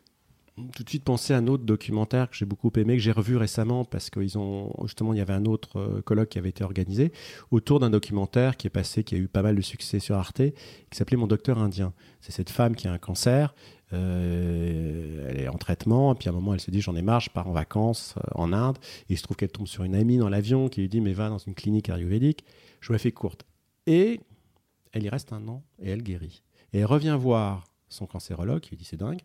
tout 0.75 0.83
de 0.83 0.89
suite 0.89 1.05
penser 1.05 1.35
à 1.35 1.39
un 1.39 1.47
autre 1.47 1.65
documentaire 1.65 2.31
que 2.31 2.37
j'ai 2.37 2.45
beaucoup 2.45 2.71
aimé, 2.77 2.97
que 2.97 3.03
j'ai 3.03 3.13
revu 3.13 3.37
récemment 3.37 3.85
parce 3.85 4.11
qu'ils 4.11 4.39
ont 4.39 4.73
justement 4.85 5.13
il 5.13 5.19
y 5.19 5.21
avait 5.21 5.33
un 5.33 5.45
autre 5.45 5.79
euh, 5.79 6.03
colloque 6.03 6.31
qui 6.31 6.39
avait 6.39 6.49
été 6.49 6.65
organisé 6.65 7.13
autour 7.51 7.81
d'un 7.81 7.91
documentaire 7.91 8.57
qui 8.57 8.67
est 8.67 8.71
passé, 8.71 9.05
qui 9.05 9.15
a 9.15 9.19
eu 9.19 9.29
pas 9.29 9.43
mal 9.43 9.57
de 9.57 9.61
succès 9.61 9.99
sur 9.99 10.17
Arte, 10.17 10.43
qui 10.43 10.97
s'appelait 10.97 11.17
Mon 11.17 11.27
docteur 11.27 11.59
indien. 11.59 11.93
C'est 12.21 12.33
cette 12.33 12.51
femme 12.51 12.75
qui 12.75 12.89
a 12.89 12.93
un 12.93 12.99
cancer, 12.99 13.55
euh, 13.93 15.27
elle 15.29 15.41
est 15.41 15.49
en 15.49 15.59
traitement, 15.59 16.13
et 16.13 16.15
puis 16.17 16.29
à 16.29 16.33
un 16.33 16.35
moment 16.35 16.55
elle 16.55 16.61
se 16.61 16.71
dit 16.71 16.81
j'en 16.81 16.97
ai 16.97 17.03
marre, 17.03 17.21
je 17.21 17.31
pars 17.31 17.49
en 17.49 17.53
vacances 17.53 18.15
euh, 18.19 18.31
en 18.35 18.53
Inde, 18.53 18.79
et 19.09 19.15
il 19.15 19.19
se 19.19 19.23
trouve 19.23 19.37
qu'elle 19.37 19.53
tombe 19.53 19.67
sur 19.67 19.85
une 19.85 19.95
amie 19.95 20.19
dans 20.19 20.29
l'avion 20.29 20.69
qui 20.69 20.81
lui 20.81 20.89
dit 20.89 21.01
mais 21.01 21.13
va 21.13 21.29
dans 21.29 21.39
une 21.39 21.55
clinique 21.55 21.89
ayurvédique. 21.89 22.45
Je 22.81 22.93
la 22.93 22.99
fais 22.99 23.13
courte. 23.13 23.45
Et 23.87 24.21
elle 24.93 25.05
y 25.05 25.09
reste 25.09 25.33
un 25.33 25.47
an 25.49 25.63
et 25.81 25.91
elle 25.91 26.03
guérit. 26.03 26.43
Et 26.73 26.79
elle 26.79 26.87
revient 26.87 27.17
voir 27.21 27.65
son 27.89 28.07
cancérologue 28.07 28.61
qui 28.61 28.71
lui 28.71 28.77
dit 28.77 28.85
c'est 28.85 28.97
dingue 28.97 29.21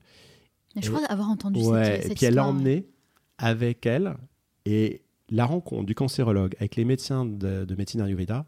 je 0.82 0.90
crois 0.90 1.06
avoir 1.06 1.30
entendu 1.30 1.62
ouais, 1.62 2.02
cette, 2.02 2.12
et 2.12 2.16
puis 2.16 2.26
elle 2.26 2.36
l'a 2.36 2.46
emmené 2.46 2.88
avec 3.38 3.86
elle 3.86 4.16
et 4.66 5.04
la 5.30 5.46
rencontre 5.46 5.86
du 5.86 5.96
cancérologue 5.96 6.56
avec 6.60 6.76
les 6.76 6.86
médecins 6.86 7.26
de, 7.26 7.76
médecine 7.76 8.02
Ayurveda, 8.02 8.46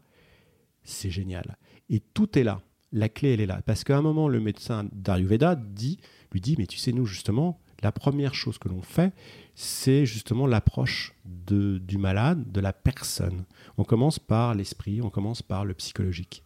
c'est 0.84 1.10
génial. 1.10 1.56
Et 1.90 2.00
tout 2.00 2.38
est 2.38 2.44
là. 2.44 2.60
La 2.92 3.08
clé, 3.08 3.34
elle 3.34 3.40
est 3.40 3.46
là. 3.46 3.60
Parce 3.66 3.84
qu'à 3.84 3.98
un 3.98 4.02
moment, 4.02 4.28
le 4.28 4.40
médecin 4.40 4.88
d'Ayurveda 4.92 5.56
dit, 5.56 5.98
lui 6.32 6.40
dit, 6.40 6.54
mais 6.58 6.66
tu 6.66 6.78
sais, 6.78 6.92
nous, 6.92 7.04
justement, 7.04 7.60
la 7.82 7.92
première 7.92 8.34
chose 8.34 8.58
que 8.58 8.68
l'on 8.68 8.82
fait, 8.82 9.12
c'est 9.54 10.06
justement 10.06 10.46
l'approche 10.46 11.14
du 11.24 11.98
malade, 11.98 12.50
de 12.50 12.60
la 12.60 12.72
personne. 12.72 13.44
On 13.76 13.84
commence 13.84 14.18
par 14.18 14.54
l'esprit, 14.54 15.02
on 15.02 15.10
commence 15.10 15.42
par 15.42 15.64
le 15.64 15.74
psychologique. 15.74 16.42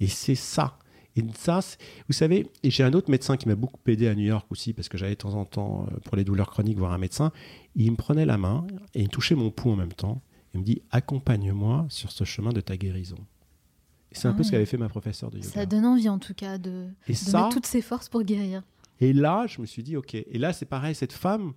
Et 0.00 0.06
c'est 0.06 0.34
ça 0.34 0.78
et 1.16 1.24
ça, 1.36 1.60
vous 2.08 2.12
savez, 2.12 2.50
et 2.62 2.70
j'ai 2.70 2.82
un 2.82 2.92
autre 2.92 3.10
médecin 3.10 3.36
qui 3.36 3.46
m'a 3.48 3.54
beaucoup 3.54 3.78
aidé 3.86 4.08
à 4.08 4.14
New 4.14 4.24
York 4.24 4.46
aussi, 4.50 4.72
parce 4.72 4.88
que 4.88 4.98
j'allais 4.98 5.12
de 5.12 5.18
temps 5.18 5.34
en 5.34 5.44
temps 5.44 5.86
euh, 5.86 5.96
pour 6.04 6.16
les 6.16 6.24
douleurs 6.24 6.50
chroniques 6.50 6.76
voir 6.76 6.92
un 6.92 6.98
médecin. 6.98 7.30
Il 7.76 7.92
me 7.92 7.96
prenait 7.96 8.26
la 8.26 8.36
main 8.36 8.66
et 8.94 9.02
il 9.02 9.08
touchait 9.08 9.36
mon 9.36 9.50
pouls 9.50 9.70
en 9.70 9.76
même 9.76 9.92
temps. 9.92 10.22
Il 10.54 10.60
me 10.60 10.64
dit 10.64 10.82
Accompagne-moi 10.90 11.86
sur 11.88 12.10
ce 12.10 12.24
chemin 12.24 12.52
de 12.52 12.60
ta 12.60 12.76
guérison. 12.76 13.18
Et 14.10 14.16
c'est 14.16 14.28
un 14.28 14.32
peu 14.32 14.42
ce 14.42 14.48
ah 14.48 14.52
qu'avait 14.52 14.66
fait 14.66 14.76
ma 14.76 14.88
professeure 14.88 15.30
de 15.30 15.38
yoga. 15.38 15.48
Ça 15.48 15.66
donne 15.66 15.86
envie 15.86 16.08
en 16.08 16.18
tout 16.18 16.34
cas 16.34 16.58
de, 16.58 16.86
mettre 17.08 17.48
toutes 17.50 17.66
ses 17.66 17.82
forces 17.82 18.08
pour 18.08 18.22
guérir. 18.22 18.62
Et 19.00 19.12
là, 19.12 19.46
je 19.48 19.60
me 19.60 19.66
suis 19.66 19.82
dit 19.82 19.96
Ok. 19.96 20.14
Et 20.14 20.38
là, 20.38 20.52
c'est 20.52 20.66
pareil, 20.66 20.94
cette 20.94 21.12
femme 21.12 21.52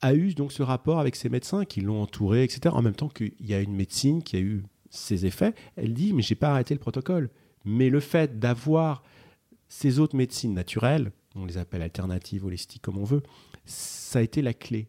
a 0.00 0.14
eu 0.14 0.34
donc 0.34 0.52
ce 0.52 0.62
rapport 0.62 0.98
avec 0.98 1.16
ses 1.16 1.28
médecins 1.28 1.64
qui 1.64 1.80
l'ont 1.80 2.02
entouré, 2.02 2.42
etc. 2.44 2.74
En 2.74 2.82
même 2.82 2.94
temps 2.94 3.08
qu'il 3.08 3.32
y 3.40 3.54
a 3.54 3.60
une 3.60 3.74
médecine 3.74 4.22
qui 4.22 4.36
a 4.36 4.40
eu 4.40 4.64
ses 4.90 5.24
effets. 5.26 5.54
Elle 5.76 5.94
dit 5.94 6.12
Mais 6.12 6.22
j'ai 6.22 6.34
pas 6.34 6.50
arrêté 6.50 6.74
le 6.74 6.80
protocole. 6.80 7.30
Mais 7.64 7.90
le 7.90 8.00
fait 8.00 8.38
d'avoir 8.38 9.02
ces 9.68 9.98
autres 9.98 10.16
médecines 10.16 10.54
naturelles, 10.54 11.12
on 11.34 11.46
les 11.46 11.58
appelle 11.58 11.82
alternatives, 11.82 12.44
holistiques, 12.44 12.82
comme 12.82 12.98
on 12.98 13.04
veut, 13.04 13.22
ça 13.64 14.18
a 14.18 14.22
été 14.22 14.42
la 14.42 14.54
clé. 14.54 14.88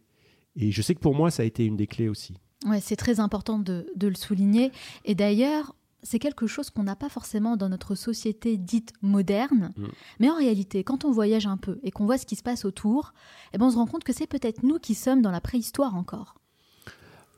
Et 0.55 0.71
je 0.71 0.81
sais 0.81 0.95
que 0.95 0.99
pour 0.99 1.15
moi, 1.15 1.31
ça 1.31 1.43
a 1.43 1.45
été 1.45 1.65
une 1.65 1.75
des 1.75 1.87
clés 1.87 2.09
aussi. 2.09 2.37
Ouais, 2.65 2.81
c'est 2.81 2.95
très 2.95 3.19
important 3.19 3.59
de, 3.59 3.85
le 3.99 4.15
souligner. 4.15 4.71
Et 5.03 5.15
d'ailleurs, 5.15 5.75
c'est 6.03 6.19
quelque 6.19 6.47
chose 6.47 6.69
qu'on 6.69 6.83
n'a 6.83 6.95
pas 6.95 7.09
forcément 7.09 7.57
dans 7.57 7.69
notre 7.69 7.95
société 7.95 8.57
dite 8.57 8.93
moderne. 9.01 9.73
Mm. 9.75 9.85
Mais 10.19 10.29
en 10.29 10.35
réalité, 10.35 10.83
quand 10.83 11.03
on 11.03 11.11
voyage 11.11 11.47
un 11.47 11.57
peu 11.57 11.79
et 11.83 11.91
qu'on 11.91 12.05
voit 12.05 12.17
ce 12.17 12.25
qui 12.25 12.35
se 12.35 12.43
passe 12.43 12.63
autour, 12.63 13.13
eh 13.53 13.57
ben 13.57 13.65
on 13.65 13.71
se 13.71 13.75
rend 13.75 13.87
compte 13.87 14.03
que 14.03 14.13
c'est 14.13 14.27
peut-être 14.27 14.63
nous 14.63 14.79
qui 14.79 14.95
sommes 14.95 15.21
dans 15.21 15.31
la 15.31 15.41
préhistoire 15.41 15.95
encore. 15.95 16.35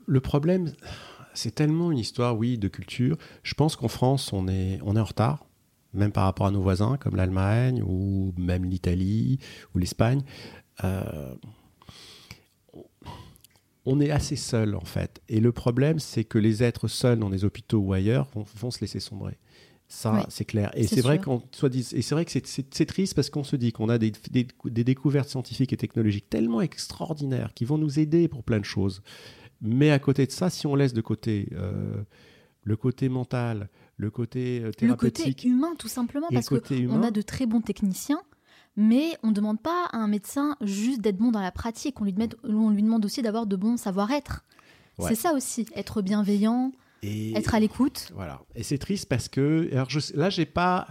Le 0.05 0.19
problème, 0.19 0.71
c'est 1.37 1.53
tellement 1.53 1.91
une 1.91 1.99
histoire, 1.99 2.37
oui, 2.37 2.57
de 2.57 2.67
culture. 2.67 3.17
Je 3.43 3.53
pense 3.53 3.75
qu'en 3.75 3.87
France, 3.87 4.33
on 4.33 4.47
est, 4.47 4.79
on 4.83 4.95
est 4.95 4.99
en 4.99 5.03
retard, 5.05 5.45
même 5.93 6.11
par 6.11 6.23
rapport 6.23 6.47
à 6.47 6.51
nos 6.51 6.61
voisins, 6.61 6.97
comme 6.97 7.15
l'Allemagne, 7.15 7.83
ou 7.83 8.33
même 8.37 8.65
l'Italie, 8.65 9.39
ou 9.73 9.77
l'Espagne. 9.77 10.23
Euh, 10.83 11.35
on 13.85 14.01
est 14.01 14.11
assez 14.11 14.35
seul, 14.35 14.75
en 14.75 14.83
fait. 14.83 15.21
Et 15.29 15.39
le 15.39 15.51
problème, 15.51 15.99
c'est 15.99 16.23
que 16.23 16.37
les 16.37 16.63
êtres 16.63 16.87
seuls 16.87 17.19
dans 17.19 17.29
des 17.29 17.45
hôpitaux 17.45 17.79
ou 17.79 17.93
ailleurs 17.93 18.27
vont, 18.55 18.71
se 18.71 18.81
laisser 18.81 18.99
sombrer. 18.99 19.37
Ça, 19.87 20.25
c'est 20.27 20.43
clair. 20.43 20.71
Et 20.73 20.85
c'est 20.85 20.99
vrai 20.99 21.19
qu'on 21.19 21.41
soit 21.51 21.73
et 21.73 22.01
c'est 22.01 22.13
vrai 22.13 22.25
que 22.25 22.31
c'est 22.31 22.85
triste 22.85 23.13
parce 23.13 23.29
qu'on 23.29 23.45
se 23.45 23.55
dit 23.55 23.71
qu'on 23.71 23.87
a 23.87 23.97
des, 23.97 24.11
des, 24.29 24.83
découvertes 24.83 25.29
scientifiques 25.29 25.71
et 25.71 25.77
technologiques 25.77 26.29
tellement 26.29 26.59
extraordinaires 26.59 27.53
qui 27.53 27.63
vont 27.63 27.77
nous 27.77 27.97
aider 27.97 28.27
pour 28.27 28.43
plein 28.43 28.59
de 28.59 28.65
choses. 28.65 29.01
Mais 29.61 29.91
à 29.91 29.99
côté 29.99 30.25
de 30.25 30.31
ça, 30.31 30.49
si 30.49 30.67
on 30.67 30.75
laisse 30.75 30.93
de 30.93 31.01
côté 31.01 31.49
euh, 31.53 32.03
le 32.63 32.75
côté 32.75 33.09
mental, 33.09 33.69
le 33.95 34.11
côté 34.11 34.63
thérapeutique... 34.77 34.83
Euh, 34.83 35.29
le 35.29 35.33
côté 35.33 35.47
humain, 35.47 35.73
tout 35.77 35.87
simplement, 35.87 36.27
parce 36.31 36.49
qu'on 36.49 37.03
a 37.03 37.11
de 37.11 37.21
très 37.21 37.45
bons 37.45 37.61
techniciens, 37.61 38.21
mais 38.75 39.17
on 39.23 39.29
ne 39.29 39.33
demande 39.33 39.61
pas 39.61 39.85
à 39.91 39.97
un 39.97 40.07
médecin 40.07 40.57
juste 40.61 41.01
d'être 41.01 41.17
bon 41.17 41.31
dans 41.31 41.41
la 41.41 41.51
pratique, 41.51 41.99
on 42.01 42.03
lui, 42.03 42.13
on 42.43 42.69
lui 42.69 42.83
demande 42.83 43.05
aussi 43.05 43.21
d'avoir 43.21 43.47
de 43.47 43.55
bons 43.55 43.77
savoir-être. 43.77 44.43
C'est 44.99 45.15
ça 45.15 45.33
aussi, 45.33 45.65
être 45.75 46.01
bienveillant, 46.01 46.71
être 47.03 47.55
à 47.55 47.59
l'écoute. 47.59 48.11
Voilà. 48.13 48.41
Et 48.55 48.63
c'est 48.63 48.77
triste 48.77 49.07
parce 49.07 49.29
que... 49.29 49.69
Alors 49.71 49.89
je, 49.89 49.99
là, 50.15 50.29
j'ai 50.29 50.45
pas... 50.45 50.87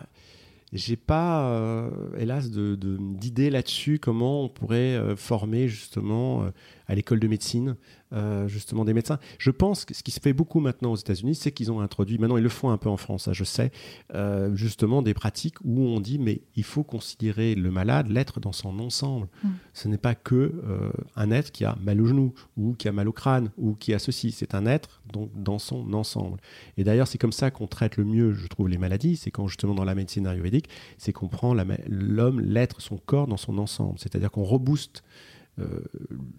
J'ai 0.73 0.97
pas, 0.97 1.49
euh, 1.53 1.91
hélas, 2.19 2.51
d'idée 2.51 3.47
de, 3.47 3.53
là-dessus, 3.53 4.01
comment 4.01 4.43
on 4.43 4.49
pourrait 4.49 5.01
former 5.17 5.69
justement 5.69 6.51
à 6.89 6.95
l'école 6.97 7.21
de 7.21 7.29
médecine, 7.29 7.77
euh, 8.13 8.47
justement 8.47 8.85
des 8.85 8.95
médecins. 8.95 9.19
Je 9.39 9.51
pense 9.51 9.85
que 9.85 9.93
ce 9.93 10.05
qui 10.05 10.13
se 10.13 10.21
fait 10.21 10.33
beaucoup 10.33 10.61
maintenant 10.61 10.93
aux 10.93 10.97
États-Unis, 10.97 11.35
c'est 11.35 11.51
qu'ils 11.51 11.73
ont 11.73 11.81
introduit, 11.81 12.19
maintenant 12.19 12.37
ils 12.37 12.43
le 12.43 12.49
font 12.49 12.71
un 12.71 12.77
peu 12.77 12.89
en 12.89 12.97
France, 12.97 13.25
ça 13.25 13.33
je 13.33 13.43
sais, 13.43 13.73
euh, 14.15 14.55
justement 14.55 15.03
des 15.03 15.13
pratiques 15.13 15.57
où 15.65 15.81
on 15.81 15.99
dit 15.99 16.21
mais 16.21 16.43
il 16.55 16.63
faut 16.63 16.85
considérer 16.85 17.57
le 17.57 17.71
malade, 17.73 18.09
l'être 18.09 18.39
dans 18.39 18.53
son 18.53 18.79
ensemble. 18.79 19.27
Mm. 19.43 19.49
Ce 19.75 19.89
n'est 19.89 19.99
pas 19.99 20.15
que 20.15 20.35
euh, 20.35 20.93
un 21.17 21.33
être 21.33 21.51
qui 21.51 21.65
a 21.65 21.77
mal 21.83 22.01
au 22.01 22.07
genou 22.07 22.33
ou 22.57 22.75
qui 22.75 22.87
a 22.87 22.93
mal 22.93 23.09
au 23.09 23.13
crâne 23.13 23.51
ou 23.59 23.75
qui 23.75 23.93
a 23.93 23.99
ceci, 23.99 24.31
c'est 24.31 24.55
un 24.55 24.67
être 24.67 25.03
donc 25.13 25.31
dans 25.35 25.59
son 25.59 25.93
ensemble. 25.93 26.39
Et 26.77 26.85
d'ailleurs 26.85 27.09
c'est 27.09 27.19
comme 27.19 27.33
ça 27.33 27.51
qu'on 27.51 27.67
traite 27.67 27.97
le 27.97 28.05
mieux, 28.05 28.35
je 28.35 28.47
trouve, 28.47 28.69
les 28.69 28.79
maladies, 28.79 29.17
c'est 29.17 29.33
quand 29.33 29.49
justement 29.49 29.75
dans 29.75 29.85
la 29.85 29.97
médecine 29.97 30.29
ayurvédique, 30.29 30.69
c'est 30.97 31.13
qu'on 31.13 31.29
prend 31.29 31.55
l'homme, 31.89 32.41
l'être, 32.41 32.81
son 32.81 32.99
corps 32.99 33.27
dans 33.27 33.37
son 33.37 33.59
ensemble, 33.59 33.99
c'est-à-dire 33.99 34.31
qu'on 34.31 34.45
rebooste 34.45 35.03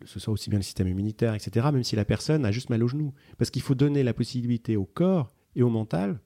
ce 0.05 0.19
soit 0.19 0.33
aussi 0.33 0.49
bien 0.49 0.59
le 0.59 0.63
système 0.63 0.87
immunitaire, 0.87 1.33
etc., 1.33 1.67
même 1.71 1.83
si 1.83 1.95
la 1.95 2.05
personne 2.05 2.45
a 2.45 2.51
juste 2.51 2.69
mal 2.69 2.83
au 2.83 2.87
genou. 2.87 3.13
Parce 3.37 3.49
qu'il 3.49 3.61
faut 3.61 3.75
donner 3.75 4.03
la 4.03 4.13
possibilité 4.13 4.77
au 4.77 4.85
corps 4.85 5.33
et 5.55 5.63
au 5.63 5.69
mental 5.69 6.19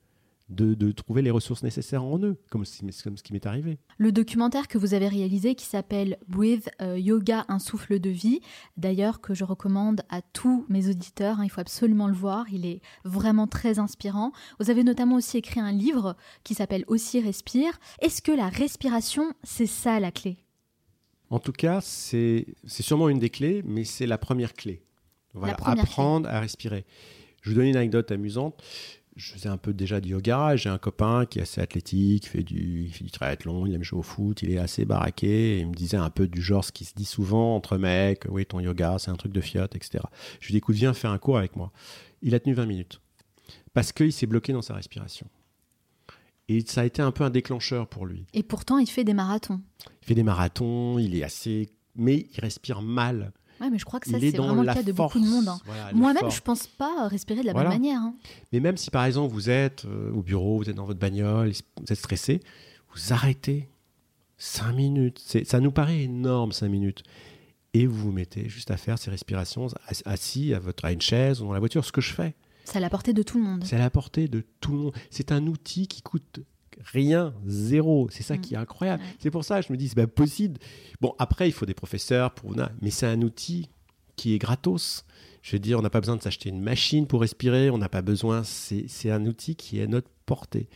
de, 0.51 0.91
trouver 0.91 1.21
les 1.21 1.32
ressources 1.32 1.63
nécessaires 1.63 2.04
en 2.04 2.19
eux, 2.19 2.38
comme, 2.49 2.63
comme 3.04 3.17
ce 3.17 3.23
qui 3.23 3.34
m'est 3.34 3.45
arrivé. 3.45 3.80
Le 3.97 4.12
documentaire 4.12 4.67
que 4.67 4.77
vous 4.77 4.93
avez 4.93 5.08
réalisé 5.08 5.56
qui 5.56 5.65
s'appelle 5.65 6.17
Breathe 6.27 6.69
euh, 6.82 6.99
Yoga, 6.99 7.45
un 7.47 7.60
souffle 7.60 7.99
de 7.99 8.10
vie, 8.10 8.41
d'ailleurs 8.77 9.21
que 9.21 9.34
je 9.34 9.43
recommande 9.43 10.01
à 10.10 10.21
tous 10.21 10.65
mes 10.69 10.89
auditeurs, 10.89 11.39
hein, 11.39 11.45
il 11.45 11.49
faut 11.49 11.62
absolument 11.62 12.08
le 12.08 12.13
voir, 12.13 12.45
il 12.51 12.65
est 12.65 12.82
vraiment 13.04 13.47
très 13.47 13.80
inspirant. 13.80 14.32
Vous 14.60 14.69
avez 14.69 14.84
notamment 14.84 15.15
aussi 15.15 15.38
écrit 15.38 15.60
un 15.60 15.71
livre 15.71 16.15
qui 16.43 16.54
s'appelle 16.54 16.84
Aussi 16.88 17.21
Respire. 17.21 17.80
Est-ce 17.99 18.21
que 18.21 18.32
la 18.32 18.49
respiration, 18.49 19.34
c'est 19.43 19.67
ça 19.67 19.99
la 19.99 20.12
clé? 20.12 20.38
En 21.31 21.39
tout 21.39 21.53
cas, 21.53 21.79
c'est 21.81 22.45
sûrement 22.67 23.07
une 23.07 23.17
des 23.17 23.29
clés, 23.29 23.63
mais 23.65 23.85
c'est 23.85 24.05
la 24.05 24.17
première 24.17 24.53
clé. 24.53 24.83
Voilà, 25.33 25.55
apprendre 25.63 26.29
à 26.29 26.41
respirer. 26.41 26.85
Je 27.41 27.49
vous 27.49 27.55
donne 27.55 27.67
une 27.67 27.77
anecdote 27.77 28.11
amusante. 28.11 28.61
Je 29.15 29.32
faisais 29.32 29.47
un 29.47 29.55
peu 29.55 29.73
déjà 29.73 30.01
du 30.01 30.09
yoga. 30.09 30.57
J'ai 30.57 30.67
un 30.67 30.77
copain 30.77 31.25
qui 31.25 31.39
est 31.39 31.43
assez 31.43 31.61
athlétique, 31.61 32.27
fait 32.27 32.43
du, 32.43 32.84
il 32.84 32.93
fait 32.93 33.05
du 33.05 33.11
triathlon, 33.11 33.65
il 33.65 33.73
aime 33.73 33.84
jouer 33.84 33.99
au 33.99 34.03
foot, 34.03 34.41
il 34.41 34.51
est 34.51 34.57
assez 34.57 34.84
baraqué. 34.84 35.59
il 35.59 35.67
me 35.67 35.73
disait 35.73 35.95
un 35.95 36.09
peu 36.09 36.27
du 36.27 36.41
genre 36.41 36.65
ce 36.65 36.73
qui 36.73 36.84
se 36.84 36.93
dit 36.93 37.05
souvent 37.05 37.55
entre 37.55 37.77
mecs 37.77 38.25
Oui, 38.29 38.45
ton 38.45 38.59
yoga, 38.59 38.97
c'est 38.99 39.09
un 39.11 39.15
truc 39.15 39.32
de 39.32 39.41
fiotte, 39.41 39.73
etc. 39.73 40.03
Je 40.41 40.47
lui 40.47 40.51
dit 40.51 40.57
écoute, 40.57 40.75
viens 40.75 40.93
faire 40.93 41.11
un 41.11 41.17
cours 41.17 41.38
avec 41.38 41.55
moi. 41.55 41.71
Il 42.21 42.36
a 42.36 42.41
tenu 42.41 42.53
20 42.53 42.65
minutes 42.65 42.99
parce 43.73 43.93
qu'il 43.93 44.11
s'est 44.11 44.27
bloqué 44.27 44.51
dans 44.51 44.61
sa 44.61 44.73
respiration. 44.73 45.27
Et 46.58 46.64
ça 46.68 46.82
a 46.82 46.86
été 46.86 47.02
un 47.02 47.12
peu 47.12 47.24
un 47.24 47.30
déclencheur 47.30 47.88
pour 47.88 48.06
lui. 48.06 48.26
Et 48.34 48.43
pourtant, 48.43 48.78
il 48.78 48.88
fait 48.89 49.04
des 49.04 49.14
marathons. 49.14 49.62
Il 50.02 50.06
fait 50.08 50.16
des 50.16 50.24
marathons, 50.24 50.97
il 50.99 51.16
est 51.16 51.24
assez. 51.24 51.70
Mais 51.95 52.28
il 52.34 52.39
respire 52.39 52.82
mal. 52.82 53.32
Ouais, 53.60 53.70
mais 53.70 53.78
je 53.78 53.86
crois 53.86 53.99
que 53.99 54.10
ça, 54.10 54.20
c'est 54.20 54.32
vraiment 54.36 54.62
le 54.64 54.66
cas 54.74 54.82
de 54.82 54.91
beaucoup 54.91 55.20
de 55.20 55.26
monde. 55.28 55.47
hein. 55.47 55.60
Voilà, 55.66 55.91
Moi-même, 55.93 56.32
je 56.32 56.41
pense 56.41 56.66
pas 56.68 57.08
respirer 57.08 57.41
de 57.41 57.45
la 57.45 57.54
Voilà. 57.54 57.70
même 57.70 57.80
manière. 57.82 57.99
hein. 58.02 58.16
Mais 58.52 58.60
même 58.60 58.76
si 58.78 58.89
par 58.89 59.06
exemple 59.06 59.32
vous 59.34 59.49
êtes 59.52 59.86
euh, 59.86 60.12
au 60.14 60.22
bureau, 60.24 60.58
vous 60.58 60.70
êtes 60.70 60.76
dans 60.76 60.86
votre 60.86 60.99
bagnole, 60.99 61.52
vous 61.78 61.84
êtes 61.91 61.97
stressé, 61.97 62.39
vous 62.95 63.14
arrêtez 63.14 63.70
5 64.38 64.74
minutes. 64.74 65.20
Ça 65.45 65.60
nous 65.60 65.72
paraît 65.72 66.02
énorme 66.02 66.52
5 66.52 66.68
minutes. 66.70 67.04
Et 67.74 67.86
vous 67.86 67.95
vous 67.95 68.12
mettez 68.12 68.49
juste 68.49 68.72
à 68.72 68.78
faire 68.78 68.97
ces 68.97 69.12
respirations 69.12 69.68
ass- 69.88 70.02
assis 70.06 70.54
à, 70.54 70.60
votre, 70.60 70.84
à 70.86 70.91
une 70.91 71.02
chaise 71.02 71.39
ou 71.41 71.45
dans 71.45 71.54
la 71.54 71.60
voiture, 71.60 71.86
ce 71.86 71.91
que 71.91 72.02
je 72.02 72.14
fais. 72.14 72.34
C'est 72.66 72.78
à 72.78 72.80
la 72.82 72.89
portée 72.89 73.14
de 73.14 73.24
tout 73.24 73.38
le 73.38 73.43
monde. 73.43 73.64
C'est 73.66 73.76
à 73.76 73.80
la 73.80 73.89
portée 73.89 74.28
de 74.28 74.43
tout 74.59 74.72
le 74.72 74.78
monde. 74.78 74.93
C'est 75.09 75.32
un 75.32 75.45
outil 75.47 75.88
qui 75.88 76.01
coûte 76.01 76.39
rien, 76.93 77.34
zéro. 77.45 78.07
C'est 78.12 78.24
ça 78.24 78.36
Mm. 78.38 78.41
qui 78.41 78.53
est 78.53 78.57
incroyable. 78.57 79.03
Ouais. 79.03 79.09
C'est 79.20 79.32
pour 79.32 79.43
ça 79.43 79.62
que 79.62 79.68
je 79.68 79.74
me 79.74 79.78
dis, 79.78 79.89
c'est 79.89 79.95
pas 79.95 80.07
possible. 80.07 80.59
Bon, 80.99 81.14
après, 81.20 81.47
il 81.47 81.51
faut 81.51 81.66
des 81.66 81.74
professeurs 81.74 82.32
pour. 82.34 82.55
Mais 82.82 82.89
c'est 82.91 83.07
un 83.07 83.22
outil 83.22 83.70
qui 84.16 84.34
est 84.34 84.38
gratos. 84.38 85.05
Je 85.41 85.53
veux 85.53 85.59
dire, 85.59 85.80
on 85.80 85.82
n'a 85.82 85.89
pas 85.89 85.99
besoin 86.01 86.16
de 86.18 86.22
s'acheter 86.22 86.49
une 86.49 86.62
machine 86.62 87.07
pour 87.07 87.22
respirer. 87.22 87.70
On 87.72 87.78
n'a 87.78 87.89
pas 87.89 88.01
besoin. 88.03 88.43
C'est 88.43 88.86
c'est 88.88 89.09
un 89.12 89.26
outil 89.26 89.55
qui 89.55 89.80
est 89.80 89.84
à 89.84 89.88
notre 89.88 90.09
portée. 90.26 90.70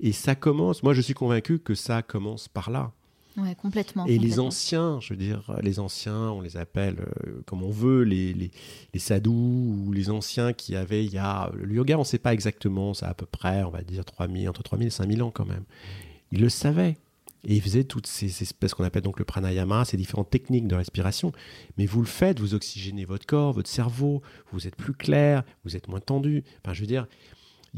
Et 0.00 0.12
ça 0.12 0.34
commence. 0.34 0.82
Moi, 0.82 0.94
je 0.94 1.00
suis 1.00 1.14
convaincu 1.14 1.58
que 1.58 1.74
ça 1.74 2.02
commence 2.02 2.48
par 2.48 2.70
là. 2.70 2.92
Ouais, 3.38 3.54
complètement. 3.54 4.04
Et 4.06 4.18
les 4.18 4.40
anciens, 4.40 4.98
je 5.00 5.12
veux 5.12 5.18
dire, 5.18 5.52
les 5.62 5.78
anciens, 5.78 6.30
on 6.32 6.40
les 6.40 6.56
appelle 6.56 6.96
euh, 7.00 7.40
comme 7.46 7.62
on 7.62 7.70
veut, 7.70 8.02
les, 8.02 8.32
les, 8.32 8.50
les 8.92 9.00
sadhus 9.00 9.30
ou 9.30 9.92
les 9.92 10.10
anciens 10.10 10.52
qui 10.52 10.74
avaient, 10.74 11.04
il 11.04 11.12
y 11.12 11.18
a, 11.18 11.50
le 11.54 11.74
yoga, 11.74 11.96
on 11.96 12.00
ne 12.00 12.04
sait 12.04 12.18
pas 12.18 12.32
exactement, 12.32 12.94
ça 12.94 13.08
à 13.08 13.14
peu 13.14 13.26
près, 13.26 13.62
on 13.62 13.70
va 13.70 13.82
dire 13.82 14.04
3000, 14.04 14.48
entre 14.48 14.62
3000 14.62 14.88
et 14.88 14.90
5000 14.90 15.22
ans 15.22 15.30
quand 15.30 15.46
même. 15.46 15.64
Ils 16.32 16.40
le 16.40 16.48
savaient. 16.48 16.98
Et 17.44 17.54
ils 17.54 17.62
faisaient 17.62 17.84
toutes 17.84 18.08
ces 18.08 18.42
espèces 18.42 18.74
qu'on 18.74 18.82
appelle 18.82 19.02
donc 19.02 19.20
le 19.20 19.24
pranayama, 19.24 19.84
ces 19.84 19.96
différentes 19.96 20.28
techniques 20.28 20.66
de 20.66 20.74
respiration. 20.74 21.30
Mais 21.76 21.86
vous 21.86 22.00
le 22.00 22.06
faites, 22.06 22.40
vous 22.40 22.54
oxygénez 22.54 23.04
votre 23.04 23.26
corps, 23.26 23.52
votre 23.52 23.70
cerveau, 23.70 24.22
vous 24.52 24.66
êtes 24.66 24.74
plus 24.74 24.92
clair, 24.92 25.44
vous 25.64 25.76
êtes 25.76 25.86
moins 25.86 26.00
tendu. 26.00 26.42
Enfin, 26.64 26.74
je 26.74 26.80
veux 26.80 26.88
dire, 26.88 27.06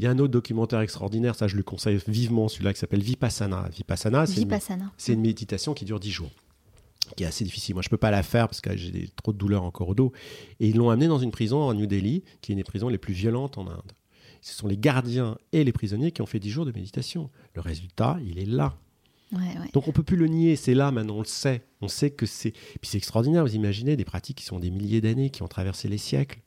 il 0.01 0.05
y 0.05 0.07
a 0.07 0.09
un 0.09 0.17
autre 0.17 0.31
documentaire 0.33 0.79
extraordinaire, 0.81 1.35
ça 1.35 1.47
je 1.47 1.55
le 1.55 1.61
conseille 1.63 1.99
vivement, 2.07 2.47
celui-là 2.47 2.73
qui 2.73 2.79
s'appelle 2.79 3.03
Vipassana. 3.03 3.69
Vipassana, 3.71 4.25
c'est 4.25 4.33
une- 4.37 4.39
Vipassana. 4.47 4.91
c'est 4.97 5.13
une 5.13 5.21
méditation 5.21 5.75
qui 5.75 5.85
dure 5.85 5.99
10 5.99 6.09
jours, 6.11 6.31
qui 7.15 7.23
est 7.23 7.27
assez 7.27 7.43
difficile. 7.43 7.75
Moi, 7.75 7.83
je 7.83 7.89
peux 7.89 7.97
pas 7.97 8.09
la 8.09 8.23
faire 8.23 8.47
parce 8.47 8.61
que 8.61 8.75
j'ai 8.75 9.09
trop 9.15 9.31
de 9.31 9.37
douleurs 9.37 9.63
encore 9.63 9.89
au 9.89 9.93
dos. 9.95 10.11
Et 10.59 10.69
ils 10.69 10.75
l'ont 10.75 10.89
amené 10.89 11.07
dans 11.07 11.19
une 11.19 11.29
prison 11.31 11.61
en 11.61 11.73
New 11.75 11.85
Delhi, 11.85 12.23
qui 12.41 12.51
est 12.51 12.53
une 12.53 12.57
des 12.57 12.63
prisons 12.63 12.89
les 12.89 12.97
plus 12.97 13.13
violentes 13.13 13.59
en 13.59 13.67
Inde. 13.67 13.91
Ce 14.41 14.55
sont 14.55 14.67
les 14.67 14.77
gardiens 14.77 15.37
et 15.51 15.63
les 15.63 15.71
prisonniers 15.71 16.11
qui 16.11 16.23
ont 16.23 16.25
fait 16.25 16.39
10 16.39 16.49
jours 16.49 16.65
de 16.65 16.71
méditation. 16.71 17.29
Le 17.53 17.61
résultat, 17.61 18.17
il 18.25 18.39
est 18.39 18.45
là. 18.47 18.75
Ouais, 19.31 19.37
ouais. 19.39 19.69
Donc 19.73 19.87
on 19.87 19.91
peut 19.91 20.01
plus 20.03 20.17
le 20.17 20.25
nier, 20.27 20.55
c'est 20.55 20.73
là 20.73 20.91
maintenant, 20.91 21.17
on 21.17 21.19
le 21.19 21.25
sait. 21.25 21.63
On 21.79 21.87
sait 21.87 22.09
que 22.09 22.25
c'est... 22.25 22.51
Puis 22.51 22.79
c'est 22.89 22.97
extraordinaire, 22.97 23.45
vous 23.45 23.55
imaginez 23.55 23.95
des 23.95 24.03
pratiques 24.03 24.37
qui 24.37 24.45
sont 24.45 24.59
des 24.59 24.71
milliers 24.71 24.99
d'années, 24.99 25.29
qui 25.29 25.43
ont 25.43 25.47
traversé 25.47 25.87
les 25.87 25.99
siècles. 25.99 26.39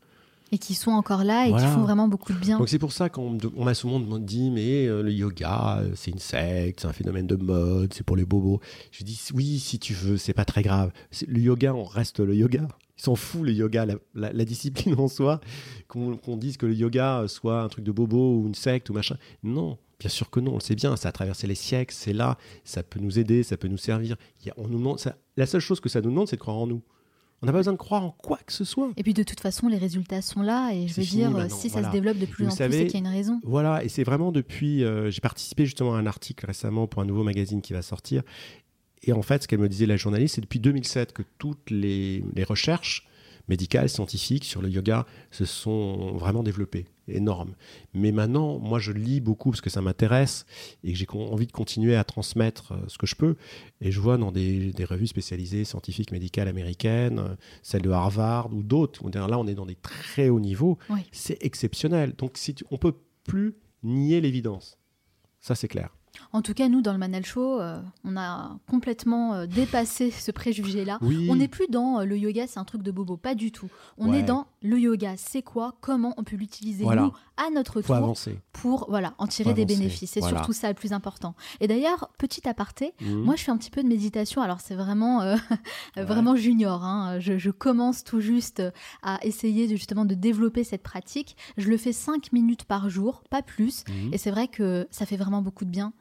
Et 0.55 0.59
qui 0.59 0.75
sont 0.75 0.93
encore 0.93 1.25
là 1.25 1.47
et 1.47 1.51
Voilà. 1.51 1.67
qui 1.67 1.73
font 1.75 1.81
vraiment 1.83 2.07
beaucoup 2.07 2.33
de 2.33 2.39
bien. 2.39 2.59
Donc 2.59 2.69
c'est 2.69 2.79
pour 2.79 2.93
ça 2.93 3.09
qu'on 3.09 3.37
on 3.57 3.65
m'a 3.65 3.75
souvent 3.75 3.99
dit 4.21 4.53
mais 4.53 4.87
euh, 4.87 5.03
le 5.03 5.11
yoga 5.13 5.79
euh, 5.81 5.91
c'est 5.97 6.13
une 6.13 6.21
secte, 6.21 6.79
c'est 6.81 6.87
un 6.87 6.93
phénomène 6.93 7.27
de 7.27 7.35
mode, 7.35 7.93
c'est 7.93 8.05
pour 8.07 8.15
les 8.17 8.25
bobos. 8.25 8.61
Je 8.93 9.03
dis 9.03 9.21
oui 9.35 9.59
si 9.59 9.81
tu 9.81 9.95
veux, 9.95 10.17
c'est 10.17 10.33
pas 10.33 10.45
très 10.45 10.63
grave. 10.63 10.93
Le 11.27 11.41
yoga 11.41 11.75
on 11.75 11.83
reste 11.83 12.21
le 12.21 12.37
yoga. 12.37 12.69
Ils 12.97 13.03
s'en 13.03 13.17
foutent 13.17 13.43
le 13.47 13.53
yoga, 13.53 13.85
la, 13.85 13.95
la- 14.15 14.33
la 14.33 14.45
discipline 14.45 14.95
en 14.99 15.09
soi, 15.09 15.41
qu'on 15.89 16.37
dise 16.37 16.57
que 16.57 16.67
le 16.67 16.75
yoga 16.75 17.23
euh, 17.23 17.29
soit 17.29 17.61
un 17.63 17.69
truc 17.69 17.85
de 17.85 17.91
bobo 17.91 18.37
ou 18.39 18.47
une 18.47 18.55
secte 18.55 18.89
ou 18.91 18.93
machin. 18.93 19.17
Non, 19.43 19.77
bien 19.99 20.09
sûr 20.09 20.31
que 20.31 20.39
non, 20.39 20.53
on 20.53 20.55
le 20.55 20.61
sait 20.61 20.77
bien, 20.77 20.95
ça 20.97 21.09
a 21.09 21.13
traversé 21.13 21.49
les 21.49 21.57
siècles, 21.57 21.93
c'est 21.97 22.13
là, 22.13 22.39
ça 22.63 22.85
peut 22.85 23.01
nous 23.01 23.19
aider, 23.19 23.43
ça 23.43 23.57
peut 23.57 23.67
nous 23.69 23.77
servir. 23.79 24.17
Il 24.43 24.47
y 24.47 24.51
a- 24.51 24.55
on 24.57 24.69
nous 24.69 24.79
demande, 24.79 25.01
ça- 25.01 25.17
la 25.37 25.47
seule 25.47 25.61
chose 25.61 25.81
que 25.81 25.89
ça 25.89 26.01
nous 26.01 26.11
demande 26.11 26.29
c'est 26.29 26.37
de 26.37 26.41
croire 26.41 26.59
en 26.59 26.69
nous. 26.69 26.83
On 27.43 27.47
n'a 27.47 27.53
pas 27.53 27.59
besoin 27.59 27.75
de 27.75 27.79
croire 27.79 28.03
en 28.05 28.11
quoi 28.11 28.39
que 28.47 28.53
ce 28.53 28.65
soit. 28.65 28.91
Et 28.97 29.03
puis 29.03 29.13
de 29.13 29.23
toute 29.23 29.41
façon, 29.41 29.69
les 29.69 29.77
résultats 29.77 30.23
sont 30.23 30.41
là. 30.41 30.71
Et 30.73 30.89
je 30.89 30.95
veux 30.95 31.03
fini 31.03 31.21
dire, 31.23 31.31
maintenant, 31.31 31.55
si 31.55 31.69
ça 31.69 31.85
se 31.85 31.91
développe 31.91 32.19
de 32.19 32.25
plus 32.27 32.45
Vous 32.47 32.53
en 32.53 32.57
plus, 32.57 32.73
c'est 32.73 32.87
qu'il 32.87 32.95
y 32.95 32.97
a 32.97 33.07
une 33.11 33.15
raison. 33.15 33.41
Voilà, 33.45 33.85
et 33.85 33.89
c'est 33.89 34.05
vraiment 34.05 34.33
depuis. 34.33 34.83
euh, 34.83 35.11
J'ai 35.11 35.21
participé 35.21 35.67
justement 35.67 35.95
à 35.95 35.99
un 35.99 36.07
article 36.07 36.47
récemment 36.47 36.87
pour 36.87 37.03
un 37.03 37.05
nouveau 37.05 37.23
magazine 37.23 37.61
qui 37.61 37.73
va 37.75 37.83
sortir. 37.83 38.23
Et 39.03 39.13
en 39.13 39.21
fait, 39.21 39.43
ce 39.43 39.49
qu'elle 39.49 39.59
me 39.59 39.69
disait 39.69 39.85
la 39.87 39.99
journaliste, 39.99 40.37
c'est 40.37 40.41
depuis 40.41 40.61
2007 40.61 41.13
que 41.13 41.23
toutes 41.39 41.71
les, 41.71 42.25
les 42.35 42.45
recherches 42.45 43.07
médicales, 43.49 43.91
scientifiques 43.91 44.45
sur 44.47 44.63
le 44.63 44.71
yoga 44.71 45.05
se 45.31 45.45
sont 45.45 46.13
vraiment 46.17 46.43
développées. 46.43 46.87
Énormes. 47.07 47.55
Mais 47.93 48.13
maintenant, 48.13 48.59
moi, 48.59 48.79
je 48.79 48.91
lis 48.93 49.21
beaucoup 49.21 49.51
parce 49.51 49.61
que 49.61 49.69
ça 49.71 49.83
m'intéresse 49.83 50.47
et 50.83 50.93
que 50.93 50.99
j'ai 50.99 51.07
envie 51.13 51.47
de 51.47 51.53
continuer 51.53 51.97
à 51.97 52.05
transmettre 52.05 52.73
euh, 52.73 52.77
ce 52.89 52.97
que 52.97 53.07
je 53.07 53.15
peux. 53.15 53.37
Et 53.81 53.93
je 53.93 54.01
vois 54.01 54.17
dans 54.17 54.33
des, 54.33 54.73
des 54.73 54.85
revues 54.85 55.07
spécialisées 55.07 55.65
scientifiques 55.65 56.13
médicales 56.13 56.49
américaines, 56.49 57.19
euh, 57.19 57.35
celles 57.63 57.83
de 57.83 57.91
Harvard 57.91 58.53
ou 58.55 58.63
d'autres, 58.63 59.03
là, 59.29 59.39
on 59.39 59.47
est 59.47 59.55
dans 59.55 59.67
des 59.67 59.75
très 59.77 60.29
hauts 60.31 60.41
niveaux. 60.41 60.79
Oui. 60.89 61.01
C'est 61.13 61.37
exceptionnel. 61.45 62.15
Donc, 62.17 62.39
si 62.39 62.55
tu- 62.55 62.65
on 62.71 62.79
peut 62.79 62.95
plus 63.25 63.55
nier 63.83 64.21
l'évidence. 64.21 64.79
Ça, 65.41 65.55
c'est 65.55 65.69
clair. 65.69 65.95
En 66.33 66.43
tout 66.43 66.55
cas, 66.55 66.69
nous, 66.69 66.81
dans 66.83 66.93
le 66.93 66.99
Manal 66.99 67.25
Show, 67.25 67.61
euh, 67.61 67.81
on 68.05 68.17
a 68.17 68.57
complètement 68.69 69.35
euh, 69.35 69.47
dépassé 69.47 70.11
ce 70.11 70.31
préjugé-là. 70.31 70.99
Oui. 71.01 71.29
On 71.31 71.37
n'est 71.37 71.49
plus 71.49 71.67
dans 71.69 72.01
euh, 72.01 72.05
le 72.05 72.17
yoga, 72.19 72.47
c'est 72.47 72.59
un 72.59 72.65
truc 72.65 72.83
de 72.83 72.91
bobo, 72.91 73.17
pas 73.17 73.35
du 73.35 73.53
tout. 73.53 73.69
On 73.99 74.11
Ouais. 74.11 74.21
est 74.21 74.23
dans 74.23 74.47
le 74.63 74.79
yoga, 74.79 75.15
c'est 75.17 75.43
quoi, 75.43 75.75
comment 75.81 76.15
on 76.17 76.25
peut 76.25 76.37
l'utiliser 76.37 76.85
Voilà. 76.85 77.03
nous 77.03 77.13
à 77.37 77.51
notre 77.51 77.81
faut 77.83 77.89
tour 77.89 77.97
avancer. 77.97 78.39
pour 78.53 78.87
voilà 78.89 79.15
en 79.19 79.27
tirer 79.27 79.51
Faut 79.51 79.57
des 79.57 79.63
avancer, 79.63 79.79
bénéfices. 79.79 80.11
C'est 80.13 80.21
voilà. 80.21 80.39
surtout 80.39 80.53
ça 80.53 80.69
le 80.69 80.75
plus 80.75 80.93
important. 80.93 81.35
Et 81.61 81.67
d'ailleurs, 81.67 82.11
petit 82.17 82.49
aparté, 82.49 82.95
Mhm. 83.01 83.23
moi 83.25 83.35
je 83.37 83.43
fais 83.43 83.51
un 83.51 83.57
petit 83.57 83.71
peu 83.73 83.83
de 83.83 83.89
méditation. 83.89 84.41
Alors 84.41 84.61
c'est 84.61 84.77
vraiment 84.77 85.19
Ouais. 85.97 86.05
vraiment 86.05 86.37
junior. 86.37 86.85
hein. 86.85 87.19
Je, 87.19 87.39
je 87.39 87.51
commence 87.51 88.05
tout 88.05 88.21
juste 88.21 88.63
à 89.03 89.19
essayer 89.25 89.67
de, 89.67 89.75
justement 89.77 90.05
de 90.05 90.15
développer 90.15 90.63
cette 90.65 90.83
pratique. 90.85 91.37
Je 91.57 91.69
le 91.69 91.77
fais 91.77 91.93
5 91.93 92.33
minutes 92.33 92.65
par 92.65 92.89
jour, 92.89 93.23
pas 93.31 93.43
plus. 93.43 93.85
Mhm. 93.89 94.15
Et 94.15 94.19
c'est 94.19 94.31
vrai 94.31 94.47
que 94.49 94.87
ça 94.93 95.05
fait 95.07 95.17
vraiment 95.17 95.43
beaucoup 95.43 95.65
de 95.65 95.71
bien. 95.71 95.93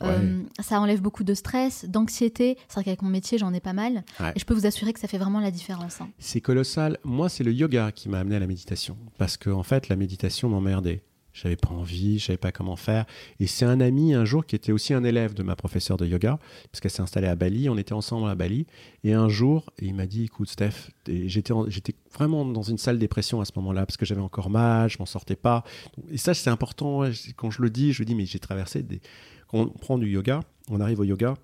Ouais. 0.00 0.08
Euh, 0.08 0.42
ça 0.60 0.80
enlève 0.80 1.00
beaucoup 1.02 1.22
de 1.22 1.34
stress, 1.34 1.84
d'anxiété. 1.84 2.56
C'est 2.66 2.74
vrai 2.74 2.84
qu'avec 2.84 3.02
mon 3.02 3.08
métier, 3.10 3.38
j'en 3.38 3.52
ai 3.52 3.60
pas 3.60 3.72
mal. 3.72 4.02
Ouais. 4.20 4.32
Et 4.34 4.40
je 4.40 4.44
peux 4.44 4.54
vous 4.54 4.66
assurer 4.66 4.92
que 4.92 4.98
ça 5.00 5.06
fait 5.06 5.18
vraiment 5.18 5.38
la 5.40 5.50
différence. 5.50 6.00
hein. 6.00 6.08
C'est 6.18 6.40
colossal. 6.40 6.98
Moi, 7.04 7.28
c'est 7.28 7.44
le 7.44 7.52
yoga 7.52 7.92
qui 7.92 8.08
m'a 8.08 8.18
amené 8.20 8.36
à 8.36 8.40
la 8.40 8.46
méditation. 8.46 8.96
Parce 9.18 9.36
que, 9.36 9.50
en 9.50 9.62
fait, 9.62 9.88
la 9.88 9.96
méditation 9.96 10.48
m'emmerdait. 10.48 11.02
J'avais 11.34 11.56
pas 11.56 11.70
envie, 11.70 12.18
je 12.18 12.26
savais 12.26 12.36
pas 12.36 12.52
comment 12.52 12.76
faire. 12.76 13.06
Et 13.40 13.46
c'est 13.46 13.64
un 13.64 13.80
ami 13.80 14.12
un 14.12 14.24
jour 14.24 14.44
qui 14.44 14.54
était 14.54 14.72
aussi 14.72 14.92
un 14.92 15.02
élève 15.02 15.32
de 15.34 15.42
ma 15.42 15.56
professeure 15.56 15.96
de 15.96 16.06
yoga, 16.06 16.38
parce 16.70 16.80
qu'elle 16.80 16.90
s'est 16.90 17.00
installée 17.02 17.26
à 17.28 17.34
Bali. 17.36 17.68
On 17.70 17.78
était 17.78 17.94
ensemble 17.94 18.28
à 18.28 18.34
Bali. 18.34 18.66
Et 19.04 19.14
un 19.14 19.28
jour, 19.28 19.70
il 19.80 19.94
m'a 19.94 20.06
dit 20.06 20.24
Écoute, 20.24 20.48
Steph, 20.50 20.90
j'étais, 21.08 21.52
en- 21.52 21.68
j'étais 21.70 21.94
vraiment 22.14 22.44
dans 22.44 22.62
une 22.62 22.76
sale 22.78 22.98
dépression 22.98 23.40
à 23.40 23.44
ce 23.46 23.52
moment-là, 23.56 23.86
parce 23.86 23.96
que 23.96 24.04
j'avais 24.04 24.20
encore 24.20 24.50
mal, 24.50 24.90
je 24.90 24.98
m'en 24.98 25.06
sortais 25.06 25.36
pas. 25.36 25.64
Et 26.10 26.18
ça, 26.18 26.34
c'est 26.34 26.50
important. 26.50 27.02
Quand 27.36 27.50
je 27.50 27.62
le 27.62 27.70
dis, 27.70 27.92
je 27.92 28.04
dis 28.04 28.14
Mais 28.14 28.26
j'ai 28.26 28.38
traversé 28.38 28.82
des. 28.82 29.00
Quand 29.48 29.58
on 29.60 29.66
prend 29.68 29.98
du 29.98 30.08
yoga, 30.10 30.40
on 30.70 30.80
arrive 30.80 31.00
au 31.00 31.04
yoga. 31.04 31.34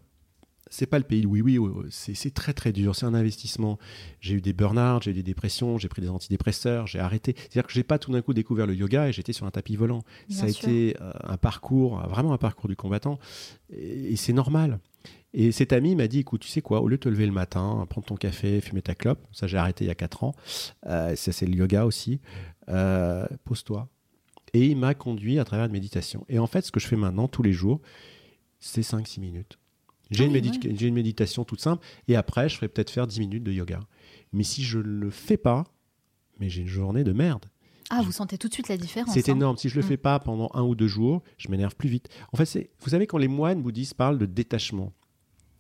C'est 0.71 0.87
pas 0.87 0.99
le 0.99 1.05
pays, 1.05 1.27
oui, 1.27 1.41
oui, 1.41 1.59
oui, 1.59 1.87
c'est 1.91 2.35
très 2.35 2.53
très 2.53 2.73
dur, 2.73 2.95
c'est 2.95 3.07
un 3.07 3.15
investissement. 3.15 3.79
J'ai 4.21 4.35
eu 4.35 4.41
des 4.41 4.53
burn-out, 4.53 5.03
j'ai 5.03 5.11
eu 5.13 5.15
des 5.15 5.23
dépressions, 5.23 5.79
j'ai 5.79 5.89
pris 5.89 6.03
des 6.03 6.11
antidépresseurs, 6.11 6.87
j'ai 6.87 6.99
arrêté. 6.99 7.35
C'est-à-dire 7.37 7.67
que 7.67 7.73
j'ai 7.73 7.85
pas 7.85 7.99
tout 7.99 8.13
d'un 8.13 8.23
coup 8.23 8.35
découvert 8.35 8.67
le 8.67 8.75
yoga 8.75 9.09
et 9.09 9.13
j'étais 9.13 9.33
sur 9.33 9.47
un 9.47 9.51
tapis 9.51 9.77
volant. 9.77 10.03
Bien 10.29 10.39
Ça 10.39 10.47
a 10.47 10.49
été 10.49 10.97
euh, 11.01 11.13
un 11.25 11.37
parcours, 11.37 12.01
vraiment 12.09 12.33
un 12.33 12.39
parcours 12.39 12.69
du 12.69 12.77
combattant. 12.77 13.19
Et, 13.71 14.13
et 14.13 14.17
c'est 14.17 14.33
normal. 14.33 14.79
Et 15.35 15.53
cet 15.53 15.73
ami 15.73 15.95
m'a 15.95 16.09
dit, 16.09 16.21
écoute, 16.21 16.41
tu 16.41 16.49
sais 16.49 16.63
quoi, 16.63 16.81
au 16.81 16.89
lieu 16.89 16.97
de 16.97 17.03
te 17.03 17.09
lever 17.09 17.27
le 17.27 17.33
matin, 17.33 17.87
prendre 17.89 18.07
ton 18.07 18.17
café, 18.17 18.61
fumer 18.61 18.83
ta 18.83 18.95
clope, 18.95 19.21
ça 19.33 19.47
j'ai 19.47 19.59
arrêté 19.59 19.85
il 19.85 19.89
y 19.89 19.91
a 19.91 19.95
4 19.95 20.25
ans, 20.25 20.35
euh, 20.87 21.15
ça 21.17 21.33
c'est 21.33 21.47
le 21.47 21.55
yoga 21.55 21.85
aussi, 21.85 22.21
euh, 22.69 23.27
pose-toi. 23.45 23.89
Et 24.55 24.67
il 24.67 24.77
m'a 24.79 24.95
conduit 24.95 25.39
à 25.39 25.45
travers 25.45 25.67
une 25.67 25.73
méditation. 25.73 26.25
Et 26.29 26.39
en 26.39 26.47
fait, 26.47 26.63
ce 26.63 26.73
que 26.73 26.81
je 26.81 26.87
fais 26.87 26.97
maintenant, 26.97 27.29
tous 27.29 27.43
les 27.43 27.53
jours, 27.53 27.81
c'est 28.59 28.81
5-6 28.81 29.21
minutes. 29.21 29.59
J'ai 30.11 30.25
une, 30.25 30.95
méditation 30.95 31.45
toute 31.45 31.61
simple, 31.61 31.85
et 32.07 32.17
après, 32.17 32.49
je 32.49 32.57
ferai 32.57 32.69
peut-être 32.69 32.91
faire 32.91 33.07
10 33.07 33.21
minutes 33.21 33.45
de 33.45 33.53
yoga. 33.53 33.81
Mais 34.33 34.43
si 34.43 34.63
je 34.63 34.79
ne 34.79 34.85
le 34.85 35.11
fais 35.11 35.37
pas, 35.37 35.65
mais 36.41 36.49
j'ai 36.49 36.63
une 36.63 36.69
journée 36.69 37.05
de 37.05 37.13
merde. 37.13 37.47
Ah, 37.91 38.03
vous 38.03 38.13
sentez 38.13 38.37
tout 38.37 38.49
de 38.49 38.53
suite 38.53 38.69
la 38.69 38.77
différence. 38.77 39.15
C'est 39.15 39.29
hein. 39.31 39.35
énorme. 39.35 39.57
Si 39.57 39.69
je 39.69 39.77
le 39.77 39.83
Mm. 39.83 39.89
fais 39.89 39.97
pas 39.97 40.19
pendant 40.19 40.51
un 40.55 40.63
ou 40.63 40.75
deux 40.75 40.89
jours, 40.89 41.23
je 41.39 41.49
m'énerve 41.51 41.75
plus 41.75 41.89
vite. 41.89 42.09
En 42.33 42.37
fait, 42.37 42.71
vous 42.81 42.91
savez, 42.91 43.07
quand 43.07 43.19
les 43.19 43.29
moines 43.29 43.63
bouddhistes 43.63 43.95
parlent 43.95 44.19
de 44.19 44.27
détachement, 44.27 44.93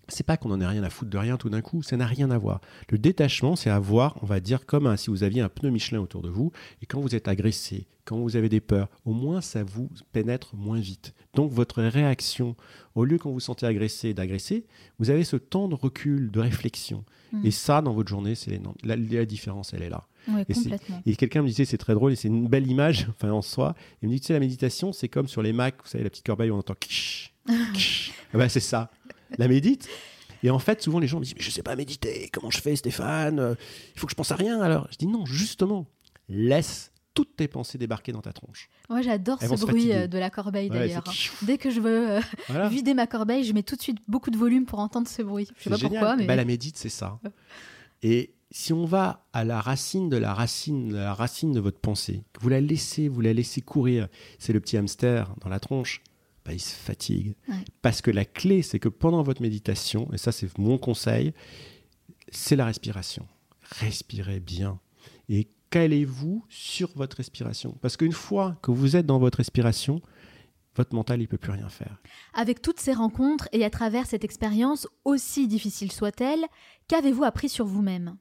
c'est 0.08 0.24
pas 0.24 0.36
qu'on 0.36 0.50
en 0.50 0.60
ait 0.60 0.66
rien 0.66 0.82
à 0.82 0.90
foutre 0.90 1.10
de 1.10 1.18
rien 1.18 1.36
tout 1.36 1.48
d'un 1.50 1.60
coup, 1.60 1.82
ça 1.82 1.96
n'a 1.96 2.06
rien 2.06 2.30
à 2.30 2.38
voir. 2.38 2.60
Le 2.90 2.98
détachement, 2.98 3.56
c'est 3.56 3.70
avoir, 3.70 4.16
on 4.22 4.26
va 4.26 4.40
dire, 4.40 4.66
comme 4.66 4.86
un- 4.86 4.96
si 4.96 5.10
vous 5.10 5.22
aviez 5.22 5.40
un 5.42 5.48
pneu 5.48 5.70
Michelin 5.70 6.00
autour 6.00 6.22
de 6.22 6.28
vous, 6.28 6.50
et 6.82 6.86
quand 6.86 7.00
vous 7.00 7.14
êtes 7.14 7.28
agressé, 7.28 7.86
quand 8.04 8.18
vous 8.18 8.36
avez 8.36 8.48
des 8.48 8.60
peurs, 8.60 8.88
au 9.04 9.12
moins 9.12 9.40
ça 9.42 9.62
vous 9.62 9.90
pénètre 10.12 10.56
moins 10.56 10.80
vite. 10.80 11.14
Donc 11.34 11.52
votre 11.52 11.82
réaction, 11.82 12.56
au 12.94 13.04
lieu 13.04 13.18
quand 13.18 13.28
vous 13.28 13.34
vous 13.34 13.40
sentez 13.40 13.66
agressé 13.66 14.14
d'agresser, 14.14 14.64
vous 14.98 15.10
avez 15.10 15.24
ce 15.24 15.36
temps 15.36 15.68
de 15.68 15.74
recul, 15.74 16.30
de 16.30 16.40
réflexion. 16.40 17.04
Mm. 17.32 17.46
Et 17.46 17.50
ça, 17.50 17.82
dans 17.82 17.92
votre 17.92 18.08
journée, 18.08 18.34
c'est 18.34 18.52
énorme. 18.52 18.76
La, 18.82 18.96
la 18.96 19.26
différence, 19.26 19.74
elle 19.74 19.82
est 19.82 19.90
là. 19.90 20.06
Ouais. 20.26 20.44
Et 21.06 21.16
quelqu'un 21.16 21.42
me 21.42 21.48
disait, 21.48 21.64
c'est 21.66 21.78
très 21.78 21.94
drôle, 21.94 22.12
et 22.12 22.16
c'est 22.16 22.28
une 22.28 22.48
belle 22.48 22.66
image, 22.66 23.06
enfin 23.10 23.30
en 23.30 23.42
soi. 23.42 23.74
Il 24.02 24.08
me 24.08 24.14
dit, 24.14 24.20
tu 24.20 24.26
sais, 24.28 24.32
la 24.32 24.40
méditation, 24.40 24.92
c'est 24.92 25.08
comme 25.08 25.28
sur 25.28 25.42
les 25.42 25.52
Macs, 25.52 25.76
vous 25.82 25.88
savez, 25.88 26.04
la 26.04 26.10
petite 26.10 26.24
corbeille 26.26 26.50
où 26.50 26.54
on 26.54 26.58
entend 26.58 26.74
kish. 26.78 27.34
Ah 28.34 28.36
bah, 28.36 28.48
c'est 28.50 28.60
ça. 28.60 28.90
La 29.36 29.48
médite. 29.48 29.88
Et 30.42 30.50
en 30.50 30.58
fait, 30.60 30.80
souvent 30.82 31.00
les 31.00 31.08
gens 31.08 31.18
me 31.18 31.24
disent 31.24 31.34
Mais 31.36 31.42
je 31.42 31.50
sais 31.50 31.62
pas 31.62 31.74
méditer, 31.76 32.30
comment 32.32 32.50
je 32.50 32.60
fais, 32.60 32.76
Stéphane 32.76 33.38
Euh, 33.40 33.54
Il 33.94 34.00
faut 34.00 34.06
que 34.06 34.12
je 34.12 34.16
pense 34.16 34.30
à 34.32 34.36
rien 34.36 34.60
alors. 34.60 34.86
Je 34.92 34.96
dis 34.96 35.06
non, 35.06 35.26
justement, 35.26 35.86
laisse 36.28 36.92
toutes 37.14 37.34
tes 37.34 37.48
pensées 37.48 37.78
débarquer 37.78 38.12
dans 38.12 38.20
ta 38.20 38.32
tronche. 38.32 38.68
Moi, 38.88 39.02
j'adore 39.02 39.40
ce 39.42 39.46
bruit 39.48 39.88
fatiguer. 39.88 39.94
euh, 39.94 40.06
de 40.06 40.18
la 40.18 40.30
corbeille 40.30 40.70
Ouais, 40.70 40.78
d'ailleurs. 40.78 41.02
Dès 41.42 41.58
que 41.58 41.68
je 41.70 41.80
veux 41.80 42.10
euh, 42.12 42.20
Voilà. 42.48 42.68
vider 42.68 42.94
ma 42.94 43.08
corbeille, 43.08 43.42
je 43.42 43.52
mets 43.52 43.64
tout 43.64 43.74
de 43.74 43.82
suite 43.82 43.98
beaucoup 44.06 44.30
de 44.30 44.36
volume 44.36 44.64
pour 44.66 44.78
entendre 44.78 45.08
ce 45.08 45.22
bruit. 45.22 45.48
Je 45.58 45.64
sais 45.64 45.70
pas 45.70 45.76
génial. 45.76 45.90
pourquoi, 46.00 46.16
mais 46.16 46.26
Bah, 46.26 46.36
la 46.36 46.44
médite, 46.44 46.76
c'est 46.76 46.88
ça. 46.88 47.18
Et 48.02 48.34
si 48.52 48.72
on 48.72 48.84
va 48.84 49.26
à 49.32 49.44
la 49.44 49.60
racine 49.60 50.08
de 50.08 50.16
la 50.16 50.32
racine, 50.32 50.90
de 50.90 50.96
la 50.96 51.12
racine 51.12 51.50
de 51.52 51.58
votre 51.60 51.80
pensée, 51.80 52.22
que 52.32 52.40
vous 52.40 52.48
la 52.48 52.60
laissez, 52.60 53.08
vous 53.08 53.20
la 53.20 53.32
laissez 53.32 53.60
courir, 53.62 54.06
c'est 54.38 54.52
le 54.52 54.60
petit 54.60 54.76
hamster 54.76 55.34
dans 55.40 55.48
la 55.50 55.58
tronche, 55.58 56.02
bah, 56.48 56.54
il 56.54 56.60
se 56.60 56.74
fatigue. 56.74 57.34
Ouais. 57.46 57.62
Parce 57.82 58.00
que 58.00 58.10
la 58.10 58.24
clé, 58.24 58.62
c'est 58.62 58.78
que 58.78 58.88
pendant 58.88 59.22
votre 59.22 59.42
méditation, 59.42 60.08
et 60.14 60.16
ça 60.16 60.32
c'est 60.32 60.56
mon 60.58 60.78
conseil, 60.78 61.34
c'est 62.30 62.56
la 62.56 62.64
respiration. 62.64 63.26
Respirez 63.80 64.40
bien. 64.40 64.80
Et 65.28 65.48
calez-vous 65.68 66.42
sur 66.48 66.90
votre 66.96 67.18
respiration. 67.18 67.76
Parce 67.82 67.98
qu'une 67.98 68.12
fois 68.12 68.56
que 68.62 68.70
vous 68.70 68.96
êtes 68.96 69.04
dans 69.04 69.18
votre 69.18 69.36
respiration, 69.36 70.00
votre 70.74 70.94
mental, 70.94 71.20
il 71.20 71.28
peut 71.28 71.36
plus 71.36 71.52
rien 71.52 71.68
faire. 71.68 72.00
avec 72.32 72.62
toutes 72.62 72.80
ces 72.80 72.94
rencontres 72.94 73.48
et 73.52 73.64
à 73.64 73.68
travers 73.70 74.06
cette 74.06 74.24
expérience, 74.24 74.86
aussi 75.04 75.48
difficile 75.48 75.92
soit-elle, 75.92 76.46
qu'avez-vous 76.86 77.24
appris 77.24 77.48
sur 77.50 77.66
vous-même? 77.66 78.16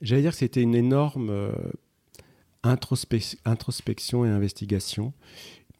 J'allais 0.00 0.22
dire 0.22 0.32
que 0.32 0.38
c'était 0.38 0.62
une 0.62 0.74
énorme 0.74 1.30
euh, 1.30 1.52
introspec- 2.62 3.38
introspection 3.44 4.24
et 4.24 4.28
investigation, 4.28 5.12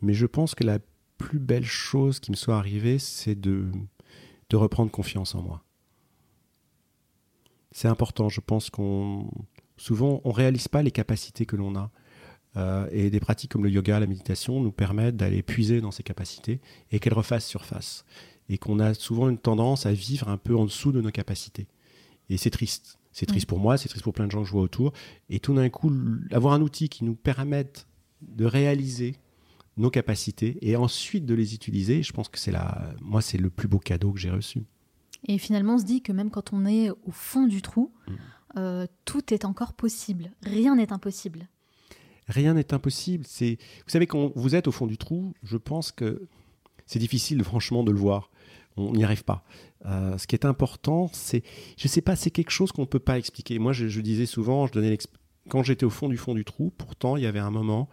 mais 0.01 0.15
je 0.15 0.27
pense 0.27 0.55
que 0.55 0.65
la 0.65 0.79
plus 1.19 1.39
belle 1.39 1.65
chose 1.65 2.21
qui 2.21 2.31
me 2.31 2.37
soit 2.37 2.57
arrivée, 2.57 2.99
c'est 2.99 3.35
de, 3.35 3.71
de 4.51 4.57
reprendre 4.57 4.91
confiance 4.91 5.35
en 5.35 5.43
moi. 5.43 5.65
C'est 7.73 7.89
important, 7.89 8.29
je 8.29 8.41
pense 8.41 8.71
qu'on 8.71 9.31
souvent 9.77 10.21
on 10.25 10.31
réalise 10.31 10.69
pas 10.69 10.83
les 10.83 10.91
capacités 10.91 11.47
que 11.47 11.57
l'on 11.57 11.75
a. 11.77 11.91
Euh, 12.57 12.89
et 12.93 13.11
des 13.11 13.19
pratiques 13.19 13.51
comme 13.51 13.65
le 13.65 13.71
yoga, 13.71 13.99
la 13.99 14.07
méditation 14.07 14.61
nous 14.61 14.71
permettent 14.71 15.17
d'aller 15.17 15.43
puiser 15.43 15.81
dans 15.81 15.91
ces 15.91 16.05
capacités 16.05 16.61
et 16.93 17.01
qu'elles 17.01 17.15
refassent 17.15 17.47
surface. 17.47 18.05
Et 18.49 18.59
qu'on 18.59 18.79
a 18.79 18.95
souvent 18.95 19.29
une 19.29 19.39
tendance 19.39 19.87
à 19.87 19.93
vivre 19.93 20.29
un 20.29 20.37
peu 20.37 20.55
en 20.55 20.65
dessous 20.65 20.93
de 20.93 21.01
nos 21.01 21.11
capacités. 21.11 21.67
Et 22.29 22.37
c'est 22.37 22.51
triste. 22.51 22.99
C'est 23.11 23.27
triste 23.27 23.47
pour 23.47 23.59
moi, 23.59 23.77
c'est 23.77 23.89
triste 23.89 24.05
pour 24.05 24.13
plein 24.13 24.27
de 24.27 24.31
gens 24.31 24.43
que 24.43 24.47
je 24.47 24.53
vois 24.53 24.63
autour. 24.63 24.93
Et 25.31 25.41
tout 25.41 25.55
d'un 25.55 25.69
coup, 25.69 25.93
avoir 26.31 26.55
un 26.55 26.61
outil 26.61 26.89
qui 26.89 27.05
nous 27.05 27.15
permette 27.15 27.87
de 28.23 28.45
réaliser 28.45 29.17
nos 29.77 29.91
capacités 29.91 30.57
et 30.63 30.77
ensuite 30.77 31.27
de 31.27 31.35
les 31.35 31.55
utiliser, 31.55 32.03
je 32.03 32.13
pense 32.13 32.29
que 32.29 32.39
c'est 32.39 32.53
la, 32.53 32.95
moi, 33.01 33.21
c'est 33.23 33.39
le 33.39 33.51
plus 33.51 33.69
beau 33.69 33.79
cadeau 33.79 34.13
que 34.13 34.21
j'ai 34.21 34.31
reçu. 34.31 34.63
Et 35.27 35.39
finalement, 35.39 35.75
on 35.75 35.79
se 35.79 35.85
dit 35.85 36.03
que 36.03 36.13
même 36.13 36.31
quand 36.31 36.53
on 36.53 36.67
est 36.67 36.91
au 36.91 37.11
fond 37.11 37.47
du 37.47 37.63
trou, 37.63 37.93
Mm. 38.07 38.13
euh, 38.59 38.87
tout 39.05 39.33
est 39.33 39.45
encore 39.45 39.73
possible. 39.73 40.31
Rien 40.43 40.77
n'est 40.77 40.93
impossible. 40.93 41.49
Rien 42.29 42.55
n'est 42.55 42.73
impossible. 42.73 43.25
C'est, 43.27 43.59
vous 43.85 43.91
savez, 43.91 44.07
quand 44.07 44.33
vous 44.37 44.55
êtes 44.55 44.69
au 44.69 44.73
fond 44.73 44.87
du 44.87 44.97
trou, 44.99 45.35
je 45.43 45.57
pense 45.57 45.93
que 45.93 46.23
c'est 46.87 46.99
difficile, 46.99 47.43
franchement, 47.43 47.83
de 47.83 47.91
le 47.91 47.99
voir. 47.99 48.31
On 48.77 48.93
n'y 48.93 49.05
arrive 49.05 49.25
pas. 49.25 49.45
Euh, 49.87 50.17
ce 50.19 50.27
qui 50.27 50.35
est 50.35 50.45
important, 50.45 51.09
c'est, 51.13 51.43
je 51.77 51.89
sais 51.89 52.01
pas, 52.01 52.17
c'est 52.17 52.31
quelque 52.31 52.51
chose 52.51 52.73
qu'on 52.73 52.83
ne 52.83 52.87
peut 52.87 52.99
pas 52.99 53.19
expliquer. 53.19 53.59
Moi, 53.59 53.73
je, 53.73 53.89
je 53.89 54.01
disais 54.01 54.27
souvent, 54.27 54.67
je 54.67 54.73
donnais 54.73 54.99
quand 55.49 55.63
j'étais 55.63 55.85
au 55.85 55.91
fond 55.91 56.09
du 56.09 56.17
fond 56.17 56.35
du 56.35 56.45
trou, 56.45 56.73
pourtant, 56.77 57.17
il 57.17 57.23
y 57.23 57.27
avait 57.27 57.39
un 57.39 57.51
moment, 57.51 57.89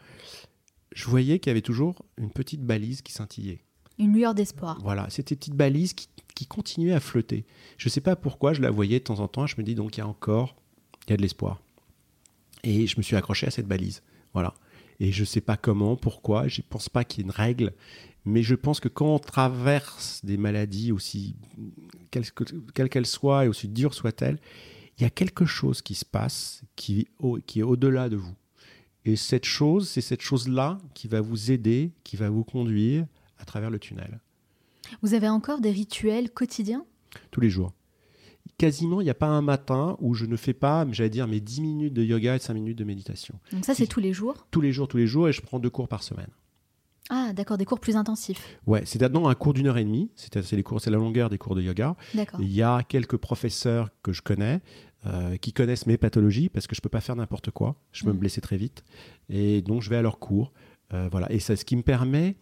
je 0.94 1.06
voyais 1.06 1.40
qu'il 1.40 1.50
y 1.50 1.52
avait 1.52 1.62
toujours 1.62 2.04
une 2.18 2.32
petite 2.32 2.62
balise 2.64 3.02
qui 3.02 3.12
scintillait. 3.14 3.64
Une 4.00 4.14
lueur 4.14 4.34
d'espoir. 4.34 4.80
Voilà, 4.82 5.10
c'était 5.10 5.36
une 5.36 5.40
petite 5.40 5.56
balise 5.56 5.94
qui, 5.94 6.08
qui 6.36 6.46
continuait 6.48 6.94
à 6.94 7.00
flotter. 7.00 7.46
Je 7.78 7.88
ne 7.88 7.92
sais 7.92 8.02
pas 8.02 8.16
pourquoi, 8.16 8.54
je 8.54 8.62
la 8.62 8.72
voyais 8.72 9.00
de 9.00 9.04
temps 9.04 9.20
en 9.20 9.28
temps. 9.28 9.46
Je 9.48 9.56
me 9.58 9.64
dis 9.64 9.76
donc, 9.76 9.96
il 9.98 10.00
y 10.00 10.04
a 10.04 10.08
encore, 10.08 10.56
il 11.08 11.12
y 11.12 11.14
a 11.14 11.18
de 11.18 11.22
l'espoir. 11.22 11.62
Et 12.64 12.88
je 12.88 12.98
me 12.98 13.02
suis 13.04 13.16
accroché 13.16 13.48
à 13.48 13.52
cette 13.52 13.68
balise. 13.68 14.02
Voilà. 14.34 14.54
Et 15.00 15.12
je 15.12 15.22
ne 15.22 15.26
sais 15.26 15.42
pas 15.42 15.58
comment, 15.58 15.96
pourquoi. 15.96 16.48
Je 16.48 16.62
ne 16.62 16.66
pense 16.68 16.90
pas 16.90 17.04
qu'il 17.04 17.20
y 17.20 17.22
ait 17.22 17.26
une 17.26 17.32
règle. 17.32 17.74
Mais 18.26 18.44
je 18.44 18.54
pense 18.56 18.80
que 18.80 18.88
quand 18.88 19.16
on 19.16 19.20
traverse 19.20 20.22
des 20.24 20.38
maladies 20.38 20.92
aussi, 20.92 21.36
quelles 22.12 22.30
que- 22.32 22.44
quelles 22.88 23.06
soient 23.08 23.46
et 23.46 23.48
aussi 23.48 23.68
dures 23.68 23.94
soient-elles, 23.96 24.40
il 24.98 25.04
y 25.04 25.06
a 25.06 25.10
quelque 25.10 25.46
chose 25.46 25.82
qui 25.82 25.96
se 25.96 26.06
passe 26.06 26.62
qui, 26.76 27.08
au- 27.18 27.40
qui 27.40 27.62
est 27.62 27.64
au-delà 27.64 28.10
de 28.10 28.16
vous. 28.18 28.36
Et 29.06 29.16
cette 29.16 29.46
chose, 29.46 29.90
c'est 29.90 30.02
cette 30.02 30.22
chose-là 30.22 30.78
qui 30.94 31.08
va 31.08 31.22
vous 31.22 31.52
aider, 31.52 31.92
qui 32.04 32.18
va 32.18 32.30
vous 32.30 32.44
conduire 32.44 33.06
à 33.40 33.46
travers 33.46 33.70
le 33.70 33.80
tunnel. 33.80 34.20
Vous 35.02 35.14
avez 35.14 35.30
encore 35.30 35.62
des 35.62 35.72
rituels 35.72 36.30
quotidiens? 36.32 36.86
Tous 37.32 37.42
les 37.42 37.50
jours. 37.50 37.74
Quasiment, 38.58 39.02
il 39.02 39.06
n'y 39.06 39.10
a 39.10 39.16
pas 39.16 39.28
un 39.28 39.42
matin 39.42 39.98
où 40.00 40.14
je 40.14 40.26
ne 40.26 40.36
fais 40.36 40.54
pas, 40.54 40.86
j'allais 40.92 41.10
dire, 41.10 41.28
mes 41.28 41.40
10 41.40 41.62
minutes 41.62 41.94
de 41.94 42.04
yoga 42.04 42.36
et 42.36 42.40
5 42.40 42.54
minutes 42.54 42.78
de 42.78 42.84
méditation. 42.84 43.40
Donc 43.52 43.66
ça, 43.66 43.74
c'est 43.74 43.88
tous 43.88 44.00
les 44.00 44.14
jours? 44.14 44.46
Tous 44.52 44.62
les 44.62 44.72
jours, 44.72 44.88
tous 44.88 44.98
les 44.98 45.08
jours, 45.08 45.28
et 45.28 45.34
je 45.34 45.42
prends 45.42 45.60
deux 45.60 45.70
cours 45.70 45.88
par 45.88 46.04
semaine. 46.04 46.30
Ah, 47.10 47.34
d'accord, 47.34 47.58
des 47.58 47.66
cours 47.66 47.80
plus 47.80 47.96
intensifs. 47.96 48.60
Ouais, 48.68 48.84
c'est 48.86 49.02
maintenant 49.02 49.28
un 49.28 49.36
cours 49.36 49.54
d'une 49.54 49.68
heure 49.68 49.78
et 49.78 49.84
demie. 49.84 50.12
C'est 50.16 50.42
c'est 50.44 50.56
les 50.56 50.64
cours, 50.64 50.80
c'est 50.80 50.92
la 50.92 50.98
longueur 50.98 51.30
des 51.30 51.38
cours 51.38 51.56
de 51.56 51.62
yoga. 51.62 51.96
Il 52.40 52.52
y 52.52 52.62
a 52.62 52.84
quelques 52.84 53.18
professeurs 53.18 53.90
que 54.02 54.14
je 54.14 54.22
connais 54.22 54.62
euh, 55.06 55.38
qui 55.38 55.52
connaissent 55.54 55.88
mes 55.88 55.98
pathologies 55.98 56.50
parce 56.50 56.68
que 56.68 56.76
je 56.76 56.82
peux 56.82 56.90
pas 56.90 57.02
faire 57.02 57.16
n'importe 57.16 57.50
quoi. 57.52 57.76
Je 57.92 58.04
peux 58.04 58.12
me 58.14 58.18
blesser 58.20 58.42
très 58.42 58.58
vite. 58.58 58.84
Et 59.30 59.62
donc, 59.62 59.82
je 59.82 59.90
vais 59.90 59.98
à 59.98 60.02
leurs 60.02 60.20
cours. 60.20 60.52
Euh, 60.94 61.08
voilà. 61.12 61.32
Et 61.32 61.40
c'est 61.40 61.56
ce 61.56 61.66
qui 61.66 61.76
me 61.76 61.82
permet, 61.82 62.36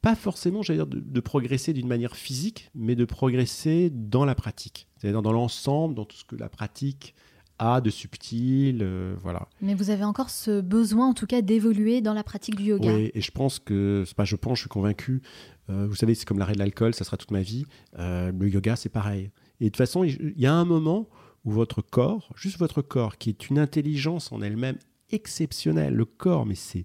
pas 0.00 0.14
forcément, 0.14 0.62
j'allais 0.62 0.78
dire, 0.78 0.86
de, 0.86 1.00
de 1.00 1.20
progresser 1.20 1.72
d'une 1.72 1.88
manière 1.88 2.16
physique, 2.16 2.70
mais 2.74 2.94
de 2.94 3.04
progresser 3.04 3.90
dans 3.90 4.24
la 4.24 4.34
pratique. 4.34 4.88
C'est-à-dire 4.96 5.22
dans 5.22 5.32
l'ensemble, 5.32 5.94
dans 5.94 6.04
tout 6.04 6.16
ce 6.16 6.24
que 6.24 6.36
la 6.36 6.48
pratique 6.48 7.14
a 7.58 7.80
de 7.80 7.90
subtil. 7.90 8.78
euh, 8.82 9.14
voilà. 9.20 9.48
Mais 9.60 9.74
vous 9.74 9.90
avez 9.90 10.04
encore 10.04 10.30
ce 10.30 10.60
besoin, 10.60 11.08
en 11.08 11.14
tout 11.14 11.26
cas, 11.26 11.42
d'évoluer 11.42 12.00
dans 12.00 12.14
la 12.14 12.24
pratique 12.24 12.56
du 12.56 12.64
yoga. 12.64 12.92
Oui, 12.94 13.10
et 13.14 13.20
je 13.20 13.30
pense 13.30 13.58
que, 13.58 14.04
c'est 14.06 14.16
pas 14.16 14.24
je 14.24 14.36
pense, 14.36 14.58
je 14.58 14.62
suis 14.62 14.68
convaincu. 14.70 15.22
euh, 15.68 15.86
vous 15.86 15.94
savez, 15.94 16.14
c'est 16.14 16.24
comme 16.26 16.38
l'arrêt 16.38 16.54
de 16.54 16.58
l'alcool, 16.58 16.94
ça 16.94 17.04
sera 17.04 17.16
toute 17.16 17.30
ma 17.30 17.42
vie. 17.42 17.66
Le 17.98 18.48
yoga, 18.48 18.76
c'est 18.76 18.88
pareil. 18.88 19.30
Et 19.60 19.64
de 19.66 19.68
toute 19.68 19.76
façon, 19.76 20.02
il 20.04 20.34
y 20.36 20.46
a 20.46 20.54
un 20.54 20.64
moment 20.64 21.08
où 21.44 21.50
votre 21.50 21.82
corps, 21.82 22.30
juste 22.36 22.58
votre 22.58 22.82
corps, 22.82 23.18
qui 23.18 23.30
est 23.30 23.48
une 23.50 23.58
intelligence 23.58 24.30
en 24.32 24.40
elle-même 24.42 24.76
exceptionnelle, 25.10 25.94
le 25.94 26.04
corps, 26.04 26.46
mais 26.46 26.54
c'est 26.54 26.84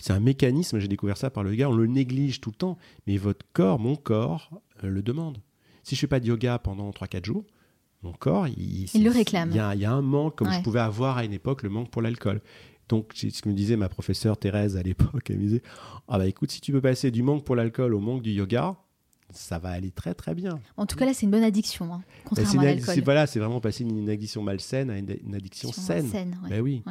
c'est 0.00 0.12
un 0.12 0.20
mécanisme, 0.20 0.78
j'ai 0.78 0.86
découvert 0.86 1.16
ça 1.16 1.28
par 1.28 1.42
le 1.42 1.50
yoga, 1.50 1.70
on 1.70 1.74
le 1.74 1.86
néglige 1.88 2.40
tout 2.40 2.50
le 2.50 2.54
temps, 2.56 2.78
mais 3.08 3.16
votre 3.16 3.44
corps, 3.52 3.80
mon 3.80 3.96
corps, 3.96 4.48
euh, 4.84 4.88
le 4.88 5.02
demande. 5.02 5.38
Si 5.82 5.96
je 5.96 6.00
fais 6.00 6.06
pas 6.06 6.20
de 6.20 6.26
yoga 6.26 6.60
pendant 6.60 6.88
3-4 6.90 7.24
jours, 7.24 7.44
mon 8.02 8.12
corps, 8.12 8.46
il, 8.46 8.88
Il 8.94 9.02
le 9.02 9.10
réclame. 9.10 9.50
Il 9.50 9.56
y 9.56 9.58
a, 9.58 9.74
il 9.74 9.80
y 9.80 9.84
a 9.84 9.90
un 9.92 10.00
manque, 10.02 10.36
comme 10.36 10.46
Ouais. 10.46 10.54
je 10.58 10.62
pouvais 10.62 10.78
avoir 10.78 11.18
à 11.18 11.24
une 11.24 11.32
époque 11.32 11.64
le 11.64 11.68
manque 11.68 11.90
pour 11.90 12.00
l'alcool. 12.00 12.40
Donc, 12.88 13.10
c'est 13.16 13.30
ce 13.30 13.42
que 13.42 13.48
me 13.48 13.54
disait 13.54 13.74
ma 13.76 13.88
professeure 13.88 14.36
Thérèse 14.38 14.76
à 14.76 14.82
l'époque. 14.84 15.30
Elle 15.30 15.38
me 15.38 15.42
disait 15.42 15.62
Ah, 16.06 16.16
bah 16.18 16.28
écoute, 16.28 16.52
si 16.52 16.60
tu 16.60 16.70
peux 16.70 16.80
passer 16.80 17.10
du 17.10 17.24
manque 17.24 17.44
pour 17.44 17.56
l'alcool 17.56 17.92
au 17.92 17.98
manque 17.98 18.22
du 18.22 18.30
yoga, 18.30 18.76
ça 19.30 19.58
va 19.58 19.70
aller 19.70 19.90
très 19.90 20.14
très 20.14 20.34
bien. 20.34 20.60
En 20.76 20.86
tout 20.86 20.96
cas, 20.96 21.04
là, 21.04 21.14
c'est 21.14 21.26
une 21.26 21.30
bonne 21.30 21.42
addiction, 21.42 21.92
hein, 21.92 22.02
c'est 22.06 22.28
contrairement 22.28 22.60
à 22.62 22.64
l'alcool. 22.64 23.00
voilà, 23.04 23.26
c'est 23.26 23.38
vraiment 23.38 23.60
passer 23.60 23.84
d'une 23.84 24.08
addiction 24.08 24.42
malsaine 24.42 24.90
à 24.90 24.98
une, 24.98 25.16
une 25.26 25.34
addiction 25.34 25.72
saine. 25.72 26.08
saine, 26.08 26.38
ouais. 26.44 26.50
Ben 26.50 26.60
oui. 26.60 26.82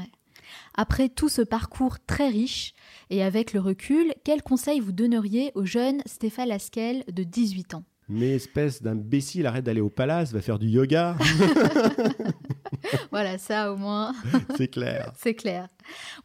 Après 0.75 1.09
tout 1.09 1.29
ce 1.29 1.41
parcours 1.41 1.97
très 2.05 2.29
riche, 2.29 2.73
et 3.09 3.23
avec 3.23 3.53
le 3.53 3.59
recul, 3.59 4.13
quel 4.23 4.41
conseil 4.41 4.79
vous 4.79 4.91
donneriez 4.91 5.51
au 5.55 5.65
jeune 5.65 6.01
Stéphane 6.05 6.49
Lasquel 6.49 7.03
de 7.11 7.23
18 7.23 7.73
ans? 7.73 7.83
Mais 8.09 8.29
espèce 8.29 8.81
d'imbécile, 8.81 9.45
arrête 9.47 9.65
d'aller 9.65 9.81
au 9.81 9.89
palace, 9.89 10.31
va 10.31 10.41
faire 10.41 10.59
du 10.59 10.67
yoga. 10.67 11.17
Voilà, 13.11 13.38
ça 13.38 13.71
au 13.71 13.78
moins, 13.78 14.13
c'est 14.57 14.67
clair. 14.67 15.11
c'est 15.17 15.34
clair. 15.34 15.67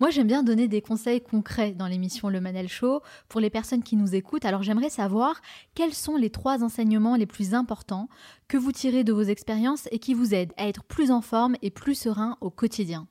Moi, 0.00 0.10
j'aime 0.10 0.26
bien 0.26 0.42
donner 0.42 0.68
des 0.68 0.82
conseils 0.82 1.20
concrets 1.20 1.72
dans 1.72 1.86
l'émission 1.86 2.28
Le 2.28 2.40
Manel 2.40 2.68
Show 2.68 3.00
pour 3.28 3.40
les 3.40 3.50
personnes 3.50 3.82
qui 3.82 3.96
nous 3.96 4.14
écoutent. 4.14 4.44
Alors, 4.44 4.62
j'aimerais 4.62 4.90
savoir 4.90 5.40
quels 5.74 5.94
sont 5.94 6.16
les 6.16 6.30
trois 6.30 6.62
enseignements 6.62 7.16
les 7.16 7.26
plus 7.26 7.54
importants 7.54 8.08
que 8.48 8.56
vous 8.56 8.72
tirez 8.72 9.04
de 9.04 9.12
vos 9.12 9.22
expériences 9.22 9.88
et 9.92 9.98
qui 9.98 10.14
vous 10.14 10.34
aident 10.34 10.52
à 10.56 10.66
être 10.66 10.84
plus 10.84 11.10
en 11.10 11.20
forme 11.20 11.56
et 11.62 11.70
plus 11.70 11.94
serein 11.94 12.36
au 12.40 12.50
quotidien? 12.50 13.06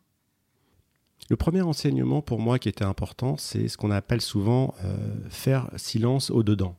Le 1.30 1.38
premier 1.38 1.62
enseignement 1.62 2.22
pour 2.22 2.40
moi 2.40 2.60
qui 2.60 2.68
était 2.68 2.84
important, 2.84 3.38
c'est 3.38 3.68
ce 3.68 3.78
qu'on 3.78 3.92
appelle 3.92 4.22
souvent 4.22 4.74
euh, 4.84 4.98
faire 5.30 5.70
silence 5.78 6.30
au 6.30 6.44
dedans. 6.44 6.76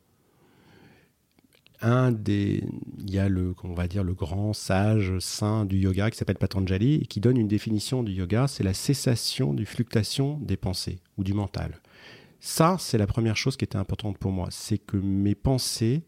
Un 1.84 2.12
des, 2.12 2.62
il 3.00 3.12
y 3.12 3.18
a 3.18 3.28
le, 3.28 3.54
on 3.64 3.74
va 3.74 3.88
dire 3.88 4.04
le 4.04 4.14
grand 4.14 4.52
sage 4.52 5.18
saint 5.18 5.64
du 5.64 5.78
yoga 5.78 6.10
qui 6.12 6.16
s'appelle 6.16 6.38
Patanjali 6.38 6.94
et 7.02 7.06
qui 7.06 7.18
donne 7.18 7.36
une 7.36 7.48
définition 7.48 8.04
du 8.04 8.12
yoga, 8.12 8.46
c'est 8.46 8.62
la 8.62 8.72
cessation 8.72 9.52
du 9.52 9.66
fluctuation 9.66 10.38
des 10.38 10.56
pensées 10.56 11.00
ou 11.18 11.24
du 11.24 11.34
mental. 11.34 11.80
Ça, 12.38 12.76
c'est 12.78 12.98
la 12.98 13.08
première 13.08 13.36
chose 13.36 13.56
qui 13.56 13.64
était 13.64 13.78
importante 13.78 14.16
pour 14.18 14.30
moi, 14.30 14.46
c'est 14.50 14.78
que 14.78 14.96
mes 14.96 15.34
pensées 15.34 16.04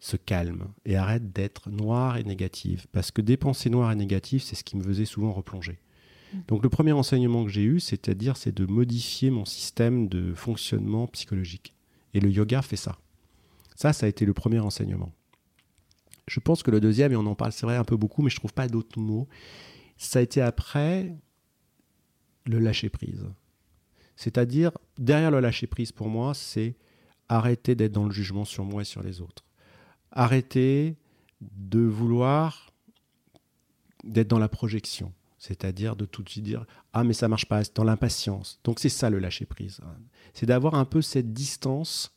se 0.00 0.16
calment 0.16 0.72
et 0.84 0.96
arrêtent 0.96 1.32
d'être 1.32 1.70
noires 1.70 2.16
et 2.16 2.24
négatives, 2.24 2.86
parce 2.90 3.10
que 3.12 3.22
des 3.22 3.36
pensées 3.36 3.70
noires 3.70 3.92
et 3.92 3.96
négatives, 3.96 4.42
c'est 4.42 4.56
ce 4.56 4.64
qui 4.64 4.76
me 4.76 4.82
faisait 4.82 5.04
souvent 5.04 5.32
replonger. 5.32 5.78
Donc 6.48 6.62
le 6.62 6.68
premier 6.68 6.92
enseignement 6.92 7.44
que 7.44 7.50
j'ai 7.50 7.62
eu, 7.62 7.80
c'est-à-dire, 7.80 8.36
c'est 8.36 8.54
de 8.54 8.66
modifier 8.66 9.30
mon 9.30 9.44
système 9.44 10.08
de 10.08 10.34
fonctionnement 10.34 11.06
psychologique. 11.06 11.74
Et 12.12 12.20
le 12.20 12.30
yoga 12.30 12.62
fait 12.62 12.76
ça. 12.76 12.98
Ça, 13.76 13.92
ça 13.92 14.06
a 14.06 14.08
été 14.08 14.24
le 14.24 14.34
premier 14.34 14.58
enseignement. 14.58 15.12
Je 16.26 16.40
pense 16.40 16.64
que 16.64 16.70
le 16.72 16.80
deuxième, 16.80 17.12
et 17.12 17.16
on 17.16 17.26
en 17.26 17.36
parle, 17.36 17.52
c'est 17.52 17.66
vrai, 17.66 17.76
un 17.76 17.84
peu 17.84 17.96
beaucoup, 17.96 18.22
mais 18.22 18.30
je 18.30 18.36
trouve 18.36 18.52
pas 18.52 18.66
d'autres 18.66 18.98
mots, 18.98 19.28
ça 19.96 20.18
a 20.18 20.22
été 20.22 20.40
après 20.40 21.14
le 22.46 22.58
lâcher-prise. 22.58 23.26
C'est-à-dire, 24.16 24.72
derrière 24.98 25.30
le 25.30 25.40
lâcher-prise, 25.40 25.92
pour 25.92 26.08
moi, 26.08 26.34
c'est 26.34 26.74
arrêter 27.28 27.74
d'être 27.74 27.92
dans 27.92 28.04
le 28.04 28.10
jugement 28.10 28.44
sur 28.44 28.64
moi 28.64 28.82
et 28.82 28.84
sur 28.84 29.02
les 29.02 29.20
autres. 29.20 29.44
Arrêter 30.10 30.96
de 31.40 31.80
vouloir 31.80 32.72
d'être 34.04 34.28
dans 34.28 34.38
la 34.38 34.48
projection, 34.48 35.12
c'est-à-dire 35.38 35.96
de 35.96 36.06
tout 36.06 36.22
de 36.22 36.28
suite 36.28 36.44
dire 36.44 36.64
ah 36.92 37.04
mais 37.04 37.12
ça 37.12 37.28
marche 37.28 37.46
pas, 37.46 37.62
dans 37.74 37.84
l'impatience. 37.84 38.60
Donc 38.64 38.78
c'est 38.78 38.88
ça 38.88 39.10
le 39.10 39.18
lâcher 39.18 39.44
prise, 39.44 39.80
c'est 40.32 40.46
d'avoir 40.46 40.74
un 40.74 40.84
peu 40.84 41.02
cette 41.02 41.32
distance 41.32 42.15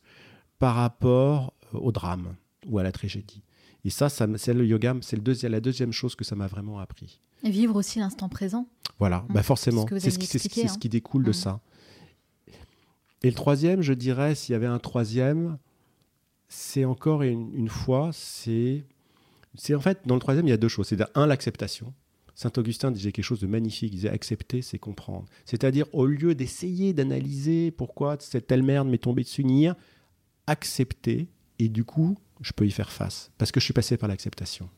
par 0.60 0.76
rapport 0.76 1.54
au 1.72 1.90
drame 1.90 2.36
ou 2.68 2.78
à 2.78 2.84
la 2.84 2.92
tragédie. 2.92 3.42
Et 3.84 3.90
ça, 3.90 4.08
ça 4.08 4.28
c'est 4.36 4.54
le 4.54 4.64
yoga, 4.64 4.94
c'est 5.00 5.16
le 5.16 5.22
deuxième, 5.22 5.50
la 5.50 5.60
deuxième 5.60 5.90
chose 5.90 6.14
que 6.14 6.22
ça 6.22 6.36
m'a 6.36 6.46
vraiment 6.46 6.78
appris. 6.78 7.20
Et 7.42 7.50
vivre 7.50 7.74
aussi 7.74 7.98
l'instant 7.98 8.28
présent. 8.28 8.68
Voilà, 8.98 9.24
bah 9.30 9.42
forcément, 9.42 9.86
c'est 9.98 10.10
ce, 10.10 10.18
qui, 10.18 10.68
ce 10.68 10.78
qui 10.78 10.88
découle 10.90 11.24
de 11.24 11.32
ça. 11.32 11.60
Et 13.22 13.28
le 13.28 13.34
troisième, 13.34 13.80
je 13.80 13.94
dirais, 13.94 14.34
s'il 14.34 14.52
y 14.52 14.56
avait 14.56 14.66
un 14.66 14.78
troisième, 14.78 15.58
c'est 16.48 16.84
encore 16.84 17.22
une, 17.22 17.54
une 17.54 17.68
fois, 17.68 18.10
c'est 18.12 18.84
c'est 19.54 19.74
en 19.74 19.80
fait, 19.80 20.00
dans 20.04 20.14
le 20.14 20.20
troisième, 20.20 20.46
il 20.46 20.50
y 20.50 20.54
a 20.54 20.58
deux 20.58 20.68
choses. 20.68 20.86
C'est 20.86 20.98
un, 21.14 21.26
l'acceptation. 21.26 21.94
Saint 22.34 22.52
Augustin 22.56 22.90
disait 22.90 23.12
quelque 23.12 23.24
chose 23.24 23.40
de 23.40 23.46
magnifique. 23.46 23.92
Il 23.92 23.96
disait 23.96 24.10
accepter, 24.10 24.62
c'est 24.62 24.78
comprendre. 24.78 25.24
C'est-à-dire, 25.44 25.86
au 25.92 26.06
lieu 26.06 26.34
d'essayer 26.34 26.92
d'analyser 26.92 27.70
pourquoi 27.70 28.16
cette 28.20 28.46
telle 28.46 28.62
merde 28.62 28.88
m'est 28.88 28.98
tombée 28.98 29.22
dessus, 29.22 29.44
nier, 29.44 29.72
accepter, 30.46 31.28
et 31.58 31.68
du 31.68 31.84
coup, 31.84 32.18
je 32.40 32.52
peux 32.52 32.66
y 32.66 32.70
faire 32.70 32.90
face. 32.90 33.30
Parce 33.38 33.52
que 33.52 33.60
je 33.60 33.64
suis 33.64 33.74
passé 33.74 33.96
par 33.96 34.08
l'acceptation. 34.08 34.68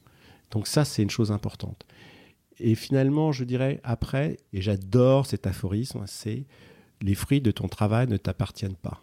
Donc, 0.51 0.67
ça, 0.67 0.85
c'est 0.85 1.03
une 1.03 1.11
chose 1.11 1.33
importante. 1.33 1.87
Et 2.59 2.75
finalement, 2.75 3.33
je 3.33 3.45
dirais 3.45 3.81
après, 3.83 4.39
et 4.53 4.61
j'adore 4.61 5.27
cet 5.27 5.47
aphorisme, 5.47 6.05
c'est 6.07 6.45
les 7.01 7.15
fruits 7.15 7.41
de 7.41 7.51
ton 7.51 7.69
travail 7.69 8.07
ne 8.07 8.17
t'appartiennent 8.17 8.77
pas. 8.77 9.03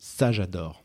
Ça, 0.00 0.32
j'adore. 0.32 0.82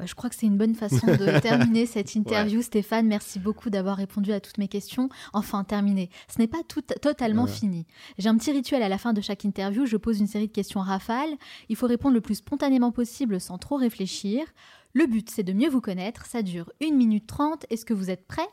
Bah, 0.00 0.06
je 0.06 0.14
crois 0.14 0.30
que 0.30 0.36
c'est 0.36 0.46
une 0.46 0.56
bonne 0.56 0.74
façon 0.74 1.06
de 1.06 1.40
terminer 1.42 1.84
cette 1.84 2.14
interview. 2.14 2.62
Stéphane, 2.62 3.06
merci 3.06 3.38
beaucoup 3.38 3.68
d'avoir 3.68 3.98
répondu 3.98 4.32
à 4.32 4.40
toutes 4.40 4.56
mes 4.56 4.66
questions. 4.66 5.10
Enfin, 5.34 5.62
terminé. 5.62 6.08
Ce 6.34 6.38
n'est 6.38 6.46
pas 6.46 6.62
tout, 6.66 6.80
totalement 6.80 7.46
fini. 7.46 7.86
J'ai 8.16 8.30
un 8.30 8.36
petit 8.38 8.50
rituel 8.50 8.82
à 8.82 8.88
la 8.88 8.96
fin 8.96 9.12
de 9.12 9.20
chaque 9.20 9.44
interview. 9.44 9.84
Je 9.84 9.98
pose 9.98 10.18
une 10.18 10.26
série 10.26 10.46
de 10.46 10.52
questions 10.52 10.80
rafales. 10.80 11.36
Il 11.68 11.76
faut 11.76 11.86
répondre 11.86 12.14
le 12.14 12.22
plus 12.22 12.36
spontanément 12.36 12.92
possible 12.92 13.42
sans 13.42 13.58
trop 13.58 13.76
réfléchir. 13.76 14.46
Le 14.94 15.04
but, 15.04 15.28
c'est 15.28 15.42
de 15.42 15.52
mieux 15.52 15.68
vous 15.68 15.82
connaître. 15.82 16.24
Ça 16.24 16.40
dure 16.40 16.72
1 16.82 16.94
minute 16.94 17.26
30. 17.26 17.66
Est-ce 17.68 17.84
que 17.84 17.92
vous 17.92 18.08
êtes 18.08 18.26
prêt 18.26 18.48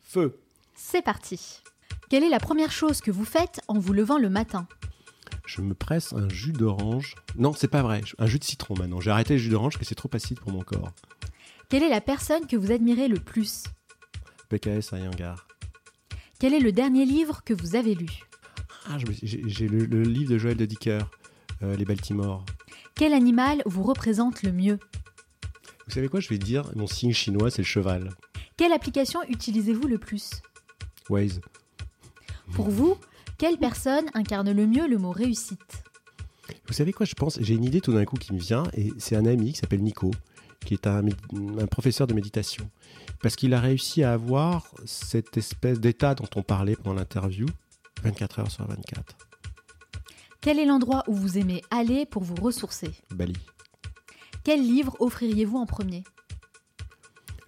Feu. 0.00 0.38
C'est 0.76 1.02
parti. 1.02 1.60
Quelle 2.08 2.22
est 2.22 2.30
la 2.30 2.38
première 2.38 2.70
chose 2.70 3.00
que 3.00 3.10
vous 3.10 3.24
faites 3.24 3.60
en 3.66 3.80
vous 3.80 3.92
levant 3.92 4.18
le 4.18 4.30
matin? 4.30 4.68
Je 5.48 5.62
me 5.62 5.74
presse 5.74 6.12
un 6.12 6.28
jus 6.28 6.52
d'orange. 6.52 7.14
Non, 7.36 7.54
c'est 7.54 7.68
pas 7.68 7.82
vrai, 7.82 8.02
un 8.18 8.26
jus 8.26 8.38
de 8.38 8.44
citron 8.44 8.74
maintenant. 8.78 9.00
J'ai 9.00 9.10
arrêté 9.10 9.34
le 9.34 9.38
jus 9.38 9.48
d'orange 9.48 9.72
parce 9.72 9.80
que 9.80 9.88
c'est 9.88 9.94
trop 9.94 10.10
acide 10.12 10.38
pour 10.38 10.52
mon 10.52 10.60
corps. 10.60 10.92
Quelle 11.70 11.82
est 11.82 11.88
la 11.88 12.02
personne 12.02 12.46
que 12.46 12.56
vous 12.56 12.70
admirez 12.70 13.08
le 13.08 13.18
plus? 13.18 13.64
PKS 14.50 14.92
Yangar. 14.92 15.46
Quel 16.38 16.52
est 16.52 16.60
le 16.60 16.70
dernier 16.70 17.06
livre 17.06 17.42
que 17.44 17.54
vous 17.54 17.76
avez 17.76 17.94
lu? 17.94 18.10
Ah, 18.90 18.98
J'ai 19.22 19.68
le, 19.68 19.86
le, 19.86 20.02
livre 20.02 20.32
de 20.32 20.38
Joël 20.38 20.56
de 20.56 20.66
Dicker, 20.66 21.00
euh, 21.62 21.76
Les 21.76 21.84
Baltimore. 21.84 22.44
Quel 22.94 23.14
animal 23.14 23.62
vous 23.64 23.82
représente 23.82 24.42
le 24.42 24.52
mieux? 24.52 24.78
Vous 25.86 25.94
savez 25.94 26.08
quoi 26.08 26.20
Je 26.20 26.28
vais 26.28 26.38
dire, 26.38 26.70
mon 26.76 26.86
signe 26.86 27.12
chinois, 27.12 27.50
c'est 27.50 27.62
le 27.62 27.66
cheval. 27.66 28.10
Quelle 28.58 28.72
application 28.72 29.20
utilisez-vous 29.28 29.88
le 29.88 29.98
plus? 29.98 30.42
Waze. 31.08 31.40
Pour 32.52 32.68
vous, 32.70 32.98
quelle 33.38 33.56
personne 33.56 34.06
incarne 34.14 34.50
le 34.50 34.66
mieux 34.66 34.88
le 34.88 34.98
mot 34.98 35.12
réussite? 35.12 35.84
Vous 36.66 36.74
savez 36.74 36.92
quoi, 36.92 37.06
je 37.06 37.14
pense 37.14 37.38
J'ai 37.40 37.54
une 37.54 37.64
idée 37.64 37.80
tout 37.80 37.92
d'un 37.92 38.04
coup 38.04 38.16
qui 38.16 38.34
me 38.34 38.38
vient, 38.38 38.64
et 38.74 38.92
c'est 38.98 39.16
un 39.16 39.26
ami 39.26 39.52
qui 39.52 39.60
s'appelle 39.60 39.82
Nico, 39.82 40.10
qui 40.64 40.74
est 40.74 40.86
un, 40.86 41.04
professeur 41.70 42.06
de 42.06 42.14
méditation. 42.14 42.68
Parce 43.22 43.36
qu'il 43.36 43.54
a 43.54 43.60
réussi 43.60 44.02
à 44.02 44.12
avoir 44.12 44.66
cette 44.84 45.36
espèce 45.36 45.80
d'état 45.80 46.14
dont 46.14 46.28
on 46.34 46.42
parlait 46.42 46.74
pendant 46.74 46.96
l'interview, 46.96 47.46
24 48.02 48.40
heures 48.40 48.50
sur 48.50 48.66
24. 48.66 49.16
Quel 50.40 50.58
est 50.58 50.66
l'endroit 50.66 51.04
où 51.06 51.14
vous 51.14 51.38
aimez 51.38 51.62
aller 51.70 52.06
pour 52.06 52.24
vous 52.24 52.36
ressourcer? 52.36 52.90
Bali. 53.14 53.36
Quel 54.42 54.62
livre 54.62 54.96
offririez-vous 55.00 55.58
en 55.58 55.66
premier? 55.66 56.04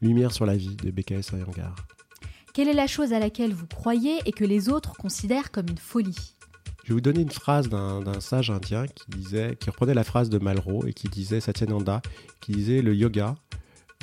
Lumière 0.01 0.33
sur 0.33 0.47
la 0.47 0.57
vie 0.57 0.77
de 0.77 0.91
BKS 0.91 1.35
Ayangar. 1.35 1.75
Quelle 2.61 2.69
est 2.69 2.75
la 2.75 2.87
chose 2.87 3.15
à 3.15 3.19
laquelle 3.19 3.55
vous 3.55 3.67
croyez 3.67 4.19
et 4.27 4.33
que 4.33 4.45
les 4.45 4.69
autres 4.69 4.93
considèrent 4.99 5.51
comme 5.51 5.71
une 5.71 5.79
folie? 5.79 6.37
Je 6.85 6.89
vais 6.89 6.95
vous 6.97 7.01
donner 7.01 7.23
une 7.23 7.31
phrase 7.31 7.71
d'un 7.71 8.21
sage 8.21 8.51
indien 8.51 8.87
qui 8.87 9.05
disait, 9.09 9.57
qui 9.59 9.71
reprenait 9.71 9.95
la 9.95 10.05
phrase 10.05 10.29
de 10.29 10.39
Malraux 10.39 10.87
et 10.87 10.93
qui 10.93 11.09
disait 11.09 11.41
Satyananda, 11.41 12.03
qui 12.43 12.53
disait 12.53 12.83
le 12.83 12.95
yoga, 12.95 13.35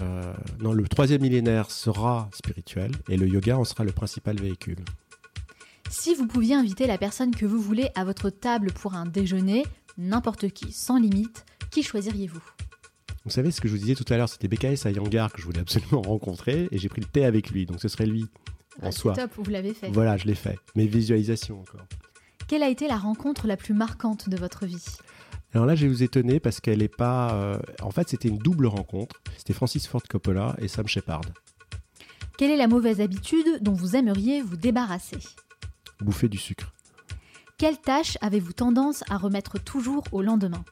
euh, 0.01 0.33
non, 0.59 0.73
le 0.73 0.87
troisième 0.87 1.21
millénaire 1.21 1.69
sera 1.69 2.31
spirituel 2.33 2.93
et 3.07 3.15
le 3.15 3.27
yoga 3.27 3.59
en 3.59 3.63
sera 3.63 3.83
le 3.83 3.91
principal 3.91 4.37
véhicule. 4.37 4.83
Si 5.91 6.15
vous 6.15 6.25
pouviez 6.25 6.55
inviter 6.55 6.87
la 6.87 6.97
personne 6.97 7.35
que 7.35 7.45
vous 7.45 7.61
voulez 7.61 7.89
à 7.93 8.05
votre 8.05 8.31
table 8.31 8.71
pour 8.71 8.95
un 8.95 9.05
déjeuner, 9.05 9.67
n'importe 9.99 10.49
qui, 10.49 10.71
sans 10.71 10.97
limite, 10.97 11.45
qui 11.69 11.83
choisiriez-vous? 11.83 12.41
Vous 13.23 13.33
savez, 13.33 13.51
ce 13.51 13.59
que 13.59 13.67
je 13.67 13.73
vous 13.73 13.79
disais 13.79 13.93
tout 13.93 14.05
à 14.11 14.15
l'heure, 14.15 14.29
c'était 14.29 14.47
BKS 14.47 14.87
à 14.87 14.91
Yangar 14.91 15.33
que 15.33 15.41
je 15.41 15.45
voulais 15.45 15.59
absolument 15.59 16.01
rencontrer 16.01 16.69
et 16.71 16.77
j'ai 16.79 16.87
pris 16.87 17.01
le 17.01 17.07
thé 17.07 17.23
avec 17.23 17.51
lui. 17.51 17.65
Donc 17.65 17.81
ce 17.81 17.89
serait 17.89 18.05
lui 18.05 18.25
en 18.81 18.87
ah, 18.87 18.91
soi. 18.91 19.13
top, 19.13 19.31
vous 19.35 19.49
l'avez 19.49 19.73
fait. 19.73 19.89
Voilà, 19.89 20.17
je 20.17 20.25
l'ai 20.25 20.35
fait. 20.35 20.59
Mes 20.75 20.87
visualisations 20.87 21.59
encore. 21.59 21.85
Quelle 22.47 22.63
a 22.63 22.69
été 22.69 22.87
la 22.87 22.97
rencontre 22.97 23.47
la 23.47 23.57
plus 23.57 23.73
marquante 23.73 24.29
de 24.29 24.37
votre 24.37 24.65
vie? 24.65 24.85
Alors 25.53 25.65
là, 25.65 25.75
je 25.75 25.83
vais 25.85 25.91
vous 25.91 26.03
étonner 26.03 26.39
parce 26.39 26.59
qu'elle 26.59 26.79
n'est 26.79 26.87
pas. 26.87 27.33
Euh, 27.33 27.57
en 27.81 27.91
fait, 27.91 28.09
c'était 28.09 28.29
une 28.29 28.37
double 28.37 28.67
rencontre. 28.67 29.15
C'était 29.37 29.53
Francis 29.53 29.87
Ford 29.87 30.03
Coppola 30.03 30.55
et 30.59 30.67
Sam 30.67 30.87
Shepard. 30.87 31.21
Quelle 32.37 32.51
est 32.51 32.57
la 32.57 32.67
mauvaise 32.67 33.01
habitude 33.01 33.61
dont 33.61 33.73
vous 33.73 33.95
aimeriez 33.95 34.41
vous 34.41 34.57
débarrasser? 34.57 35.17
Bouffer 35.99 36.29
du 36.29 36.37
sucre. 36.37 36.73
Quelle 37.57 37.79
tâche 37.79 38.17
avez-vous 38.21 38.53
tendance 38.53 39.03
à 39.09 39.17
remettre 39.17 39.57
toujours 39.57 40.03
au 40.11 40.21
lendemain? 40.21 40.63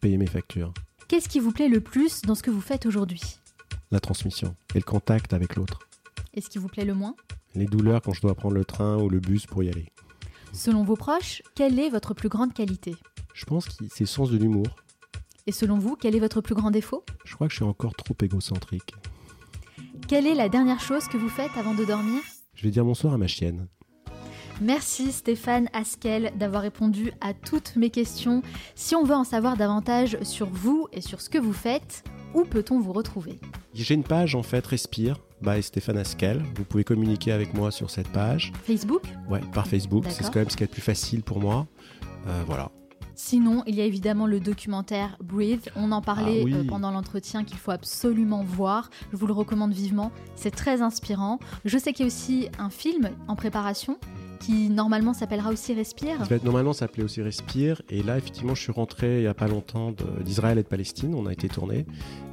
Payer 0.00 0.16
mes 0.16 0.26
factures. 0.26 0.74
Qu'est-ce 1.06 1.28
qui 1.28 1.38
vous 1.38 1.52
plaît 1.52 1.68
le 1.68 1.80
plus 1.80 2.22
dans 2.22 2.34
ce 2.34 2.42
que 2.42 2.50
vous 2.50 2.60
faites 2.60 2.86
aujourd'hui? 2.86 3.38
La 3.92 4.00
transmission 4.00 4.56
et 4.74 4.78
le 4.78 4.84
contact 4.84 5.32
avec 5.32 5.54
l'autre. 5.54 5.78
Et 6.32 6.40
ce 6.40 6.48
qui 6.48 6.58
vous 6.58 6.66
plaît 6.66 6.84
le 6.84 6.94
moins? 6.94 7.14
Les 7.54 7.66
douleurs 7.66 8.02
quand 8.02 8.12
je 8.12 8.20
dois 8.20 8.34
prendre 8.34 8.54
le 8.54 8.64
train 8.64 8.96
ou 8.96 9.08
le 9.08 9.20
bus 9.20 9.46
pour 9.46 9.62
y 9.62 9.68
aller. 9.68 9.86
Selon 10.52 10.82
vos 10.82 10.96
proches, 10.96 11.42
quelle 11.54 11.78
est 11.78 11.88
votre 11.88 12.14
plus 12.14 12.28
grande 12.28 12.52
qualité? 12.52 12.96
Je 13.32 13.44
pense 13.44 13.66
que 13.66 13.84
c'est 13.88 14.00
le 14.00 14.06
sens 14.06 14.30
de 14.30 14.36
l'humour. 14.36 14.66
Et 15.46 15.52
selon 15.52 15.78
vous, 15.78 15.96
quel 15.96 16.16
est 16.16 16.20
votre 16.20 16.40
plus 16.40 16.54
grand 16.54 16.70
défaut? 16.70 17.04
Je 17.24 17.34
crois 17.34 17.46
que 17.46 17.52
je 17.52 17.58
suis 17.58 17.64
encore 17.64 17.94
trop 17.94 18.16
égocentrique. 18.22 18.94
Quelle 20.08 20.26
est 20.26 20.34
la 20.34 20.48
dernière 20.48 20.80
chose 20.80 21.06
que 21.06 21.16
vous 21.16 21.28
faites 21.28 21.56
avant 21.56 21.74
de 21.74 21.84
dormir? 21.84 22.20
Je 22.54 22.62
vais 22.64 22.70
dire 22.70 22.84
bonsoir 22.84 23.14
à 23.14 23.18
ma 23.18 23.26
chienne. 23.26 23.68
Merci 24.60 25.10
Stéphane 25.10 25.68
Askel 25.72 26.32
d'avoir 26.36 26.62
répondu 26.62 27.12
à 27.20 27.34
toutes 27.34 27.74
mes 27.76 27.90
questions. 27.90 28.42
Si 28.74 28.94
on 28.94 29.04
veut 29.04 29.14
en 29.14 29.24
savoir 29.24 29.56
davantage 29.56 30.16
sur 30.22 30.48
vous 30.48 30.86
et 30.92 31.00
sur 31.00 31.20
ce 31.20 31.28
que 31.28 31.38
vous 31.38 31.52
faites, 31.52 32.04
où 32.34 32.44
peut-on 32.44 32.80
vous 32.80 32.92
retrouver? 32.92 33.40
J'ai 33.74 33.94
une 33.94 34.04
page 34.04 34.34
en 34.34 34.42
fait, 34.42 34.64
Respire, 34.66 35.18
by 35.44 35.62
Stéphane 35.62 35.98
Askel. 35.98 36.42
Vous 36.56 36.64
pouvez 36.64 36.84
communiquer 36.84 37.32
avec 37.32 37.54
moi 37.54 37.70
sur 37.70 37.90
cette 37.90 38.08
page. 38.08 38.52
Facebook 38.64 39.02
Ouais, 39.28 39.40
par 39.52 39.66
Facebook. 39.66 40.04
C'est 40.08 40.24
quand 40.24 40.36
même 40.36 40.50
ce 40.50 40.56
qui 40.56 40.64
est 40.64 40.66
le 40.66 40.72
plus 40.72 40.82
facile 40.82 41.22
pour 41.22 41.40
moi. 41.40 41.66
Euh, 42.26 42.42
voilà. 42.46 42.70
Sinon, 43.14 43.62
il 43.66 43.76
y 43.76 43.80
a 43.80 43.84
évidemment 43.84 44.26
le 44.26 44.40
documentaire 44.40 45.16
Breathe. 45.22 45.68
On 45.76 45.92
en 45.92 46.00
parlait 46.00 46.44
ah 46.46 46.56
euh, 46.56 46.64
pendant 46.66 46.90
l'entretien 46.90 47.44
qu'il 47.44 47.58
faut 47.58 47.70
absolument 47.70 48.42
voir. 48.42 48.90
Je 49.12 49.16
vous 49.16 49.26
le 49.26 49.32
recommande 49.32 49.72
vivement. 49.72 50.10
C'est 50.34 50.50
très 50.50 50.82
inspirant. 50.82 51.38
Je 51.64 51.78
sais 51.78 51.92
qu'il 51.92 52.04
y 52.04 52.08
a 52.08 52.08
aussi 52.08 52.48
un 52.58 52.70
film 52.70 53.10
en 53.28 53.36
préparation 53.36 53.98
qui 54.40 54.68
normalement 54.68 55.14
s'appellera 55.14 55.50
aussi 55.50 55.74
Respire. 55.74 56.18
Ça 56.18 56.24
va 56.24 56.36
être 56.36 56.44
normalement 56.44 56.72
s'appeler 56.72 57.04
aussi 57.04 57.22
Respire. 57.22 57.82
Et 57.88 58.02
là, 58.02 58.18
effectivement, 58.18 58.54
je 58.54 58.62
suis 58.62 58.72
rentré 58.72 59.18
il 59.18 59.20
n'y 59.20 59.26
a 59.26 59.34
pas 59.34 59.48
longtemps 59.48 59.94
d'Israël 60.24 60.58
et 60.58 60.62
de 60.62 60.68
Palestine. 60.68 61.14
On 61.14 61.26
a 61.26 61.32
été 61.32 61.48
tourné. 61.48 61.86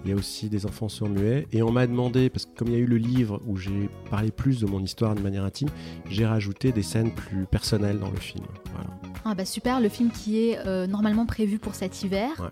Il 0.03 0.11
y 0.11 0.13
a 0.13 0.15
aussi 0.15 0.49
des 0.49 0.65
enfants 0.65 0.89
sur 0.89 1.07
muets. 1.07 1.47
Et 1.51 1.61
on 1.61 1.71
m'a 1.71 1.87
demandé, 1.87 2.29
parce 2.29 2.45
que 2.45 2.55
comme 2.55 2.69
il 2.69 2.73
y 2.73 2.77
a 2.77 2.79
eu 2.79 2.85
le 2.85 2.97
livre 2.97 3.41
où 3.45 3.57
j'ai 3.57 3.89
parlé 4.09 4.31
plus 4.31 4.59
de 4.59 4.65
mon 4.65 4.81
histoire 4.81 5.15
de 5.15 5.21
manière 5.21 5.43
intime, 5.43 5.69
j'ai 6.09 6.25
rajouté 6.25 6.71
des 6.71 6.83
scènes 6.83 7.11
plus 7.11 7.45
personnelles 7.45 7.99
dans 7.99 8.09
le 8.09 8.17
film. 8.17 8.45
Voilà. 8.73 8.89
Ah 9.25 9.35
bah 9.35 9.45
super, 9.45 9.79
le 9.79 9.89
film 9.89 10.09
qui 10.09 10.39
est 10.39 10.59
euh, 10.65 10.87
normalement 10.87 11.25
prévu 11.25 11.59
pour 11.59 11.75
cet 11.75 12.03
hiver. 12.03 12.29
Ouais. 12.39 12.47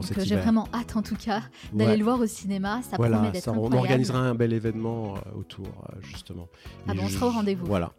Euh, 0.00 0.24
j'ai 0.24 0.36
vraiment 0.36 0.66
hâte 0.72 0.96
en 0.96 1.02
tout 1.02 1.16
cas 1.16 1.42
d'aller 1.72 1.98
le 1.98 2.04
voir 2.04 2.18
au 2.18 2.26
cinéma. 2.26 2.80
Ça 2.82 2.96
promet 2.96 3.30
d'être 3.30 3.48
incroyable. 3.48 3.74
On 3.74 3.78
organisera 3.78 4.18
un 4.20 4.34
bel 4.34 4.52
événement 4.52 5.16
euh, 5.16 5.38
autour 5.38 5.66
justement. 6.00 6.48
Ah 6.88 6.94
bon, 6.94 7.02
on 7.04 7.08
sera 7.08 7.26
au 7.26 7.30
rendez-vous. 7.30 7.66
Voilà. 7.66 7.92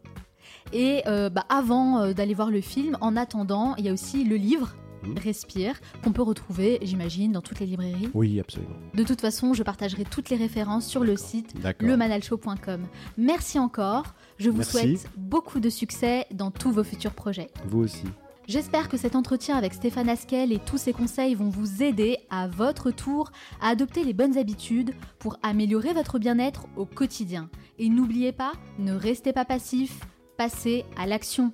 Et 0.72 1.04
euh, 1.08 1.30
bah, 1.30 1.46
avant 1.50 2.00
euh, 2.00 2.14
d'aller 2.14 2.34
voir 2.34 2.50
le 2.50 2.62
film, 2.62 2.98
en 3.02 3.16
attendant, 3.16 3.76
il 3.78 3.86
y 3.86 3.90
a 3.90 3.94
aussi 3.94 4.24
le 4.24 4.36
livre 4.38 4.76
Mhm. 5.06 5.18
Respire, 5.20 5.80
qu'on 6.04 6.12
peut 6.12 6.22
retrouver, 6.22 6.80
j'imagine, 6.82 7.32
dans 7.32 7.42
toutes 7.42 7.60
les 7.60 7.66
librairies. 7.66 8.10
Oui, 8.14 8.40
absolument. 8.40 8.76
De 8.94 9.04
toute 9.04 9.22
façon, 9.22 9.54
je 9.54 9.64
partagerai 9.64 10.04
toutes 10.04 10.30
les 10.30 10.38
références 10.38 10.86
sur 10.88 11.04
le 11.04 11.16
site 11.18 11.54
lemanalshow.com. 11.80 12.88
Merci 13.18 13.60
encore. 13.60 14.14
Je 14.38 14.50
vous 14.50 14.58
Merci. 14.58 14.72
souhaite 14.72 15.10
beaucoup 15.18 15.60
de 15.60 15.70
succès 15.70 16.26
dans 16.32 16.52
tous 16.52 16.72
vos 16.72 16.84
futurs 16.84 17.14
projets. 17.14 17.50
Vous 17.68 17.80
aussi. 17.80 18.04
J'espère 18.46 18.90
que 18.90 18.98
cet 18.98 19.16
entretien 19.16 19.56
avec 19.56 19.74
Stéphane 19.74 20.10
Askel 20.10 20.52
et 20.52 20.60
tous 20.60 20.78
ses 20.78 20.92
conseils 20.92 21.34
vont 21.34 21.50
vous 21.50 21.82
aider 21.82 22.18
à 22.30 22.50
votre 22.50 22.92
tour 22.92 23.32
à 23.62 23.70
adopter 23.70 24.04
les 24.04 24.12
bonnes 24.12 24.38
habitudes 24.38 24.94
pour 25.18 25.38
améliorer 25.44 25.94
votre 25.94 26.20
bien-être 26.20 26.66
au 26.76 26.86
quotidien. 26.86 27.50
Et 27.80 27.88
n'oubliez 27.88 28.34
pas, 28.34 28.52
ne 28.80 28.94
restez 28.94 29.32
pas 29.32 29.46
passif, 29.46 29.98
passez 30.38 30.84
à 30.98 31.06
l'action. 31.06 31.52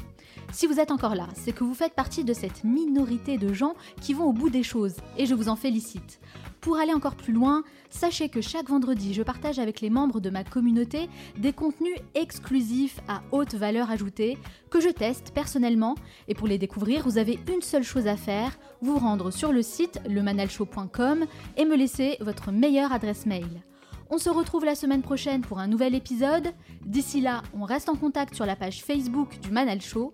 Si 0.51 0.65
vous 0.65 0.79
êtes 0.79 0.91
encore 0.91 1.15
là, 1.15 1.27
c'est 1.35 1.51
que 1.51 1.63
vous 1.63 1.75
faites 1.75 1.93
partie 1.93 2.23
de 2.23 2.33
cette 2.33 2.63
minorité 2.63 3.37
de 3.37 3.53
gens 3.53 3.75
qui 4.01 4.13
vont 4.13 4.25
au 4.25 4.33
bout 4.33 4.49
des 4.49 4.63
choses, 4.63 4.95
et 5.17 5.25
je 5.27 5.35
vous 5.35 5.47
en 5.47 5.55
félicite. 5.55 6.19
Pour 6.59 6.77
aller 6.77 6.93
encore 6.93 7.15
plus 7.15 7.33
loin, 7.33 7.63
sachez 7.89 8.29
que 8.29 8.41
chaque 8.41 8.67
vendredi, 8.67 9.13
je 9.13 9.23
partage 9.23 9.59
avec 9.59 9.79
les 9.79 9.89
membres 9.89 10.19
de 10.19 10.29
ma 10.29 10.43
communauté 10.43 11.07
des 11.37 11.53
contenus 11.53 11.95
exclusifs 12.15 12.99
à 13.07 13.21
haute 13.31 13.53
valeur 13.53 13.91
ajoutée 13.91 14.37
que 14.69 14.81
je 14.81 14.89
teste 14.89 15.31
personnellement. 15.33 15.95
Et 16.27 16.33
pour 16.33 16.47
les 16.47 16.57
découvrir, 16.57 17.03
vous 17.03 17.17
avez 17.17 17.39
une 17.47 17.61
seule 17.61 17.83
chose 17.83 18.07
à 18.07 18.17
faire, 18.17 18.57
vous 18.81 18.97
rendre 18.97 19.31
sur 19.31 19.53
le 19.53 19.61
site 19.61 20.01
lemanalshow.com 20.09 21.25
et 21.57 21.65
me 21.65 21.77
laisser 21.77 22.17
votre 22.21 22.51
meilleure 22.51 22.91
adresse 22.91 23.25
mail. 23.25 23.63
On 24.09 24.17
se 24.17 24.29
retrouve 24.29 24.65
la 24.65 24.75
semaine 24.75 25.03
prochaine 25.03 25.41
pour 25.41 25.59
un 25.59 25.67
nouvel 25.67 25.93
épisode. 25.93 26.47
D'ici 26.83 27.21
là, 27.21 27.43
on 27.53 27.63
reste 27.63 27.89
en 27.89 27.95
contact 27.95 28.33
sur 28.33 28.47
la 28.47 28.55
page 28.55 28.83
Facebook 28.83 29.39
du 29.39 29.51
Manal 29.51 29.81
Show. 29.81 30.13